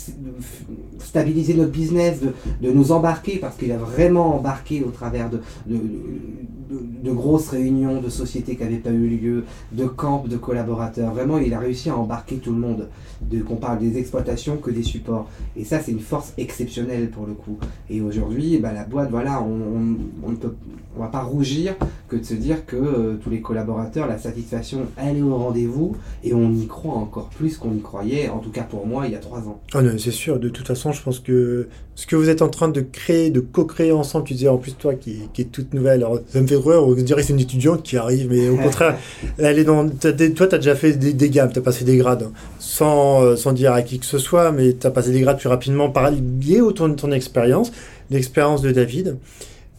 stabiliser 0.98 1.54
notre 1.54 1.72
business, 1.72 2.20
de, 2.20 2.70
nous 2.70 2.92
embarquer, 2.92 3.38
parce 3.38 3.56
qu'il 3.56 3.72
a 3.72 3.78
vraiment 3.78 4.36
embarqué 4.36 4.84
au 4.84 4.90
travers 4.90 5.30
de, 5.30 5.40
de, 5.66 7.12
grosses 7.12 7.48
réunions 7.48 8.00
de 8.00 8.08
sociétés 8.10 8.56
qui 8.56 8.62
n'avaient 8.62 8.76
pas 8.76 8.90
eu 8.90 9.08
lieu, 9.08 9.44
de 9.72 9.86
camps 9.86 10.24
de 10.28 10.36
collaborateurs. 10.36 11.12
Vraiment, 11.12 11.38
il 11.38 11.54
a 11.54 11.58
réussi 11.58 11.88
à 11.88 11.96
embarquer 11.96 12.36
tout 12.36 12.52
le 12.52 12.58
monde, 12.58 12.88
de, 13.22 13.40
qu'on 13.42 13.56
parle 13.56 13.78
des 13.78 13.98
exploitations 13.98 14.58
que 14.58 14.70
des 14.70 14.82
supports. 14.82 15.28
Et 15.56 15.64
ça, 15.64 15.80
c'est 15.80 15.92
une 15.92 16.00
force 16.00 16.34
exceptionnelle 16.36 17.10
pour 17.10 17.26
le 17.26 17.32
coup. 17.32 17.58
Et 17.90 18.00
aujourd'hui, 18.00 18.58
bah, 18.58 18.72
la 18.72 18.84
boîte, 18.84 19.10
voilà, 19.10 19.42
on 19.42 20.30
ne 20.30 20.36
peut 20.36 20.54
on 20.98 21.02
va 21.02 21.08
pas 21.08 21.22
rougir 21.22 21.74
que 22.08 22.16
de 22.16 22.24
se 22.24 22.34
dire 22.34 22.66
que 22.66 22.76
euh, 22.76 23.14
tous 23.22 23.30
les 23.30 23.40
collaborateurs, 23.40 24.06
la 24.06 24.18
satisfaction, 24.18 24.80
elle 24.96 25.17
est 25.18 25.22
au 25.22 25.36
rendez-vous 25.36 25.96
et 26.24 26.34
on 26.34 26.52
y 26.52 26.66
croit 26.66 26.94
encore 26.94 27.28
plus 27.28 27.56
qu'on 27.56 27.74
y 27.74 27.80
croyait, 27.80 28.28
en 28.28 28.38
tout 28.38 28.50
cas 28.50 28.62
pour 28.62 28.86
moi, 28.86 29.06
il 29.06 29.12
y 29.12 29.16
a 29.16 29.18
trois 29.18 29.40
ans. 29.40 29.60
Ah 29.74 29.82
non, 29.82 29.92
c'est 29.98 30.10
sûr, 30.10 30.38
de 30.38 30.48
toute 30.48 30.66
façon, 30.66 30.92
je 30.92 31.02
pense 31.02 31.20
que 31.20 31.68
ce 31.94 32.06
que 32.06 32.16
vous 32.16 32.28
êtes 32.28 32.42
en 32.42 32.48
train 32.48 32.68
de 32.68 32.80
créer, 32.80 33.30
de 33.30 33.40
co-créer 33.40 33.92
ensemble, 33.92 34.24
tu 34.24 34.34
disais 34.34 34.48
en 34.48 34.58
plus 34.58 34.76
toi 34.76 34.94
qui, 34.94 35.22
qui 35.32 35.42
est 35.42 35.46
toute 35.46 35.74
nouvelle, 35.74 36.04
alors 36.04 36.20
ça 36.28 36.40
me 36.40 36.46
fait 36.46 36.54
drôle, 36.54 36.76
on 36.76 36.92
dirait 36.94 37.22
que 37.22 37.26
c'est 37.26 37.32
une 37.32 37.40
étudiante 37.40 37.82
qui 37.82 37.96
arrive, 37.96 38.28
mais 38.30 38.48
au 38.48 38.56
contraire, 38.56 38.96
elle 39.38 39.58
est 39.58 39.64
dans, 39.64 39.88
toi 39.88 40.12
tu 40.12 40.54
as 40.54 40.58
déjà 40.58 40.74
fait 40.74 40.92
des, 40.92 41.12
des 41.12 41.30
gammes, 41.30 41.50
tu 41.52 41.58
as 41.58 41.62
passé 41.62 41.84
des 41.84 41.96
grades, 41.96 42.22
hein. 42.22 42.32
sans, 42.58 43.22
euh, 43.22 43.36
sans 43.36 43.52
dire 43.52 43.72
à 43.72 43.82
qui 43.82 43.98
que 43.98 44.06
ce 44.06 44.18
soit, 44.18 44.52
mais 44.52 44.74
tu 44.74 44.86
as 44.86 44.90
passé 44.90 45.10
des 45.10 45.20
grades 45.20 45.38
plus 45.38 45.48
rapidement, 45.48 45.90
par 45.90 46.10
lié 46.10 46.60
autour 46.60 46.88
de 46.88 46.94
ton 46.94 47.10
expérience, 47.12 47.72
l'expérience 48.10 48.62
de 48.62 48.70
David. 48.70 49.16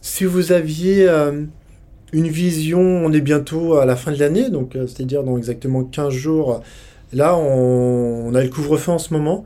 Si 0.02 0.24
vous 0.24 0.52
aviez 0.52 1.08
euh, 1.08 1.44
une 2.14 2.28
vision, 2.28 2.80
on 2.80 3.12
est 3.12 3.22
bientôt 3.22 3.76
à 3.76 3.86
la 3.86 3.96
fin 3.96 4.12
de 4.12 4.18
l'année, 4.18 4.50
donc 4.50 4.74
c'est-à-dire 4.74 5.24
dans 5.24 5.38
exactement 5.38 5.84
15 5.84 6.10
jours. 6.14 6.62
Là, 7.14 7.36
on, 7.38 8.34
a 8.36 8.44
le 8.44 8.50
couvre-feu 8.50 8.92
en 8.92 8.98
ce 8.98 9.14
moment. 9.14 9.44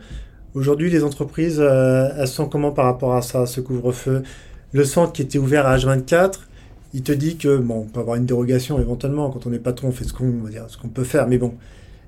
Aujourd'hui, 0.53 0.89
les 0.89 1.03
entreprises, 1.03 1.59
elles 1.59 2.27
sont 2.27 2.47
comment 2.47 2.71
par 2.71 2.85
rapport 2.85 3.15
à 3.15 3.21
ça, 3.21 3.45
ce 3.45 3.61
couvre-feu? 3.61 4.23
Le 4.71 4.85
centre 4.85 5.13
qui 5.13 5.21
était 5.21 5.39
ouvert 5.39 5.67
à 5.67 5.77
H24, 5.77 6.39
il 6.93 7.01
te 7.01 7.11
dit 7.11 7.37
que, 7.37 7.57
bon, 7.57 7.81
on 7.81 7.85
peut 7.85 7.99
avoir 7.99 8.17
une 8.17 8.25
dérogation 8.25 8.79
éventuellement, 8.79 9.29
quand 9.29 9.47
on 9.47 9.53
est 9.53 9.59
patron, 9.59 9.89
on 9.89 9.91
fait 9.91 10.03
ce 10.03 10.13
qu'on 10.13 10.87
peut 10.87 11.03
faire, 11.03 11.27
mais 11.27 11.37
bon. 11.37 11.53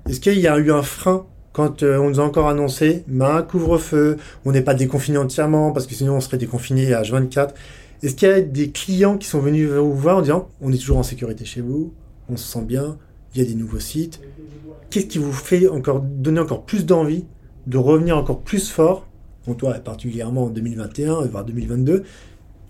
Est-ce 0.08 0.20
qu'il 0.20 0.38
y 0.38 0.46
a 0.46 0.56
eu 0.58 0.70
un 0.70 0.82
frein 0.82 1.26
quand 1.52 1.82
euh, 1.82 1.96
on 1.96 2.10
nous 2.10 2.20
a 2.20 2.22
encore 2.22 2.48
annoncé, 2.48 3.02
un 3.18 3.42
couvre-feu, 3.42 4.18
on 4.44 4.52
n'est 4.52 4.60
pas 4.60 4.74
déconfiné 4.74 5.16
entièrement, 5.16 5.72
parce 5.72 5.86
que 5.86 5.94
sinon 5.94 6.16
on 6.16 6.20
serait 6.20 6.36
déconfiné 6.36 6.92
à 6.92 7.00
H24 7.00 7.50
Est-ce 8.02 8.14
qu'il 8.14 8.28
y 8.28 8.30
a 8.30 8.40
des 8.40 8.70
clients 8.70 9.18
qui 9.18 9.26
sont 9.28 9.40
venus 9.40 9.68
vous 9.68 9.94
voir 9.94 10.18
en 10.18 10.22
disant, 10.22 10.48
on 10.60 10.72
est 10.72 10.78
toujours 10.78 10.98
en 10.98 11.02
sécurité 11.02 11.44
chez 11.44 11.60
vous, 11.60 11.92
on 12.28 12.36
se 12.36 12.46
sent 12.46 12.62
bien, 12.62 12.98
il 13.34 13.42
y 13.42 13.44
a 13.44 13.48
des 13.48 13.54
nouveaux 13.54 13.80
sites. 13.80 14.20
Qu'est-ce 14.90 15.06
qui 15.06 15.18
vous 15.18 15.32
fait 15.32 15.68
encore 15.68 16.00
donner 16.00 16.40
encore 16.40 16.64
plus 16.64 16.86
d'envie 16.86 17.24
de 17.66 17.78
revenir 17.78 18.16
encore 18.16 18.40
plus 18.40 18.70
fort, 18.70 19.06
pour 19.44 19.56
toi 19.56 19.74
particulièrement 19.74 20.44
en 20.44 20.50
2021, 20.50 21.22
voire 21.26 21.44
2022 21.44 22.04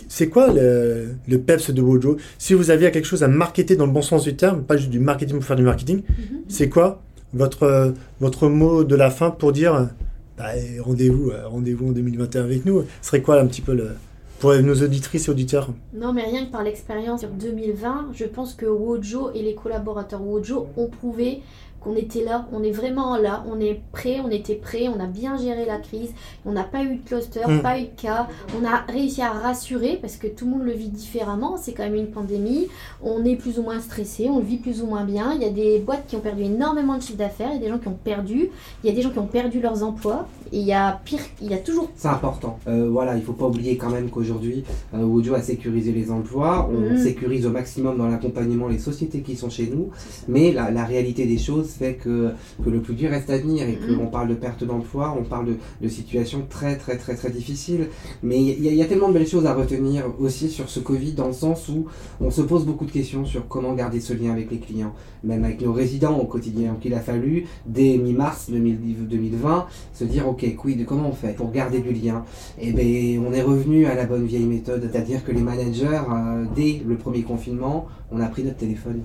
c'est 0.09 0.29
quoi 0.29 0.53
le, 0.53 1.17
le, 1.27 1.39
PEPS 1.41 1.73
de 1.73 1.83
Wojo? 1.83 2.17
Si 2.39 2.55
vous 2.55 2.71
aviez 2.71 2.93
quelque 2.93 3.07
chose 3.07 3.25
à 3.25 3.29
marketer 3.29 3.75
dans 3.75 3.87
le 3.87 3.93
bon 3.93 4.03
sens 4.03 4.23
du 4.23 4.37
terme, 4.37 4.63
pas 4.63 4.77
juste 4.77 4.91
du 4.91 5.01
marketing 5.01 5.37
pour 5.37 5.45
faire 5.45 5.57
du 5.57 5.65
marketing, 5.65 6.03
mhm. 6.09 6.43
c'est 6.49 6.69
quoi 6.69 7.03
votre, 7.35 7.93
votre 8.21 8.49
mot 8.49 8.85
de 8.85 8.95
la 8.95 9.11
fin 9.11 9.31
pour 9.31 9.53
dire 9.53 9.91
bah, 10.39 10.51
rendez-vous 10.81 11.31
euh, 11.31 11.49
rendez-vous 11.49 11.89
en 11.89 11.93
2021 11.93 12.45
avec 12.45 12.65
nous? 12.65 12.83
Ce 13.03 13.09
serait 13.09 13.21
quoi 13.21 13.41
un 13.41 13.47
petit 13.47 13.63
peu 13.63 13.75
le, 13.75 13.91
pour 14.39 14.55
nos 14.55 14.83
auditrices 14.83 15.29
et 15.29 15.31
auditeurs. 15.31 15.69
Non, 15.95 16.13
mais 16.13 16.23
rien 16.23 16.47
que 16.47 16.53
par 16.53 16.63
l'expérience 16.63 17.21
sur 17.21 17.31
2020, 17.31 18.09
je 18.13 18.25
pense 18.25 18.55
que 18.55 18.67
Wojo 18.67 19.31
et 19.35 19.43
les 19.43 19.55
collaborateurs 19.55 20.23
Wojo 20.23 20.69
ont 20.77 20.89
prouvé 20.89 21.43
on 21.87 21.95
était 21.97 22.25
là, 22.25 22.47
on 22.53 22.63
est 22.63 22.71
vraiment 22.71 23.17
là, 23.17 23.45
on 23.51 23.61
est 23.61 23.81
prêt, 23.93 24.21
on 24.25 24.31
était 24.31 24.55
prêt, 24.55 24.89
on 24.89 25.01
a 25.01 25.07
bien 25.07 25.37
géré 25.37 25.65
la 25.65 25.79
crise, 25.79 26.11
on 26.45 26.53
n'a 26.53 26.65
pas 26.65 26.83
eu 26.83 26.97
de 26.97 27.05
cluster, 27.05 27.41
mm. 27.47 27.63
pas 27.63 27.79
eu 27.79 27.85
de 27.85 28.01
cas, 28.01 28.29
on 28.61 28.65
a 28.65 28.91
réussi 28.93 29.23
à 29.23 29.31
rassurer 29.31 29.99
parce 30.01 30.17
que 30.17 30.27
tout 30.27 30.45
le 30.45 30.53
monde 30.53 30.65
le 30.65 30.73
vit 30.73 30.89
différemment, 30.89 31.57
c'est 31.57 31.73
quand 31.73 31.85
même 31.85 31.95
une 31.95 32.11
pandémie, 32.11 32.69
on 33.03 33.25
est 33.25 33.37
plus 33.37 33.59
ou 33.59 33.63
moins 33.63 33.81
stressé, 33.81 34.29
on 34.29 34.39
le 34.39 34.45
vit 34.45 34.59
plus 34.59 34.83
ou 34.83 34.87
moins 34.87 35.05
bien, 35.05 35.33
il 35.35 35.43
y 35.43 35.45
a 35.45 35.51
des 35.51 35.79
boîtes 35.79 36.07
qui 36.07 36.17
ont 36.17 36.21
perdu 36.21 36.43
énormément 36.43 36.97
de 36.97 37.03
chiffre 37.03 37.19
d'affaires, 37.19 37.51
il 37.53 37.57
y 37.57 37.59
a 37.59 37.67
des 37.67 37.69
gens 37.69 37.79
qui 37.79 37.89
ont 37.89 37.99
perdu, 38.03 38.51
il 38.83 38.91
y 38.91 38.93
a 38.93 38.95
des 38.95 39.03
gens 39.03 39.11
qui 39.11 39.19
ont 39.19 39.27
perdu 39.27 39.61
leurs 39.61 39.83
emplois, 39.83 40.27
et 40.53 40.59
il 40.59 40.67
y 40.67 40.73
a 40.73 41.01
pire, 41.05 41.21
il 41.41 41.51
y 41.51 41.55
a 41.55 41.59
toujours... 41.59 41.91
C'est 41.97 42.09
important, 42.09 42.59
euh, 42.69 42.89
voilà, 42.91 43.17
il 43.17 43.23
faut 43.23 43.33
pas 43.33 43.47
oublier 43.47 43.77
quand 43.77 43.91
même 43.91 44.11
qu'aujourd'hui, 44.11 44.65
euh, 44.95 45.03
Wojo 45.03 45.35
a 45.35 45.43
sécurisé 45.43 45.93
les 45.93 46.11
emplois, 46.11 46.69
on 46.71 46.95
mm. 46.95 46.99
sécurise 46.99 47.47
au 47.47 47.51
maximum 47.51 47.99
dans 47.99 48.09
l'accompagnement 48.09 48.69
les 48.69 48.79
sociétés 48.79 49.21
qui 49.21 49.37
sont 49.37 49.51
chez 49.51 49.67
nous, 49.67 49.91
mais 50.29 50.53
la, 50.53 50.71
la 50.71 50.85
réalité 50.85 51.27
des 51.27 51.39
choses, 51.39 51.76
fait 51.77 51.95
que, 51.95 52.31
que 52.65 52.71
le 52.71 52.81
plus 52.81 52.95
dur 52.95 53.11
reste 53.11 53.31
à 53.31 53.39
venir 53.39 53.69
et 53.69 53.77
qu'on 53.77 54.05
mm-hmm. 54.05 54.11
parle 54.11 54.29
de 54.29 54.35
perte 54.35 54.65
d'emploi, 54.65 55.17
on 55.19 55.25
parle 55.25 55.47
de, 55.47 55.57
de, 55.81 55.89
situations 55.89 56.47
très 56.49 56.77
très 56.77 56.97
très 56.97 57.15
très 57.15 57.31
difficiles. 57.31 57.89
Mais 58.23 58.41
il 58.41 58.65
y, 58.65 58.75
y, 58.75 58.83
a 58.83 58.87
tellement 58.87 59.09
de 59.09 59.15
belles 59.15 59.27
choses 59.27 59.47
à 59.47 59.55
retenir 59.55 60.05
aussi 60.19 60.49
sur 60.49 60.69
ce 60.69 60.81
Covid 60.81 61.13
dans 61.13 61.29
le 61.29 61.33
sens 61.33 61.69
où 61.69 61.87
on 62.21 62.31
se 62.31 62.43
pose 62.43 62.65
beaucoup 62.65 62.87
de 62.87 62.93
questions 62.93 63.25
sur 63.25 63.47
comment 63.49 63.75
garder 63.75 64.01
ce 64.01 64.13
lien 64.13 64.33
avec 64.33 64.51
les 64.51 64.59
clients, 64.59 64.95
même 65.25 65.45
avec 65.45 65.61
nos 65.61 65.73
résidents 65.73 66.19
au 66.19 66.25
quotidien. 66.25 66.73
Donc 66.73 66.85
il 66.85 66.95
a 66.95 67.01
fallu, 67.01 67.47
dès 67.67 67.99
mi-mars 67.99 68.51
2020, 68.51 69.67
se 69.93 70.05
dire 70.05 70.29
ok, 70.29 70.57
quid, 70.57 70.85
comment 70.87 71.09
on 71.09 71.13
fait 71.13 71.35
pour 71.35 71.51
garder 71.53 71.81
du 71.81 71.93
lien? 71.93 72.25
Et 72.59 72.69
eh 72.69 72.73
bien 72.73 73.23
on 73.27 73.33
est 73.33 73.43
revenu 73.43 73.87
à 73.87 73.95
la 73.95 74.05
bonne 74.05 74.27
vieille 74.27 74.47
méthode, 74.47 74.89
c'est-à-dire 74.91 75.25
que 75.25 75.33
les 75.33 75.41
managers, 75.41 76.01
euh, 76.11 76.45
dès 76.55 76.83
le 76.87 76.97
premier 76.97 77.23
confinement, 77.23 77.87
on 78.11 78.21
a 78.21 78.27
pris 78.27 78.43
notre 78.45 78.59
téléphone 78.59 79.03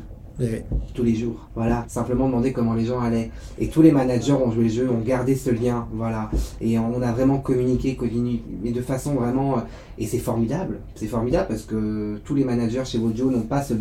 tous 0.93 1.03
les 1.03 1.15
jours. 1.15 1.47
Voilà, 1.55 1.85
simplement 1.87 2.27
demander 2.27 2.51
comment 2.51 2.73
les 2.73 2.85
gens 2.85 2.99
allaient. 2.99 3.31
Et 3.59 3.67
tous 3.67 3.81
les 3.81 3.91
managers 3.91 4.33
ont 4.33 4.51
joué 4.51 4.63
le 4.63 4.69
jeu, 4.69 4.89
ont 4.89 5.01
gardé 5.01 5.35
ce 5.35 5.49
lien, 5.49 5.87
voilà. 5.93 6.29
Et 6.59 6.77
on 6.79 7.01
a 7.01 7.11
vraiment 7.11 7.39
communiqué, 7.39 7.97
mais 8.63 8.71
de 8.71 8.81
façon 8.81 9.15
vraiment. 9.15 9.57
Euh, 9.57 9.61
et 9.97 10.07
c'est 10.07 10.19
formidable, 10.19 10.79
c'est 10.95 11.07
formidable 11.07 11.47
parce 11.49 11.63
que 11.63 12.19
tous 12.25 12.33
les 12.33 12.43
managers 12.43 12.85
chez 12.85 12.97
Wojo 12.97 13.29
n'ont 13.29 13.41
pas 13.41 13.61
ce 13.61 13.75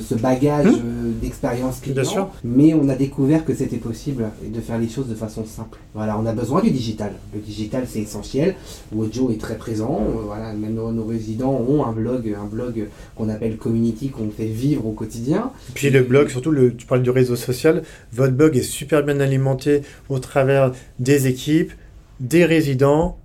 ce, 0.00 0.14
bagage 0.14 0.66
hum. 0.66 0.74
euh, 0.74 1.12
d'expérience 1.20 1.80
client, 1.80 2.30
mais 2.44 2.74
on 2.74 2.88
a 2.88 2.94
découvert 2.94 3.44
que 3.44 3.54
c'était 3.54 3.76
possible 3.76 4.26
de 4.46 4.60
faire 4.60 4.78
les 4.78 4.88
choses 4.88 5.08
de 5.08 5.14
façon 5.14 5.44
simple. 5.44 5.78
Voilà, 5.94 6.18
on 6.18 6.26
a 6.26 6.32
besoin 6.32 6.62
du 6.62 6.70
digital. 6.70 7.12
Le 7.34 7.40
digital, 7.40 7.84
c'est 7.88 8.00
essentiel. 8.00 8.54
Wojo 8.92 9.30
est 9.30 9.40
très 9.40 9.56
présent. 9.56 10.00
Euh, 10.00 10.22
voilà, 10.26 10.52
même 10.52 10.74
nos, 10.74 11.04
résidents 11.04 11.64
ont 11.68 11.84
un 11.84 11.92
blog, 11.92 12.34
un 12.38 12.46
blog 12.46 12.88
qu'on 13.16 13.28
appelle 13.28 13.56
Community, 13.56 14.08
qu'on 14.08 14.30
fait 14.30 14.46
vivre 14.46 14.86
au 14.86 14.92
quotidien. 14.92 15.50
puis 15.74 15.90
le 15.90 16.02
blog, 16.02 16.28
surtout, 16.28 16.50
le, 16.50 16.74
tu 16.74 16.86
parles 16.86 17.02
du 17.02 17.10
réseau 17.10 17.36
social. 17.36 17.82
Votre 18.12 18.32
blog 18.32 18.56
est 18.56 18.62
super 18.62 19.02
bien 19.02 19.20
alimenté 19.20 19.82
au 20.08 20.18
travers 20.18 20.72
des 20.98 21.26
équipes, 21.26 21.72
des 22.20 22.44
résidents, 22.44 23.18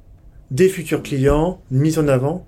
des 0.52 0.70
futurs 0.70 1.04
clients, 1.04 1.60
mise 1.72 2.00
en 2.00 2.08
avant 2.08 2.46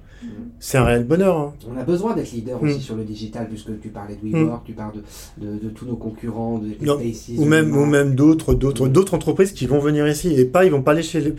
c'est 0.59 0.77
un 0.77 0.83
réel 0.83 1.05
bonheur. 1.05 1.37
Hein. 1.37 1.53
On 1.69 1.77
a 1.79 1.83
besoin 1.83 2.15
d'être 2.15 2.31
leader 2.31 2.61
aussi 2.61 2.77
mm. 2.77 2.81
sur 2.81 2.95
le 2.95 3.03
digital, 3.03 3.47
puisque 3.47 3.79
tu 3.79 3.89
parlais 3.89 4.15
de 4.15 4.21
WeWork, 4.21 4.61
mm. 4.61 4.65
tu 4.65 4.73
parles 4.73 4.93
de, 5.37 5.57
de, 5.57 5.69
tous 5.69 5.85
nos 5.85 5.95
concurrents, 5.95 6.59
de 6.59 6.73
Spaces, 6.73 7.31
ou 7.37 7.45
même, 7.45 7.75
ou 7.75 7.85
même 7.85 8.15
d'autres, 8.15 8.53
d'autres, 8.53 8.87
mm. 8.87 8.91
d'autres 8.91 9.13
entreprises 9.15 9.51
qui 9.53 9.65
vont 9.65 9.79
venir 9.79 10.07
ici 10.07 10.33
et 10.39 10.45
pas, 10.45 10.65
ils 10.65 10.71
vont 10.71 10.83
pas 10.83 10.91
aller 10.91 11.03
chez 11.03 11.21
les. 11.21 11.33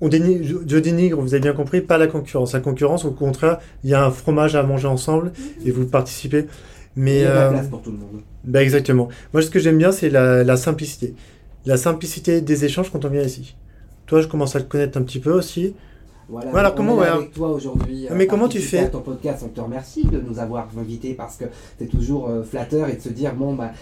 On 0.00 0.08
dénigre, 0.08 0.60
je 0.66 0.78
dénigre, 0.78 1.20
vous 1.20 1.34
avez 1.34 1.40
bien 1.40 1.52
compris, 1.52 1.80
pas 1.80 1.98
la 1.98 2.08
concurrence. 2.08 2.52
La 2.52 2.60
concurrence, 2.60 3.04
au 3.04 3.12
contraire, 3.12 3.58
il 3.84 3.90
y 3.90 3.94
a 3.94 4.04
un 4.04 4.10
fromage 4.10 4.56
à 4.56 4.62
manger 4.64 4.88
ensemble 4.88 5.32
et 5.64 5.70
vous 5.70 5.86
participez. 5.86 6.46
Mais, 6.96 7.18
il 7.18 7.22
y 7.22 7.26
a 7.26 7.30
de 7.30 7.34
la 7.34 7.46
euh, 7.46 7.50
place 7.50 7.68
pour 7.68 7.82
tout 7.82 7.92
le 7.92 7.98
monde. 7.98 8.20
Bah 8.44 8.62
exactement. 8.62 9.08
Moi, 9.32 9.42
ce 9.42 9.50
que 9.50 9.58
j'aime 9.58 9.78
bien, 9.78 9.92
c'est 9.92 10.10
la, 10.10 10.42
la 10.42 10.56
simplicité. 10.56 11.14
La 11.64 11.76
simplicité 11.76 12.40
des 12.40 12.64
échanges 12.64 12.90
quand 12.90 13.04
on 13.04 13.08
vient 13.08 13.22
ici. 13.22 13.54
Toi, 14.06 14.20
je 14.20 14.26
commence 14.26 14.54
à 14.56 14.58
le 14.58 14.64
connaître 14.64 14.98
un 14.98 15.02
petit 15.02 15.20
peu 15.20 15.32
aussi. 15.32 15.74
Voilà, 16.28 16.70
comment 16.70 17.02
est 17.04 17.08
avec 17.08 17.32
toi 17.32 17.50
aujourd'hui. 17.50 18.06
Mais 18.14 18.26
comment 18.26 18.48
tu 18.48 18.60
fais 18.60 18.90
ton 18.90 19.00
podcast, 19.00 19.44
on 19.44 19.48
te 19.48 19.60
remercie 19.60 20.04
de 20.04 20.20
nous 20.20 20.38
avoir 20.38 20.68
invités 20.78 21.14
parce 21.14 21.36
que 21.36 21.44
c'est 21.78 21.86
toujours 21.86 22.28
euh, 22.28 22.42
flatteur 22.42 22.88
et 22.88 22.96
de 22.96 23.00
se 23.00 23.08
dire 23.08 23.34
bon 23.34 23.54
bah 23.54 23.72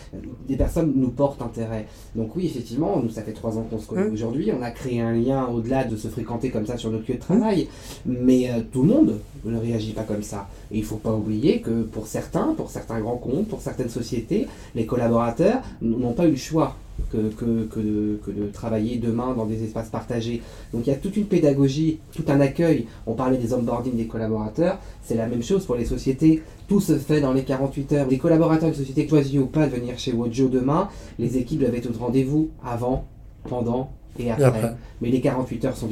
des 0.49 0.57
personnes 0.57 0.93
nous 0.95 1.11
portent 1.11 1.43
intérêt. 1.43 1.87
Donc 2.15 2.35
oui 2.37 2.47
effectivement, 2.47 3.01
nous 3.03 3.11
ça 3.11 3.23
fait 3.23 3.33
trois 3.33 3.59
ans 3.59 3.67
qu'on 3.69 3.79
se 3.79 3.87
connaît 3.87 4.07
hum. 4.07 4.13
aujourd'hui, 4.13 4.53
on 4.57 4.63
a 4.63 4.71
créé 4.71 5.01
un 5.01 5.13
lien 5.13 5.47
au-delà 5.47 5.85
de 5.85 5.97
se 5.97 6.09
fréquenter 6.09 6.51
comme 6.51 6.67
ça 6.67 6.77
sur 6.77 6.91
notre 6.91 7.09
lieu 7.11 7.17
de 7.17 7.21
travail, 7.21 7.69
hum. 8.07 8.17
mais 8.23 8.51
euh, 8.51 8.61
tout 8.71 8.83
le 8.83 8.89
monde 8.89 9.19
ne 9.45 9.59
réagit 9.59 9.93
pas 9.93 10.03
comme 10.03 10.23
ça. 10.23 10.49
Et 10.71 10.79
il 10.79 10.85
faut 10.85 10.97
pas 10.97 11.13
oublier 11.13 11.61
que 11.61 11.83
pour 11.83 12.07
certains, 12.07 12.55
pour 12.57 12.71
certains 12.71 13.01
grands 13.01 13.17
comptes, 13.17 13.49
pour 13.49 13.61
certaines 13.61 13.89
sociétés, 13.89 14.47
les 14.75 14.87
collaborateurs 14.87 15.63
n'ont 15.81 16.13
pas 16.13 16.27
eu 16.27 16.31
le 16.31 16.37
choix 16.37 16.77
que, 17.11 17.17
que, 17.17 17.65
que, 17.65 17.81
de, 17.81 18.21
que, 18.25 18.31
de, 18.31 18.47
travailler 18.53 18.97
demain 18.97 19.35
dans 19.35 19.47
des 19.47 19.65
espaces 19.65 19.89
partagés. 19.89 20.43
Donc 20.73 20.87
il 20.87 20.91
y 20.91 20.93
a 20.93 20.97
toute 20.97 21.17
une 21.17 21.27
pédagogie, 21.27 21.99
tout 22.13 22.25
un 22.29 22.41
accueil. 22.41 22.87
On 23.07 23.15
parlait 23.15 23.39
des 23.39 23.53
onboarding 23.55 23.97
des 23.97 24.07
collaborateurs, 24.07 24.79
c'est 25.03 25.17
la 25.17 25.27
même 25.27 25.43
chose 25.43 25.67
pour 25.67 25.77
les 25.77 25.85
sociétés. 25.85 26.43
Tout 26.69 26.81
se 26.81 26.97
fait 26.97 27.21
dans 27.21 27.33
les 27.33 27.45
48 27.45 27.93
heures. 27.93 28.09
Les 28.09 28.19
collaborateurs 28.19 28.71
d'une 28.71 28.79
société 28.79 29.09
choisissent 29.09 29.39
ou 29.39 29.47
pas 29.47 29.67
de 29.67 29.75
venir 29.75 29.99
chez 29.99 30.13
Wojo 30.13 30.49
demain, 30.49 30.89
les 31.19 31.37
équipes 31.37 31.61
doivent 31.61 31.75
être 31.75 31.91
au 31.91 31.99
rendez-vous 31.99 32.51
avant, 32.65 33.07
pendant 33.49 33.91
et 34.19 34.31
après. 34.31 34.77
Mais 35.01 35.11
les 35.11 35.21
48 35.21 35.65
heures 35.67 35.77
sont 35.77 35.89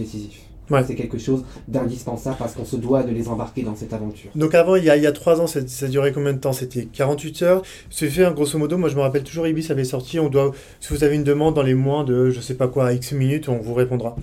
décisifs. 0.79 0.97
C'est 0.97 1.03
quelque 1.03 1.19
chose 1.19 1.45
d'indispensable 1.69 2.37
parce 2.39 2.55
qu'on 2.55 2.65
se 2.65 2.77
doit 2.77 3.03
de 3.03 3.13
les 3.13 3.29
embarquer 3.29 3.63
dans 3.63 3.77
cette 3.77 3.93
aventure. 3.93 4.31
Donc 4.35 4.55
avant, 4.55 4.77
il 4.77 4.85
y 4.85 4.91
a, 4.91 4.97
il 4.97 5.03
y 5.03 5.07
a 5.07 5.13
3 5.13 5.41
ans, 5.41 5.47
ça, 5.47 5.61
ça 5.67 5.89
durait 5.89 6.13
combien 6.13 6.33
de 6.33 6.39
temps? 6.39 6.53
C'était 6.53 6.85
48 6.87 7.43
heures. 7.43 7.63
C'est 7.91 8.09
fait, 8.09 8.25
hein, 8.25 8.33
grosso 8.33 8.59
modo, 8.59 8.79
moi 8.79 8.89
je 8.89 8.97
me 8.97 9.01
rappelle 9.01 9.25
toujours, 9.25 9.47
Ibis 9.47 9.71
avait 9.71 9.85
sorti, 9.85 10.19
on 10.19 10.29
doit, 10.29 10.53
si 10.81 10.93
vous 10.93 11.05
avez 11.05 11.17
une 11.17 11.25
demande 11.25 11.55
dans 11.55 11.63
les 11.63 11.75
moins 11.75 12.05
de, 12.05 12.31
je 12.31 12.41
sais 12.41 12.55
pas 12.55 12.69
quoi, 12.69 12.93
X 12.93 13.13
minutes, 13.13 13.49
on 13.49 13.59
vous 13.59 13.75
répondra. 13.75 14.17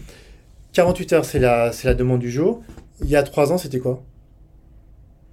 48 0.74 1.14
heures, 1.14 1.26
c'est 1.26 1.40
la, 1.40 1.72
la 1.84 1.94
demande 1.94 2.20
du 2.20 2.32
jour. 2.32 2.62
Il 3.02 3.10
y 3.10 3.16
a 3.16 3.24
3 3.24 3.52
ans, 3.52 3.58
c'était 3.58 3.80
quoi? 3.80 4.04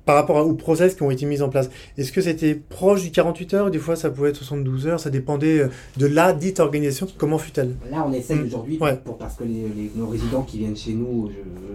Par 0.05 0.17
rapport 0.17 0.47
aux 0.47 0.55
process 0.55 0.95
qui 0.95 1.03
ont 1.03 1.11
été 1.11 1.27
mis 1.27 1.43
en 1.43 1.49
place. 1.49 1.71
Est-ce 1.97 2.13
que 2.13 2.21
c'était 2.21 2.55
proche 2.55 3.03
du 3.03 3.11
48 3.11 3.55
heures? 3.55 3.71
Des 3.71 3.79
fois, 3.79 3.97
ça 3.97 4.11
pouvait 4.11 4.31
être 4.31 4.37
72 4.37 4.87
heures. 4.87 5.01
Ça 5.01 5.11
dépendait 5.11 5.61
euh, 5.61 5.69
de 5.97 6.07
la 6.07 6.33
dite 6.33 6.61
organisation. 6.61 7.07
Comment 7.17 7.39
fut-elle? 7.39 7.75
Là, 7.91 8.05
on 8.07 8.13
essaye 8.13 8.39
mm. 8.39 8.47
aujourd'hui, 8.47 8.79
pour, 9.05 9.19
parce 9.19 9.37
que 9.37 9.45
les, 9.45 9.91
nos 9.97 10.09
résidents 10.09 10.43
qui 10.43 10.59
viennent 10.59 10.77
chez 10.77 10.93
nous, 10.93 11.31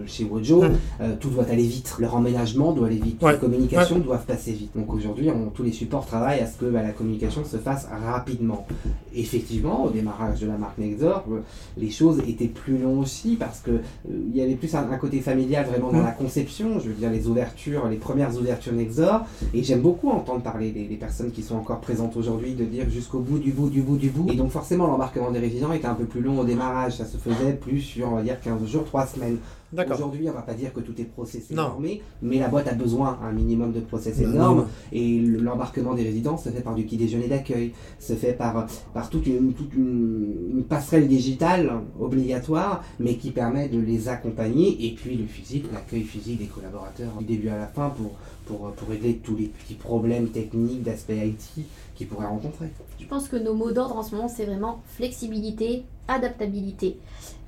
chez 0.06 0.24
Wojo, 0.24 0.62
mm. 0.62 0.70
euh, 1.00 1.14
tout 1.18 1.30
doit 1.30 1.44
aller 1.50 1.66
vite. 1.66 1.94
Leur 1.98 2.14
emménagement 2.14 2.72
doit 2.72 2.86
aller 2.86 2.96
vite. 2.96 3.22
Les 3.22 3.38
communications 3.38 3.98
doivent 3.98 4.26
passer 4.26 4.52
vite. 4.52 4.70
Donc 4.74 4.92
aujourd'hui, 4.92 5.28
tous 5.54 5.62
les 5.62 5.72
supports 5.72 6.06
travaillent 6.06 6.40
à 6.40 6.46
ce 6.46 6.56
que 6.56 6.66
bah, 6.66 6.82
la 6.82 6.90
communication 6.90 7.44
se 7.44 7.56
fasse 7.56 7.86
rapidement. 8.06 8.66
Effectivement, 9.14 9.84
au 9.84 9.90
démarrage 9.90 10.40
de 10.40 10.46
la 10.46 10.56
marque 10.56 10.78
Nexor, 10.78 11.24
euh, 11.30 11.40
les 11.76 11.90
choses 11.90 12.20
étaient 12.28 12.46
plus 12.46 12.78
longues 12.78 13.00
aussi 13.00 13.36
parce 13.36 13.60
que 13.60 13.80
il 14.08 14.36
y 14.36 14.42
avait 14.42 14.54
plus 14.54 14.74
un, 14.74 14.84
côté 15.00 15.20
familial 15.20 15.66
vraiment 15.66 15.92
dans 15.92 16.02
mm. 16.02 16.04
la 16.04 16.12
conception. 16.12 16.80
Je 16.80 16.88
veux 16.88 16.94
dire, 16.94 17.10
les 17.10 17.26
ouvertures, 17.26 17.88
les 17.88 17.96
premières 17.96 18.19
ouvertures 18.28 18.72
Nexor. 18.72 19.22
Et 19.54 19.62
j'aime 19.62 19.80
beaucoup 19.80 20.10
entendre 20.10 20.42
parler 20.42 20.70
des, 20.70 20.96
personnes 20.96 21.30
qui 21.30 21.42
sont 21.42 21.56
encore 21.56 21.80
présentes 21.80 22.16
aujourd'hui, 22.16 22.54
de 22.54 22.64
dire 22.64 22.88
jusqu'au 22.90 23.20
bout, 23.20 23.38
du 23.38 23.52
bout, 23.52 23.70
du 23.70 23.82
bout, 23.82 23.96
du 23.96 24.10
bout. 24.10 24.30
Et 24.30 24.36
donc 24.36 24.50
forcément, 24.50 24.86
l'embarquement 24.86 25.30
des 25.30 25.38
résidents 25.38 25.72
était 25.72 25.86
un 25.86 25.94
peu 25.94 26.04
plus 26.04 26.20
long 26.20 26.38
au 26.38 26.44
démarrage. 26.44 26.96
Ça 26.96 27.06
se 27.06 27.16
faisait 27.16 27.52
plus 27.52 27.80
sur, 27.80 28.12
on 28.12 28.16
va 28.16 28.22
dire, 28.22 28.40
15 28.40 28.66
jours, 28.66 28.84
3 28.84 29.06
semaines. 29.06 29.38
Aujourd'hui, 29.72 30.28
on 30.28 30.32
va 30.32 30.42
pas 30.42 30.54
dire 30.54 30.72
que 30.72 30.80
tout 30.80 31.00
est 31.00 31.04
processé 31.04 31.54
normé, 31.54 32.02
mais 32.22 32.38
la 32.38 32.48
boîte 32.48 32.66
a 32.66 32.74
besoin 32.74 33.18
un 33.22 33.32
minimum 33.32 33.72
de 33.72 33.80
process 33.80 34.18
énorme. 34.18 34.66
Et 34.92 35.20
l'embarquement 35.20 35.94
des 35.94 36.02
résidents 36.02 36.36
se 36.36 36.48
fait 36.48 36.60
par 36.60 36.74
du 36.74 36.84
petit 36.84 36.96
déjeuner 36.96 37.28
d'accueil, 37.28 37.72
se 38.00 38.14
fait 38.14 38.32
par, 38.32 38.66
par 38.92 39.08
toute, 39.10 39.26
une, 39.26 39.52
toute 39.52 39.72
une, 39.74 40.64
passerelle 40.68 41.08
digitale 41.08 41.72
obligatoire, 42.00 42.84
mais 42.98 43.14
qui 43.14 43.30
permet 43.30 43.68
de 43.68 43.78
les 43.78 44.08
accompagner. 44.08 44.86
Et 44.86 44.94
puis 44.94 45.16
le 45.16 45.26
physique, 45.26 45.66
l'accueil 45.72 46.02
physique 46.02 46.38
des 46.38 46.46
collaborateurs 46.46 47.12
du 47.20 47.24
début 47.24 47.48
à 47.48 47.58
la 47.58 47.66
fin 47.66 47.90
pour, 47.90 48.12
pour, 48.46 48.72
pour 48.72 48.88
régler 48.88 49.16
tous 49.16 49.36
les 49.36 49.46
petits 49.46 49.74
problèmes 49.74 50.28
techniques 50.28 50.82
d'aspect 50.82 51.28
IT 51.28 51.64
qu'ils 51.94 52.08
pourraient 52.08 52.26
rencontrer. 52.26 52.66
Je 52.98 53.06
pense 53.06 53.28
que 53.28 53.36
nos 53.36 53.54
mots 53.54 53.70
d'ordre 53.70 53.96
en 53.96 54.02
ce 54.02 54.14
moment, 54.14 54.28
c'est 54.28 54.44
vraiment 54.44 54.82
flexibilité, 54.96 55.84
adaptabilité. 56.08 56.96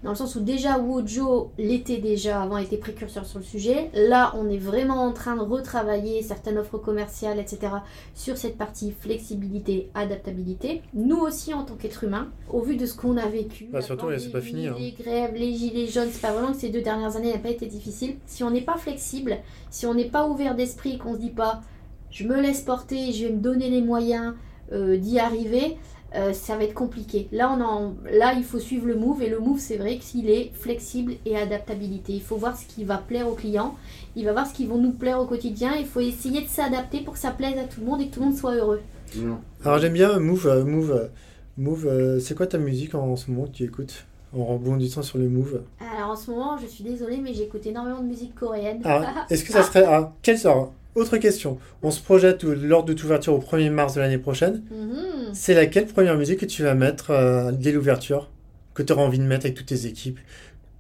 Dans 0.03 0.11
le 0.11 0.17
sens 0.17 0.35
où 0.35 0.41
déjà 0.41 0.79
Wojo 0.79 1.53
l'était 1.59 1.99
déjà 1.99 2.43
avant, 2.43 2.57
était 2.57 2.77
précurseur 2.77 3.25
sur 3.25 3.39
le 3.39 3.45
sujet. 3.45 3.91
Là, 3.95 4.35
on 4.37 4.51
est 4.51 4.59
vraiment 4.59 5.05
en 5.05 5.13
train 5.13 5.37
de 5.37 5.43
retravailler 5.43 6.23
certaines 6.23 6.59
offres 6.59 6.79
commerciales, 6.79 7.39
etc. 7.39 7.75
sur 8.15 8.37
cette 8.37 8.59
partie 8.59 8.91
flexibilité, 8.91 9.91
adaptabilité. 9.95 10.83
Nous 10.93 11.19
aussi, 11.19 11.55
en 11.55 11.63
tant 11.63 11.75
qu'être 11.75 12.03
humain, 12.03 12.29
au 12.51 12.63
vu 12.63 12.77
de 12.77 12.85
ce 12.85 12.97
qu'on 12.97 13.17
a 13.17 13.27
vécu, 13.27 13.69
bah, 13.73 13.81
surtout, 13.81 14.07
c'est 14.19 14.33
pas 14.33 14.41
fini. 14.41 14.67
Hein. 14.67 14.75
Les 14.77 14.91
grèves, 14.91 15.35
les 15.35 15.53
gilets 15.55 15.87
jaunes, 15.87 16.09
c'est 16.11 16.21
pas 16.23 16.33
vraiment 16.33 16.53
que 16.53 16.59
ces 16.59 16.71
deux 16.71 16.83
dernières 16.83 17.17
années 17.17 17.33
n'ont 17.33 17.39
pas 17.39 17.51
été 17.51 17.67
difficiles. 17.67 18.17
Si 18.27 18.43
on 18.43 18.51
n'est 18.51 18.61
pas 18.61 18.77
flexible, 18.77 19.39
si 19.71 19.87
on 19.87 19.95
n'est 19.95 20.11
pas 20.11 20.27
ouvert 20.27 20.57
d'esprit, 20.57 20.99
qu'on 20.99 21.15
se 21.15 21.21
dit 21.21 21.31
pas, 21.31 21.61
je 22.11 22.27
me 22.27 22.41
laisse 22.41 22.61
porter, 22.61 23.13
je 23.13 23.27
vais 23.27 23.33
me 23.33 23.41
donner 23.41 23.71
les 23.71 23.81
moyens 23.81 24.35
euh, 24.73 24.97
d'y 24.97 25.19
arriver, 25.19 25.77
euh, 26.15 26.33
ça 26.33 26.57
va 26.57 26.65
être 26.65 26.75
compliqué. 26.75 27.29
Là, 27.33 27.55
on 27.57 27.61
en, 27.61 27.95
là, 28.11 28.35
il 28.35 28.45
faut 28.45 28.59
suivre 28.59 28.87
le 28.87 28.97
move 28.97 29.23
et 29.23 29.29
le 29.29 29.39
move, 29.39 29.59
c'est 29.59 29.77
vrai 29.77 29.97
qu'il 29.97 30.29
est 30.29 30.51
flexible 30.55 31.15
et 31.25 31.37
adaptabilité. 31.37 32.13
Il 32.13 32.23
faut 32.23 32.37
voir 32.37 32.57
ce 32.57 32.67
qui 32.67 32.85
va 32.85 32.99
plaire 32.99 33.29
aux 33.29 33.35
clients, 33.35 33.77
il 34.17 34.25
va 34.25 34.33
voir 34.33 34.47
ce 34.47 34.55
qui 34.55 34.67
va 34.67 34.75
nous 34.77 34.93
plaire 34.93 35.21
au 35.21 35.27
quotidien. 35.27 35.73
Il 35.79 35.87
faut 35.87 36.01
essayer 36.01 36.43
de 36.43 36.49
s'adapter 36.49 37.01
pour 37.01 37.15
que 37.15 37.21
ça 37.21 37.31
plaise 37.31 37.59
à 37.59 37.65
tout 37.65 37.81
le 37.81 37.87
monde 37.87 38.01
et 38.01 38.09
que 38.09 38.15
tout 38.15 38.21
le 38.21 38.27
monde 38.27 38.37
soit 38.37 38.55
heureux. 38.55 38.81
Alors 39.65 39.79
j'aime 39.79 39.93
bien 39.93 40.19
Move, 40.19 40.47
euh, 40.47 40.65
Move, 40.65 41.11
Move. 41.59 41.87
Euh, 41.87 42.21
c'est 42.21 42.35
quoi 42.35 42.47
ta 42.47 42.59
musique 42.59 42.95
en, 42.95 43.17
ce 43.17 43.31
moment 43.31 43.47
que 43.47 43.53
tu 43.53 43.65
écoutes? 43.65 44.07
En 44.35 44.45
rebondissant 44.45 45.03
sur 45.03 45.19
le 45.19 45.29
move 45.29 45.61
Alors 45.79 46.13
en 46.13 46.17
ce 46.17 46.31
moment, 46.31 46.57
je 46.57 46.67
suis 46.67 46.83
désolée, 46.83 47.19
mais 47.19 47.35
j'écoute 47.35 47.67
énormément 47.67 48.01
de 48.01 48.07
musique 48.07 48.35
coréenne. 48.35 48.81
Ah, 48.83 49.27
est-ce 49.29 49.45
que 49.45 49.53
ça 49.53 49.63
serait. 49.63 49.85
Ah, 49.85 50.11
quelle 50.23 50.39
sort? 50.39 50.73
Autre 50.95 51.17
question. 51.17 51.59
On 51.83 51.91
se 51.91 52.01
projette 52.01 52.45
lors 52.45 52.85
de 52.85 52.93
l'ouverture 52.93 53.35
au 53.35 53.39
1er 53.41 53.71
mars 53.71 53.95
de 53.95 54.01
l'année 54.01 54.19
prochaine. 54.19 54.63
Mhm. 54.71 55.33
C'est 55.33 55.55
laquelle 55.55 55.87
première 55.87 56.17
musique 56.17 56.41
que 56.41 56.47
tu 56.47 56.63
vas 56.63 56.75
mettre 56.75 57.11
euh, 57.11 57.53
dès 57.53 57.73
l'ouverture 57.73 58.31
Que 58.75 58.83
tu 58.83 58.93
auras 58.93 59.03
envie 59.03 59.19
de 59.19 59.25
mettre 59.25 59.47
avec 59.47 59.57
toutes 59.57 59.67
tes 59.67 59.87
équipes 59.87 60.19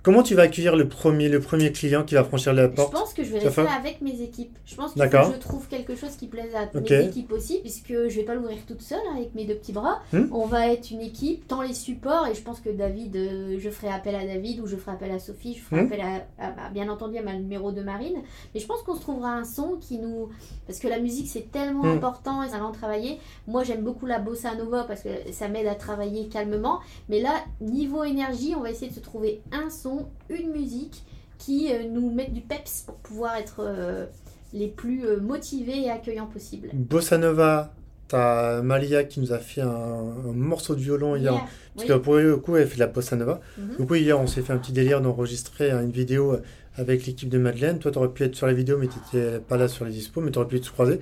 Comment 0.03 0.25
tu 0.25 0.35
vas 0.35 0.43
accueillir 0.43 0.75
le 0.75 0.89
premier, 0.89 1.29
le 1.29 1.39
premier 1.39 1.71
client 1.71 2.03
qui 2.03 2.17
va 2.17 2.25
franchir 2.25 2.53
la 2.53 2.69
porte 2.69 2.93
Je 2.93 2.99
pense 2.99 3.15
que 3.15 3.23
je 3.23 3.33
vais 3.33 3.39
rester 3.39 3.61
avec 3.61 4.01
mes 4.01 4.21
équipes. 4.21 4.59
Je 4.65 4.75
pense 4.75 4.95
que 4.95 5.01
je 5.01 5.39
trouve 5.39 5.69
quelque 5.69 5.95
chose 5.95 6.17
qui 6.17 6.27
plaise 6.27 6.53
à 6.57 6.69
mes 6.79 7.07
équipes 7.07 7.31
aussi, 7.31 7.61
puisque 7.61 7.93
je 7.93 8.17
vais 8.17 8.25
pas 8.25 8.35
l'ouvrir 8.35 8.59
toute 8.67 8.83
seule 8.83 8.99
hein, 9.09 9.15
avec 9.17 9.35
mes 9.35 9.45
deux 9.45 9.55
petits 9.55 9.73
bras. 9.73 10.01
Hmm. 10.13 10.27
On 10.33 10.47
va 10.47 10.69
être 10.69 10.91
une 10.91 11.03
équipe, 11.03 11.47
tant 11.47 11.63
les 11.63 11.75
supports, 11.75 12.27
et 12.27 12.35
je 12.35 12.43
pense 12.43 12.61
que 12.61 12.71
David, 12.71 13.15
euh, 13.15 13.57
je 13.61 13.71
ferai 13.71 13.93
appel 13.93 14.17
à 14.17 14.27
David 14.27 14.61
ou 14.61 14.67
je 14.67 14.77
ferai 14.77 14.93
appel 14.93 15.13
à 15.13 15.21
Sophie, 15.21 15.55
je 15.55 15.63
ferai 15.63 15.83
hmm. 15.83 15.87
appel 15.87 16.01
à, 16.01 16.51
bah, 16.51 16.71
bien 16.73 16.89
entendu 16.89 17.17
à 17.19 17.23
ma 17.23 17.35
numéro 17.35 17.71
de 17.71 17.83
Marine. 17.83 18.17
Mais 18.55 18.61
je 18.61 18.67
pense 18.67 18.83
qu'on 18.83 18.97
se 18.97 19.03
trouvera 19.03 19.31
un 19.31 19.45
son 19.45 19.77
qui 19.81 19.99
nous. 19.99 20.31
Parce 20.67 20.81
que 20.81 20.89
la 20.89 20.99
musique 20.99 21.29
c'est 21.29 21.53
tellement 21.53 21.85
hmm. 21.85 21.97
important 21.99 22.43
et 22.43 22.49
ça 22.49 22.59
va 22.59 22.65
en 22.65 22.73
travailler. 22.73 23.19
Moi 23.47 23.63
j'aime 23.63 23.83
beaucoup 23.83 24.07
la 24.07 24.19
bossa 24.19 24.55
nova 24.57 24.83
parce 24.83 25.03
que 25.03 25.11
ça 25.31 25.47
m'aide 25.47 25.69
à 25.69 25.77
travailler 25.77 26.27
calmement. 26.27 26.81
Mais 27.09 27.21
là, 27.21 27.45
niveau 27.61 28.03
énergie, 28.03 28.55
on 28.57 28.63
va 28.63 28.71
essayer 28.71 28.91
de 28.91 28.97
se 28.97 29.01
trouver 29.01 29.43
un 29.53 29.71
son 29.71 29.92
une 30.29 30.51
musique 30.53 31.03
qui 31.39 31.73
euh, 31.73 31.85
nous 31.91 32.11
met 32.11 32.29
du 32.29 32.41
peps 32.41 32.83
pour 32.87 32.97
pouvoir 32.97 33.37
être 33.37 33.61
euh, 33.61 34.07
les 34.53 34.69
plus 34.69 35.07
euh, 35.07 35.21
motivés 35.21 35.83
et 35.83 35.91
accueillants 35.91 36.27
possible. 36.27 36.71
Bossa 36.73 37.19
Nova, 37.19 37.75
t'as 38.09 38.63
Malia 38.63 39.05
qui 39.05 39.21
nous 39.21 39.33
a 39.33 39.39
fait 39.39 39.61
un, 39.61 40.15
morceau 40.35 40.75
de 40.75 40.81
violon 40.81 41.17
hier, 41.17 41.45
parce 41.75 41.89
que 41.89 41.95
pour 41.95 42.17
le 42.17 42.37
coup 42.37 42.57
elle 42.57 42.69
fait 42.69 42.77
de 42.77 42.81
la 42.81 42.87
Bossa 42.87 43.17
Nova. 43.17 43.41
Mhm. 43.59 43.77
Du 43.79 43.87
coup 43.87 43.95
hier 43.97 44.21
on 44.21 44.27
s'est 44.27 44.43
fait 44.43 44.53
un 44.53 44.59
petit 44.59 44.73
délire 44.73 45.01
d'enregistrer 45.01 45.71
une 45.71 45.91
vidéo 45.91 46.37
avec 46.77 47.07
l'équipe 47.07 47.29
de 47.29 47.39
Madeleine. 47.39 47.79
Toi 47.79 47.91
t'aurais 47.91 48.11
pu 48.11 48.23
être 48.25 48.37
sur 48.37 48.47
la 48.47 48.53
vidéo 48.53 48.79
mais 48.79 48.87
t'étais 48.87 49.41
pas 49.41 49.57
là 49.57 49.69
sur 49.69 49.85
les 49.85 49.93
dispos, 49.93 50.21
mais 50.21 50.31
t'aurais 50.31 50.49
pu 50.49 50.61
te 50.61 50.71
croiser. 50.71 51.01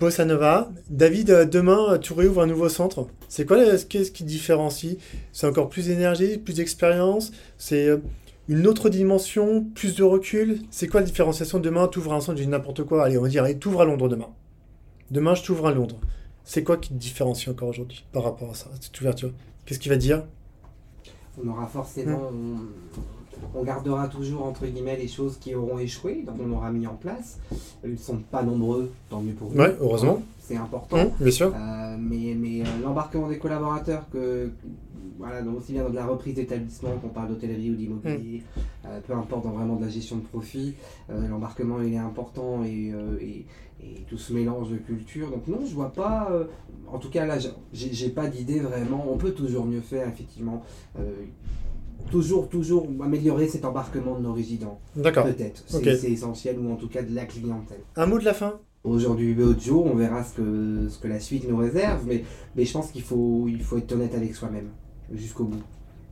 Bossa 0.00 0.24
Nova. 0.24 0.72
David, 0.88 1.50
demain, 1.50 1.98
tu 1.98 2.14
réouvres 2.14 2.40
un 2.40 2.46
nouveau 2.46 2.70
centre. 2.70 3.06
C'est 3.28 3.44
quoi 3.44 3.58
qu'est-ce 3.76 4.10
qui 4.10 4.24
différencie? 4.24 4.96
C'est 5.30 5.46
encore 5.46 5.68
plus 5.68 5.88
d'énergie, 5.88 6.38
plus 6.38 6.54
d'expérience? 6.54 7.32
C'est 7.58 7.86
euh, 7.86 7.98
une 8.48 8.66
autre 8.66 8.88
dimension, 8.88 9.62
plus 9.74 9.94
de 9.94 10.02
recul? 10.02 10.60
C'est 10.70 10.88
quoi 10.88 11.00
la 11.00 11.06
différenciation? 11.06 11.58
Demain, 11.58 11.86
tu 11.86 11.98
ouvres 11.98 12.14
un 12.14 12.20
centre, 12.20 12.38
je 12.38 12.44
dis 12.44 12.48
n'importe 12.48 12.82
quoi. 12.84 13.04
Allez, 13.04 13.18
on 13.18 13.22
va 13.22 13.28
dire, 13.28 13.46
tu 13.60 13.68
ouvres 13.68 13.82
à 13.82 13.84
Londres 13.84 14.08
demain. 14.08 14.30
Demain, 15.10 15.34
je 15.34 15.42
t'ouvre 15.42 15.66
à 15.66 15.72
Londres. 15.72 16.00
C'est 16.44 16.64
quoi 16.64 16.78
qui 16.78 16.88
te 16.88 16.94
différencie 16.94 17.48
encore 17.48 17.68
aujourd'hui 17.68 18.06
par 18.10 18.24
rapport 18.24 18.52
à 18.52 18.54
ça, 18.54 18.70
cette 18.80 18.98
ouverture 18.98 19.32
Qu'est-ce 19.66 19.78
qu'il 19.78 19.92
va 19.92 19.98
dire? 19.98 20.24
On 21.44 21.46
aura 21.46 21.66
forcément. 21.66 22.28
Hum 22.28 22.70
on 22.96 23.19
gardera 23.64 24.08
toujours 24.08 24.44
entre 24.44 24.66
guillemets 24.66 24.96
les 24.96 25.08
choses 25.08 25.36
qui 25.38 25.54
auront 25.54 25.78
échoué, 25.78 26.22
donc 26.26 26.36
on 26.44 26.52
aura 26.52 26.70
mis 26.70 26.86
en 26.86 26.94
place. 26.94 27.38
Ils 27.84 27.92
ne 27.92 27.96
sont 27.96 28.18
pas 28.18 28.42
nombreux, 28.42 28.92
tant 29.08 29.20
mieux 29.20 29.32
pour 29.32 29.50
nous. 29.50 29.60
Oui, 29.60 29.68
heureusement. 29.80 30.22
C'est 30.50 30.56
important. 30.56 30.96
Mmh, 30.96 31.10
bien 31.20 31.30
sûr. 31.30 31.54
Euh, 31.54 31.96
mais 31.96 32.34
mais 32.36 32.62
euh, 32.62 32.64
l'embarquement 32.82 33.28
des 33.28 33.38
collaborateurs, 33.38 34.04
que, 34.12 34.50
voilà, 35.16 35.42
donc 35.42 35.58
aussi 35.58 35.72
bien 35.72 35.84
dans 35.84 35.90
de 35.90 35.94
la 35.94 36.06
reprise 36.06 36.34
d'établissement, 36.34 36.90
qu'on 37.00 37.08
parle 37.08 37.28
d'hôtellerie 37.28 37.70
ou 37.70 37.76
d'immobilier, 37.76 38.38
mmh. 38.38 38.60
euh, 38.86 39.00
peu 39.06 39.12
importe 39.12 39.44
dans 39.44 39.52
vraiment 39.52 39.76
de 39.76 39.84
la 39.84 39.90
gestion 39.90 40.16
de 40.16 40.22
profit, 40.22 40.74
l'embarquement 41.08 41.80
il 41.80 41.94
est 41.94 41.98
important 41.98 42.64
et, 42.64 42.92
et, 43.20 43.46
tout 44.08 44.18
ce 44.18 44.32
mélange 44.32 44.70
de 44.70 44.76
culture. 44.76 45.30
Donc 45.30 45.46
non, 45.46 45.64
je 45.64 45.72
vois 45.72 45.92
pas, 45.92 46.30
en 46.92 46.98
tout 46.98 47.10
cas 47.10 47.24
là, 47.26 47.38
j'ai 47.72 48.08
pas 48.10 48.26
d'idée 48.26 48.58
vraiment. 48.58 49.06
On 49.08 49.16
peut 49.16 49.32
toujours 49.32 49.66
mieux 49.66 49.80
faire, 49.80 50.08
effectivement 50.08 50.64
toujours, 52.10 52.48
toujours 52.48 52.86
améliorer 53.02 53.48
cet 53.48 53.64
embarquement 53.64 54.16
de 54.16 54.22
nos 54.22 54.32
résidents. 54.32 54.78
D'accord. 54.96 55.24
Peut-être. 55.24 55.64
C'est 55.66 56.10
essentiel, 56.10 56.58
ou 56.58 56.72
en 56.72 56.76
tout 56.76 56.88
cas 56.88 57.02
de 57.02 57.14
la 57.14 57.24
clientèle. 57.24 57.80
Un 57.96 58.06
mot 58.06 58.18
de 58.18 58.24
la 58.24 58.34
fin? 58.34 58.58
Aujourd'hui, 58.82 59.36
jour, 59.60 59.84
on 59.86 59.94
verra 59.94 60.24
ce 60.24 60.34
que, 60.34 60.88
ce 60.88 60.98
que 60.98 61.06
la 61.08 61.20
suite 61.20 61.46
nous 61.48 61.56
réserve, 61.58 62.02
mais, 62.06 62.24
mais 62.56 62.64
je 62.64 62.72
pense 62.72 62.90
qu'il 62.90 63.02
faut, 63.02 63.44
il 63.46 63.62
faut 63.62 63.76
être 63.76 63.92
honnête 63.92 64.14
avec 64.14 64.34
soi-même, 64.34 64.70
jusqu'au 65.12 65.44
bout, 65.44 65.62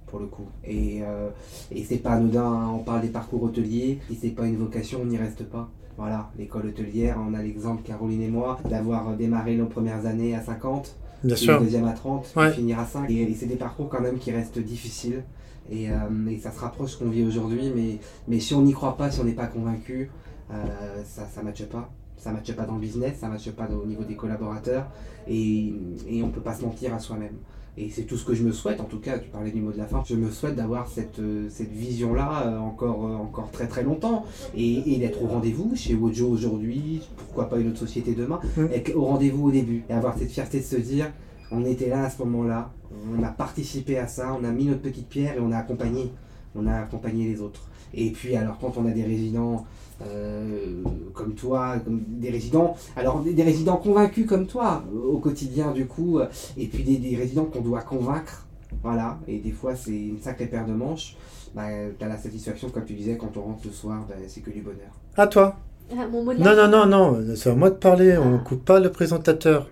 pour 0.07 0.18
le 0.18 0.26
coup. 0.26 0.47
Et, 0.64 1.01
euh, 1.03 1.30
et 1.72 1.82
c'est 1.82 1.97
pas 1.97 2.11
anodin, 2.11 2.45
hein. 2.45 2.68
on 2.74 2.80
parle 2.80 3.01
des 3.01 3.09
parcours 3.09 3.43
hôteliers, 3.43 4.01
si 4.11 4.16
c'est 4.20 4.28
pas 4.30 4.47
une 4.47 4.57
vocation, 4.59 5.01
on 5.03 5.07
n'y 5.07 5.16
reste 5.16 5.45
pas. 5.45 5.70
Voilà, 5.97 6.30
l'école 6.39 6.66
hôtelière, 6.66 7.18
on 7.26 7.32
a 7.32 7.43
l'exemple, 7.43 7.82
Caroline 7.82 8.22
et 8.22 8.28
moi, 8.28 8.61
d'avoir 8.68 9.16
démarré 9.16 9.57
nos 9.57 9.66
premières 9.66 10.05
années 10.05 10.34
à 10.34 10.43
50, 10.43 10.95
Bien 11.24 11.36
sûr. 11.36 11.61
deuxième 11.61 11.86
à 11.86 11.93
30, 11.93 12.34
finir 12.55 12.78
à 12.78 12.84
5. 12.84 13.11
Et, 13.11 13.22
et 13.22 13.34
c'est 13.34 13.47
des 13.47 13.57
parcours 13.57 13.89
quand 13.89 14.01
même 14.01 14.18
qui 14.18 14.30
restent 14.30 14.59
difficiles. 14.61 15.24
Et, 15.71 15.91
euh, 15.91 15.95
et, 16.31 16.39
ça 16.39 16.51
se 16.51 16.61
rapproche 16.61 16.93
ce 16.93 16.99
qu'on 16.99 17.11
vit 17.11 17.25
aujourd'hui, 17.25 17.71
mais, 17.75 17.99
mais 18.27 18.41
si 18.41 18.55
on 18.55 18.62
n'y 18.62 18.73
croit 18.73 18.97
pas, 18.97 19.11
si 19.11 19.21
on 19.21 19.25
n'est 19.25 19.33
pas 19.33 19.47
convaincu, 19.47 20.11
euh, 20.51 21.03
ça 21.05 21.27
ne 21.39 21.45
matche 21.45 21.64
pas. 21.64 21.91
Ça 22.16 22.31
ne 22.31 22.37
matche 22.37 22.53
pas 22.53 22.64
dans 22.64 22.75
le 22.75 22.81
business, 22.81 23.19
ça 23.19 23.27
ne 23.27 23.33
matche 23.33 23.51
pas 23.53 23.69
au 23.71 23.87
niveau 23.87 24.03
des 24.03 24.16
collaborateurs, 24.16 24.87
et, 25.29 25.73
et 26.09 26.23
on 26.23 26.29
ne 26.29 26.33
peut 26.33 26.41
pas 26.41 26.55
se 26.55 26.62
mentir 26.64 26.93
à 26.95 26.99
soi-même. 26.99 27.37
Et 27.77 27.91
c'est 27.91 28.03
tout 28.03 28.16
ce 28.16 28.25
que 28.25 28.35
je 28.35 28.43
me 28.43 28.51
souhaite, 28.51 28.81
en 28.81 28.87
tout 28.87 28.99
cas, 28.99 29.21
tu 29.21 29.29
parlais 29.29 29.53
du 29.53 29.61
mot 29.61 29.71
de 29.71 29.79
la 29.79 29.87
fin, 29.87 30.03
je 30.05 30.16
me 30.16 30.31
souhaite 30.31 30.57
d'avoir 30.57 30.89
cette, 30.89 31.21
euh, 31.21 31.47
cette 31.49 31.71
vision-là 31.71 32.61
encore, 32.61 33.05
encore 33.05 33.53
très 33.53 33.69
très 33.69 33.85
longtemps, 33.85 34.25
et, 34.57 34.95
et 34.95 34.99
d'être 34.99 35.23
au 35.23 35.29
rendez-vous 35.29 35.77
chez 35.77 35.95
Wojo 35.95 36.29
aujourd'hui, 36.29 37.03
pourquoi 37.19 37.49
pas 37.49 37.59
une 37.59 37.69
autre 37.69 37.79
société 37.79 38.14
demain, 38.14 38.41
mmh. 38.57 38.64
être 38.73 38.97
au 38.97 39.05
rendez-vous 39.05 39.49
au 39.49 39.51
début, 39.53 39.85
et 39.89 39.93
avoir 39.93 40.19
cette 40.19 40.31
fierté 40.31 40.59
de 40.59 40.64
se 40.64 40.77
dire, 40.77 41.12
on 41.51 41.64
était 41.64 41.88
là 41.88 42.05
à 42.05 42.11
ce 42.11 42.22
moment-là, 42.22 42.70
on 43.14 43.22
a 43.22 43.28
participé 43.28 43.99
à 43.99 44.07
ça, 44.07 44.36
on 44.38 44.44
a 44.44 44.51
mis 44.51 44.66
notre 44.66 44.82
petite 44.82 45.09
pierre 45.09 45.36
et 45.36 45.40
on 45.40 45.53
a 45.53 45.59
accompagné, 45.59 46.12
on 46.55 46.66
a 46.66 46.74
accompagné 46.74 47.28
les 47.28 47.40
autres. 47.40 47.62
Et 47.94 48.11
puis 48.11 48.36
alors 48.36 48.59
quand 48.59 48.74
on 48.76 48.86
a 48.86 48.90
des 48.90 49.05
résidents 49.05 49.64
euh, 50.07 50.82
comme 51.14 51.34
toi, 51.34 51.76
comme 51.84 52.03
des 52.07 52.30
résidents, 52.30 52.76
alors 52.96 53.22
des, 53.22 53.42
résidents 53.42 53.76
convaincus 53.76 54.26
comme 54.26 54.46
toi 54.46 54.84
au 54.94 55.18
quotidien 55.18 55.72
du 55.72 55.86
coup, 55.86 56.20
et 56.57 56.66
puis 56.66 56.84
des, 56.84 57.16
résidents 57.16 57.46
qu'on 57.46 57.62
doit 57.62 57.82
convaincre, 57.82 58.46
voilà, 58.82 59.18
et 59.26 59.38
des 59.38 59.51
fois 59.51 59.74
c'est 59.74 59.90
une 59.90 60.20
sacrée 60.20 60.46
paire 60.46 60.66
de 60.66 60.72
manches, 60.72 61.16
bah, 61.55 61.64
tu 61.99 62.05
as 62.05 62.09
la 62.09 62.18
satisfaction 62.18 62.68
comme 62.68 62.84
tu 62.84 62.92
disais 62.92 63.16
quand 63.16 63.36
on 63.36 63.42
rentre 63.42 63.62
le 63.64 63.72
soir, 63.72 64.05
bah, 64.09 64.14
c'est 64.28 64.40
que 64.40 64.51
du 64.51 64.61
bonheur. 64.61 64.92
À 65.16 65.26
toi? 65.26 65.57
Ah, 65.90 66.07
Non, 66.12 66.55
non, 66.55 66.68
non, 66.68 66.86
non, 66.86 67.24
c'est 67.34 67.51
à 67.51 67.55
moi 67.55 67.70
de 67.70 67.76
parler, 67.76 68.18
on 68.18 68.32
ne 68.32 68.38
coupe 68.38 68.64
pas 68.64 68.78
le 68.78 68.92
présentateur. 68.92 69.68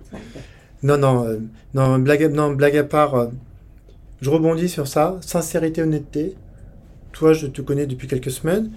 Non, 0.86 0.98
non, 0.98 1.26
euh, 1.26 1.38
non, 1.74 1.98
blague, 1.98 2.32
non, 2.32 2.52
blague 2.52 2.76
à 2.76 2.84
part, 2.84 3.14
euh, 3.16 3.26
je 4.20 4.30
rebondis 4.30 4.68
sur 4.68 4.86
ça. 4.86 5.18
Sincérité, 5.20 5.82
honnêteté. 5.82 6.36
toi, 7.10 7.32
je 7.32 7.48
te 7.48 7.60
connais 7.60 7.86
depuis 7.86 8.06
quelques 8.06 8.30
semaines. 8.30 8.70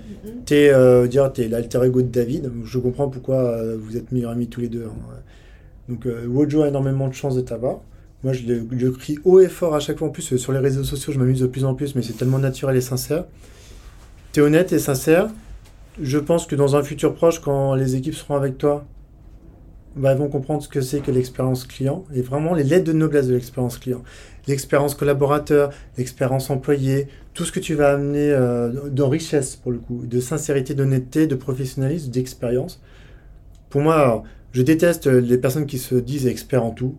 Tu 0.48 0.56
es, 0.56 0.74
euh, 0.74 1.06
es 1.06 1.48
l'alter 1.48 1.84
ego 1.84 2.02
de 2.02 2.08
David. 2.08 2.52
Je 2.66 2.80
comprends 2.80 3.10
pourquoi 3.10 3.36
euh, 3.36 3.78
vous 3.80 3.96
êtes 3.96 4.12
meilleurs 4.12 4.32
amis 4.32 4.48
tous 4.48 4.60
les 4.60 4.70
deux. 4.70 4.86
Hein. 4.86 5.22
Donc, 5.88 6.08
Wojo 6.28 6.64
a 6.64 6.70
énormément 6.70 7.08
de 7.08 7.14
chance 7.14 7.36
de 7.36 7.42
t'avoir. 7.42 7.82
Moi, 8.24 8.34
je 8.34 8.42
le, 8.44 8.92
crie 8.92 9.20
haut 9.24 9.40
et 9.40 9.48
fort 9.48 9.76
à 9.76 9.80
chaque 9.80 10.00
fois. 10.00 10.08
En 10.08 10.12
plus, 10.12 10.36
sur 10.36 10.52
les 10.52 10.60
réseaux 10.60 10.84
sociaux, 10.84 11.14
je 11.14 11.20
m'amuse 11.20 11.42
de 11.42 11.48
plus 11.48 11.64
en 11.64 11.76
plus, 11.76 11.94
mais 11.94 12.02
c'est 12.02 12.18
tellement 12.18 12.40
naturel 12.40 12.76
et 12.76 12.82
sincère. 12.82 13.26
Tu 14.34 14.40
es 14.40 14.44
honnête 14.44 14.74
et 14.74 14.80
sincère. 14.80 15.30
Je 16.02 16.18
pense 16.18 16.48
que 16.48 16.56
dans 16.56 16.76
un 16.76 16.82
futur 16.82 17.14
proche, 17.14 17.40
quand 17.40 17.76
les 17.76 17.96
équipes 17.96 18.16
seront 18.16 18.36
avec 18.36 18.58
toi, 18.58 18.84
bah, 20.00 20.16
vont 20.16 20.30
comprendre 20.30 20.64
ce 20.64 20.68
que 20.68 20.82
c'est 20.82 21.02
que 21.02 21.12
l'expérience 21.12 21.66
client 21.66 22.06
et 22.14 22.22
vraiment 22.22 22.54
les 22.54 22.64
lettres 22.64 22.86
de 22.86 22.94
noblesse 22.94 23.28
de 23.28 23.34
l'expérience 23.34 23.78
client. 23.78 24.02
L'expérience 24.48 24.96
collaborateur, 24.96 25.72
l'expérience 25.98 26.50
employé, 26.50 27.08
tout 27.34 27.46
ce 27.46 27.52
que 27.52 27.60
tu 27.60 27.76
vas 27.76 27.92
amener 27.94 28.32
euh, 28.32 28.90
de 28.90 29.04
richesse 29.04 29.56
pour 29.56 29.72
le 29.72 29.78
coup, 29.78 30.06
de 30.06 30.20
sincérité, 30.20 30.74
d'honnêteté, 30.74 31.28
de 31.28 31.36
professionnalisme, 31.36 32.10
d'expérience. 32.10 32.82
Pour 33.70 33.82
moi, 33.82 34.24
je 34.52 34.62
déteste 34.62 35.06
les 35.08 35.38
personnes 35.38 35.68
qui 35.68 35.78
se 35.78 35.96
disent 35.96 36.26
experts 36.26 36.64
en 36.64 36.72
tout. 36.72 36.96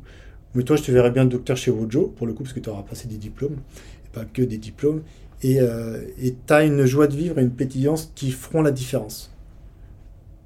Mais 0.55 0.63
toi, 0.63 0.77
je 0.77 0.83
te 0.83 0.93
verrais 0.93 1.11
bien 1.11 1.25
docteur 1.25 1.57
chez 1.57 1.71
Wojo, 1.71 2.13
pour 2.17 2.27
le 2.27 2.33
coup, 2.33 2.43
parce 2.43 2.53
que 2.53 2.61
tu 2.61 2.69
auras 2.69 2.83
passé 2.83 3.09
des 3.09 3.17
diplômes, 3.17 3.57
et 4.05 4.09
pas 4.13 4.25
que 4.25 4.43
des 4.43 4.59
diplômes. 4.59 5.03
Et 5.43 5.61
euh, 5.61 6.03
tu 6.19 6.53
as 6.53 6.65
une 6.65 6.85
joie 6.85 7.07
de 7.07 7.17
vivre 7.17 7.39
et 7.39 7.43
une 7.43 7.51
pétillance 7.51 8.13
qui 8.15 8.31
feront 8.31 8.63
la 8.63 8.71
différence. 8.71 9.35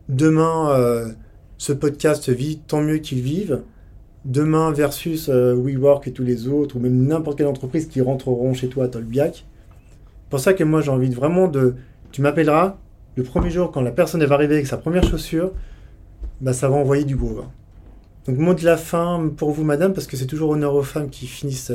Demain, 0.08 0.70
euh, 0.72 1.08
ce 1.58 1.72
podcast 1.72 2.28
vit, 2.28 2.58
tant 2.58 2.80
mieux 2.80 2.98
qu'il 2.98 3.20
vive. 3.20 3.62
Demain 4.24 4.72
versus 4.72 5.28
euh, 5.28 5.54
WeWork 5.54 6.08
et 6.08 6.12
tous 6.12 6.24
les 6.24 6.48
autres, 6.48 6.76
ou 6.76 6.80
même 6.80 7.06
n'importe 7.06 7.38
quelle 7.38 7.46
entreprise 7.46 7.86
qui 7.86 8.00
rentreront 8.00 8.54
chez 8.54 8.68
toi 8.68 8.84
à 8.84 8.88
Tolbiac. 8.88 9.44
pour 10.30 10.40
ça 10.40 10.54
que 10.54 10.64
moi 10.64 10.80
j'ai 10.80 10.90
envie 10.90 11.10
de 11.10 11.14
vraiment 11.14 11.46
de... 11.46 11.74
Tu 12.10 12.22
m'appelleras 12.22 12.78
le 13.16 13.22
premier 13.22 13.50
jour 13.50 13.70
quand 13.70 13.82
la 13.82 13.90
personne 13.90 14.24
va 14.24 14.34
arriver 14.34 14.54
avec 14.54 14.66
sa 14.66 14.78
première 14.78 15.04
chaussure, 15.04 15.52
bah, 16.40 16.52
ça 16.52 16.68
va 16.68 16.76
envoyer 16.76 17.04
du 17.04 17.16
gros. 17.16 17.44
Donc 18.26 18.38
mot 18.38 18.54
de 18.54 18.64
la 18.64 18.76
fin 18.76 19.30
pour 19.36 19.50
vous 19.50 19.64
madame, 19.64 19.92
parce 19.92 20.06
que 20.06 20.16
c'est 20.16 20.26
toujours 20.26 20.50
honneur 20.50 20.74
aux 20.74 20.82
femmes 20.82 21.10
qui 21.10 21.26
finissent 21.26 21.72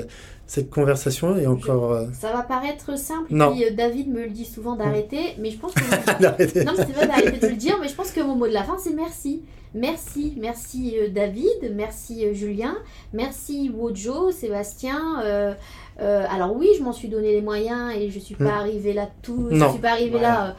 cette 0.48 0.72
conversation 0.72 1.38
et 1.38 1.46
encore. 1.46 1.92
Euh, 1.92 2.08
ça 2.12 2.34
va 2.34 2.42
paraître 2.42 2.98
simple. 2.98 3.28
Non. 3.30 3.54
Puis, 3.54 3.66
euh, 3.66 3.72
David 3.72 4.10
me 4.10 4.24
le 4.24 4.32
dit 4.32 4.46
souvent 4.46 4.76
d'arrêter, 4.76 5.36
mais 5.40 5.52
je 5.52 5.60
pense 5.60 5.74
que. 5.74 5.82
non, 6.24 6.32
mais 6.40 6.48
c'est 6.48 6.94
pas 6.94 7.06
d'arrêter 7.06 7.40
de 7.40 7.48
le 7.48 7.56
dire, 7.56 7.78
mais 7.80 7.88
je 7.88 7.94
pense 7.94 8.12
que 8.12 8.22
mon 8.22 8.36
mot 8.36 8.48
de 8.48 8.54
la 8.54 8.64
fin 8.64 8.78
c'est 8.80 8.94
merci. 8.94 9.44
Merci, 9.76 10.34
merci 10.38 10.98
euh, 10.98 11.10
David, 11.10 11.74
merci 11.76 12.34
Julien, 12.34 12.76
merci 13.14 13.70
Wojo, 13.70 14.32
Sébastien. 14.32 15.54
Euh, 16.02 16.26
alors 16.30 16.56
oui, 16.56 16.70
je 16.78 16.84
m'en 16.84 16.94
suis 16.94 17.10
donné 17.10 17.34
les 17.34 17.42
moyens 17.42 17.92
et 17.94 18.10
je 18.10 18.20
suis 18.20 18.36
pas 18.36 18.46
hmm. 18.46 18.60
arrivé 18.60 18.94
là 18.94 19.10
tout. 19.22 19.48
Je 19.52 19.70
suis 19.70 19.80
pas 19.80 19.92
arrivé 19.92 20.18
là. 20.20 20.56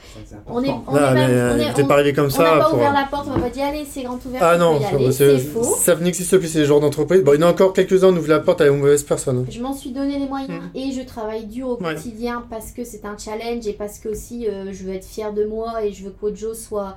on 0.46 0.62
est, 0.62 0.70
on 0.86 0.96
est, 0.96 1.14
même, 1.14 1.56
on 1.56 1.78
est, 1.78 1.88
pas 1.88 1.94
arrivé 1.94 2.12
comme 2.12 2.30
ça. 2.30 2.42
On 2.42 2.56
n'a 2.56 2.64
pas 2.64 2.74
ouvert 2.74 2.92
la 2.92 3.08
porte, 3.10 3.26
on 3.28 3.38
m'a 3.38 3.44
pas 3.44 3.50
dit 3.50 3.62
allez, 3.62 3.86
c'est 3.88 4.02
grand 4.02 4.24
ouvert. 4.24 4.42
Ah 4.42 4.58
non, 4.58 4.78
c'est 5.10 5.38
faux. 5.38 5.62
Ça 5.62 5.96
n'existe 5.96 6.36
plus 6.36 6.48
ces 6.48 6.66
genres 6.66 6.80
d'entreprise. 6.80 7.22
Bon, 7.22 7.32
il 7.32 7.40
y 7.40 7.44
en 7.44 7.46
a 7.46 7.50
encore 7.50 7.72
quelques-uns, 7.72 8.08
on 8.08 8.16
ouvre 8.16 8.28
la 8.28 8.40
porte 8.40 8.60
à 8.60 8.66
une 8.66 8.78
mauvaise 8.78 9.02
personne. 9.02 9.46
Je 9.48 9.60
m'en 9.60 9.72
suis 9.72 9.90
donné 9.90 10.18
les 10.18 10.26
moyens 10.26 10.50
hmm. 10.50 10.76
et 10.76 10.92
je 10.92 11.02
travaille 11.02 11.46
dur 11.46 11.70
au 11.70 11.76
quotidien 11.76 12.44
parce 12.50 12.72
que 12.72 12.84
c'est 12.84 13.04
un 13.06 13.16
challenge 13.16 13.66
et 13.66 13.72
parce 13.72 13.98
que 13.98 14.10
aussi 14.10 14.46
euh, 14.46 14.72
je 14.72 14.84
veux 14.84 14.92
être 14.92 15.06
fière 15.06 15.32
de 15.32 15.44
moi 15.44 15.82
et 15.84 15.92
je 15.92 16.04
veux 16.04 16.10
que 16.10 16.34
Joe 16.34 16.56
soit 16.56 16.96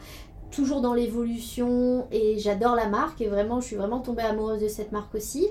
toujours 0.54 0.82
dans 0.82 0.94
l'évolution 0.94 2.08
et 2.12 2.38
j'adore 2.38 2.76
la 2.76 2.88
marque 2.88 3.22
et 3.22 3.28
vraiment 3.28 3.60
je 3.60 3.68
suis 3.68 3.76
vraiment 3.76 4.00
tombée 4.00 4.24
amoureuse 4.24 4.62
de 4.62 4.68
cette 4.68 4.92
marque 4.92 5.16
aussi. 5.16 5.48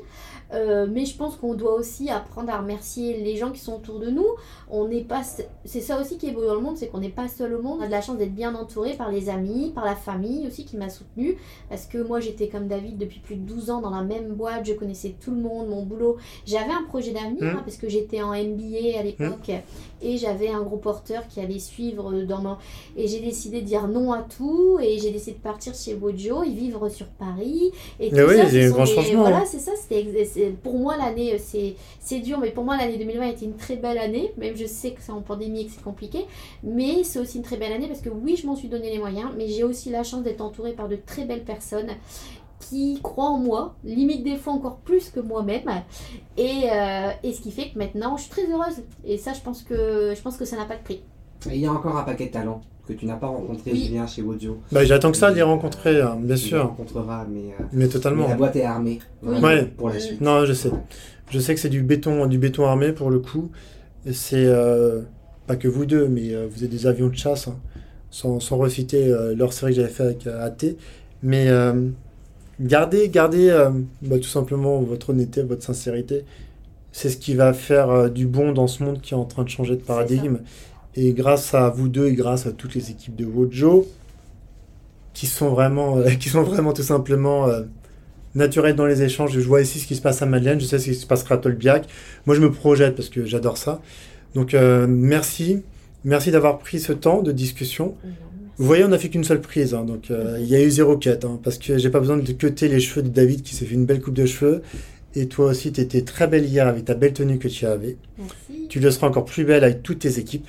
Euh, 0.53 0.87
mais 0.91 1.07
je 1.07 1.17
pense 1.17 1.37
qu'on 1.37 1.55
doit 1.55 1.75
aussi 1.75 2.11
apprendre 2.11 2.53
à 2.53 2.59
remercier 2.59 3.19
les 3.23 3.37
gens 3.37 3.51
qui 3.51 3.61
sont 3.61 3.75
autour 3.75 3.99
de 4.01 4.11
nous. 4.11 4.27
On 4.71 4.87
n'est 4.87 5.05
pas, 5.05 5.23
c'est 5.65 5.81
ça 5.81 6.01
aussi 6.01 6.19
qui 6.19 6.29
est 6.29 6.33
beau 6.33 6.45
dans 6.45 6.55
le 6.55 6.61
monde, 6.61 6.77
c'est 6.77 6.89
qu'on 6.89 7.01
n'est 7.01 7.09
pas 7.09 7.29
seul 7.29 7.55
au 7.55 7.63
monde. 7.63 7.79
On 7.81 7.83
a 7.83 7.87
de 7.87 7.91
la 7.91 8.03
chance 8.03 8.19
d'être 8.19 8.35
bien 8.35 8.55
entouré 8.55 8.95
par 8.95 9.11
les 9.11 9.31
amis, 9.31 9.73
par 9.75 9.85
la 9.85 9.97
famille 9.97 10.47
aussi 10.47 10.65
qui 10.65 10.77
m'a 10.77 10.91
soutenu. 10.91 11.39
Parce 11.71 11.87
que 11.87 11.99
moi 11.99 12.21
j'étais 12.21 12.49
comme 12.49 12.69
David 12.69 12.99
depuis 12.99 13.21
plus 13.21 13.37
de 13.37 13.47
12 13.47 13.71
ans 13.71 13.81
dans 13.81 13.91
la 13.91 14.03
même 14.03 14.35
boîte, 14.35 14.67
je 14.67 14.75
connaissais 14.75 15.15
tout 15.19 15.31
le 15.31 15.41
monde, 15.41 15.69
mon 15.69 15.83
boulot. 15.85 16.19
J'avais 16.45 16.73
un 16.73 16.85
projet 16.85 17.13
d'avenir 17.13 17.45
mmh. 17.45 17.57
hein, 17.57 17.63
parce 17.65 17.77
que 17.77 17.89
j'étais 17.89 18.23
en 18.23 18.33
MBA 18.33 18.99
à 18.99 19.03
l'époque 19.03 19.49
mmh. 19.49 20.03
et 20.03 20.19
j'avais 20.19 20.51
un 20.51 20.63
gros 20.63 20.77
porteur 20.77 21.27
qui 21.29 21.41
allait 21.41 21.59
suivre 21.59 22.13
dans 22.25 22.43
mon. 22.43 22.57
Et 22.97 23.09
j'ai 23.09 23.21
décidé 23.21 23.63
de 23.63 23.67
dire 23.67 23.89
non 23.89 24.13
à 24.13 24.23
tout 24.23 24.79
et 24.83 24.92
j'ai 24.99 25.11
décidé 25.11 25.33
de 25.33 25.43
partir 25.43 25.75
chez 25.75 25.95
Wojo 25.95 26.43
et 26.43 26.51
vivre 26.51 26.89
sur 26.89 27.07
Paris. 27.07 27.73
Et 28.01 28.11
tout 28.11 28.17
oui, 28.17 28.37
ça, 28.37 28.45
un 28.45 28.71
grand 28.71 28.87
changement. 28.87 29.21
Voilà, 29.21 29.45
c'est 29.45 29.59
ça, 29.59 29.73
c'était 29.77 30.03
pour 30.63 30.79
moi, 30.79 30.97
l'année, 30.97 31.35
euh, 31.35 31.75
c'est 32.01 32.21
dur, 32.21 32.39
mais 32.39 32.51
pour 32.51 32.65
moi, 32.65 32.77
l'année 32.77 32.99
2020 32.99 33.25
a 33.25 33.31
été 33.31 33.45
une 33.45 33.57
très 33.57 33.77
belle 33.77 33.99
année. 33.99 34.33
Même 34.37 34.57
je 34.57 34.67
sais 34.67 34.93
que 34.93 35.01
c'est 35.01 35.13
en 35.13 35.23
pandémie 35.23 35.63
et 35.63 35.67
que 35.67 35.73
c'est 35.73 35.83
compliqué. 35.83 36.27
Mais 36.63 37.05
c'est 37.05 37.19
aussi 37.19 37.39
une 37.39 37.45
très 37.45 37.57
belle 37.57 37.73
année 37.73 37.89
parce 37.89 38.01
que 38.01 38.11
oui, 38.11 38.37
je 38.37 38.47
m'en 38.47 38.57
suis 38.57 38.69
donné 38.69 38.91
les 38.91 38.99
moyens, 38.99 39.31
mais 39.37 39.49
j'ai 39.49 39.65
aussi 39.65 39.91
la 39.91 40.03
chance 40.03 40.23
d'être 40.23 40.41
entourée 40.41 40.73
par 40.73 40.89
de 40.89 40.97
très 40.97 41.25
belles 41.25 41.45
personnes 41.45 41.91
qui 42.61 43.01
croient 43.03 43.31
en 43.31 43.39
moi, 43.39 43.75
limite 43.85 44.23
des 44.23 44.37
fois 44.37 44.53
encore 44.53 44.79
plus 44.79 45.11
que 45.11 45.21
moi-même. 45.21 45.83
Et, 46.37 46.71
euh, 46.71 47.11
et, 47.23 47.33
ce 47.33 47.41
qui 47.41 47.51
fait 47.51 47.71
que 47.71 47.79
maintenant, 47.79 48.17
je 48.17 48.23
suis 48.23 48.31
très 48.31 48.47
heureuse. 48.51 48.83
Et 49.05 49.19
ça, 49.19 49.33
je 49.33 49.41
pense 49.41 49.63
que, 49.63 50.15
je 50.17 50.23
pense 50.23 50.37
que 50.37 50.45
ça 50.45 50.57
n'a 50.57 50.65
pas 50.65 50.77
de 50.77 50.83
prix. 50.83 51.03
Il 51.47 51.61
y 51.61 51.67
a 51.67 51.73
encore 51.73 51.97
un 51.97 52.03
paquet 52.03 52.27
de 52.27 52.33
talents 52.33 52.63
que 52.87 52.93
tu 52.93 53.07
n'as 53.07 53.15
pas 53.15 53.29
rencontré, 53.29 53.75
Julien, 53.75 54.07
chez 54.07 54.23
Wodio. 54.23 54.59
Bah, 54.73 54.85
J'attends 54.85 55.13
que 55.13 55.17
ça 55.17 55.31
de 55.31 55.37
les 55.37 55.43
rencontrer, 55.43 56.01
hein, 56.01 56.19
bien 56.21 56.37
sûr. 56.37 56.61
Tu 56.61 56.67
rencontreras, 56.67 57.27
mais, 57.31 57.41
euh, 57.61 57.65
mais 57.73 57.89
totalement. 57.89 58.29
la 58.29 58.35
boîte 58.35 58.57
est 58.57 58.65
armée 58.65 58.99
pour 59.77 59.89
la 59.91 59.99
suite. 60.01 60.21
Non, 60.21 60.45
je 60.45 60.53
sais. 60.53 60.71
Je 61.31 61.39
sais 61.39 61.55
que 61.55 61.61
c'est 61.61 61.69
du 61.69 61.83
béton, 61.83 62.27
du 62.27 62.39
béton 62.39 62.67
armé 62.67 62.93
pour 62.93 63.11
le 63.11 63.21
coup. 63.21 63.51
C'est 64.11 64.45
euh, 64.47 65.03
pas 65.47 65.57
que 65.57 65.69
vous 65.69 65.87
deux, 65.87 66.09
mais 66.09 66.35
euh, 66.35 66.49
vous 66.51 66.65
êtes 66.65 66.71
des 66.71 66.87
avions 66.87 67.07
de 67.07 67.15
chasse, 67.15 67.49
hein, 67.49 67.57
sans, 68.11 68.41
sans 68.41 68.57
reciter 68.57 69.15
leur 69.37 69.53
série 69.53 69.73
que 69.73 69.77
j'avais 69.77 69.93
fait 69.93 70.03
avec 70.03 70.27
AT. 70.27 70.75
Mais 71.23 71.49
gardez, 72.61 73.09
gardez 73.09 73.69
bah, 74.03 74.19
tout 74.19 74.25
simplement 74.25 74.81
votre 74.81 75.11
honnêteté, 75.11 75.43
votre 75.43 75.63
sincérité. 75.63 76.25
C'est 76.95 77.09
ce 77.09 77.17
qui 77.17 77.35
va 77.35 77.55
faire 77.55 78.11
du 78.11 78.27
bon 78.27 78.53
dans 78.53 78.67
ce 78.67 78.83
monde 78.83 79.01
qui 79.01 79.15
est 79.15 79.17
en 79.17 79.25
train 79.25 79.45
de 79.45 79.49
changer 79.49 79.77
de 79.77 79.81
paradigme. 79.81 80.39
Et 80.95 81.13
grâce 81.13 81.55
à 81.55 81.71
vous 81.71 81.89
deux 81.89 82.09
et 82.09 82.15
grâce 82.15 82.47
à 82.47 82.53
toutes 82.53 82.75
les 82.75 82.91
équipes 82.91 83.17
de 83.17 83.25
Wojo, 83.25 83.89
qui 85.15 85.27
sont 85.27 85.51
vraiment, 85.51 85.99
euh, 85.99 86.11
qui 86.21 86.29
sont 86.29 86.43
vraiment 86.43 86.73
tout 86.73 86.83
simplement 86.83 87.49
euh, 87.49 87.63
naturelles 88.35 88.77
dans 88.77 88.87
les 88.87 89.03
échanges. 89.03 89.33
Je 89.33 89.41
vois 89.41 89.63
ici 89.63 89.79
ce 89.79 89.87
qui 89.87 89.97
se 89.97 90.03
passe 90.03 90.23
à 90.23 90.27
Madeleine, 90.27 90.61
je 90.61 90.67
sais 90.67 90.79
ce 90.79 90.85
qui 90.85 90.95
se 90.95 91.07
passera 91.07 91.37
à 91.37 91.39
Tolbiac. 91.39 91.87
Moi, 92.27 92.37
je 92.37 92.41
me 92.41 92.51
projette 92.51 92.95
parce 92.95 93.09
que 93.09 93.25
j'adore 93.25 93.57
ça. 93.57 93.81
Donc, 94.35 94.55
euh, 94.55 94.87
merci. 94.89 95.63
Merci 96.05 96.31
d'avoir 96.31 96.59
pris 96.59 96.81
ce 96.81 96.93
temps 96.93 97.23
de 97.23 97.31
discussion. 97.31 97.95
Vous 98.59 98.67
voyez, 98.67 98.85
on 98.85 98.89
n'a 98.89 98.99
fait 98.99 99.09
qu'une 99.09 99.25
seule 99.25 99.41
prise, 99.41 99.73
hein, 99.73 99.85
donc 99.85 100.11
il 100.11 100.47
y 100.47 100.55
a 100.57 100.63
eu 100.63 100.71
zéro 100.71 100.97
quête, 100.97 101.25
hein, 101.25 101.41
parce 101.43 101.59
que 101.59 101.79
j'ai 101.79 101.91
pas 101.91 102.01
besoin 102.01 102.17
de 102.17 102.33
cuter 102.33 102.69
les 102.69 102.81
cheveux 102.81 103.03
de 103.03 103.09
David 103.09 103.43
qui 103.43 103.55
s'est 103.55 103.65
fait 103.65 103.75
une 103.75 103.87
belle 103.87 104.01
coupe 104.01 104.15
de 104.15 104.27
cheveux. 104.27 104.63
Et 105.15 105.27
toi 105.27 105.47
aussi, 105.47 105.73
tu 105.73 105.81
étais 105.81 106.03
très 106.03 106.27
belle 106.27 106.45
hier 106.45 106.67
avec 106.67 106.85
ta 106.87 106.95
belle 106.95 107.13
tenue 107.13 107.39
que 107.39 107.49
tu 107.49 107.67
avais. 107.67 107.97
Merci. 108.19 108.69
Tu 108.69 108.81
le 108.81 108.91
seras 108.91 109.09
encore 109.09 109.25
plus 109.25 109.45
belle 109.45 109.63
avec 109.63 109.83
toutes 109.83 110.01
tes 110.01 110.19
équipes. 110.19 110.49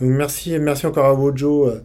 Donc 0.00 0.10
merci, 0.10 0.58
merci 0.58 0.86
encore 0.86 1.06
à 1.06 1.14
Wojo 1.14 1.68
euh, 1.68 1.82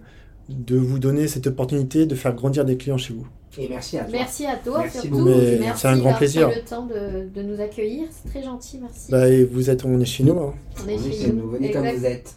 de 0.50 0.78
vous 0.78 1.00
donner 1.00 1.28
cette 1.28 1.48
opportunité 1.48 2.06
de 2.06 2.16
faire 2.16 2.34
grandir 2.34 2.66
des 2.66 2.78
clients 2.78 2.98
chez 2.98 3.14
vous. 3.14 3.28
Et 3.58 3.68
merci 3.68 3.98
à 3.98 4.04
toi. 4.04 4.12
Merci 4.12 4.46
à 4.46 4.56
toi 4.56 4.80
merci 4.84 5.08
surtout. 5.08 5.30
C'est 5.76 5.88
un 5.88 5.98
grand 5.98 6.14
plaisir. 6.14 6.50
le 6.50 6.62
temps 6.62 6.86
de, 6.86 7.28
de 7.34 7.42
nous 7.42 7.60
accueillir, 7.60 8.08
c'est 8.12 8.30
très 8.30 8.44
gentil, 8.44 8.80
merci. 8.82 9.12
Bah, 9.12 9.28
et 9.28 9.44
vous 9.44 9.70
êtes, 9.70 9.84
on 9.84 10.00
est 10.00 10.06
chez 10.06 10.24
nous. 10.24 10.40
Hein. 10.40 10.54
On 10.84 10.88
est 10.88 10.98
chez, 10.98 11.32
nous. 11.34 11.50
Venez 11.50 11.72
comme 11.72 11.88
vous 11.88 12.06
êtes. 12.06 12.36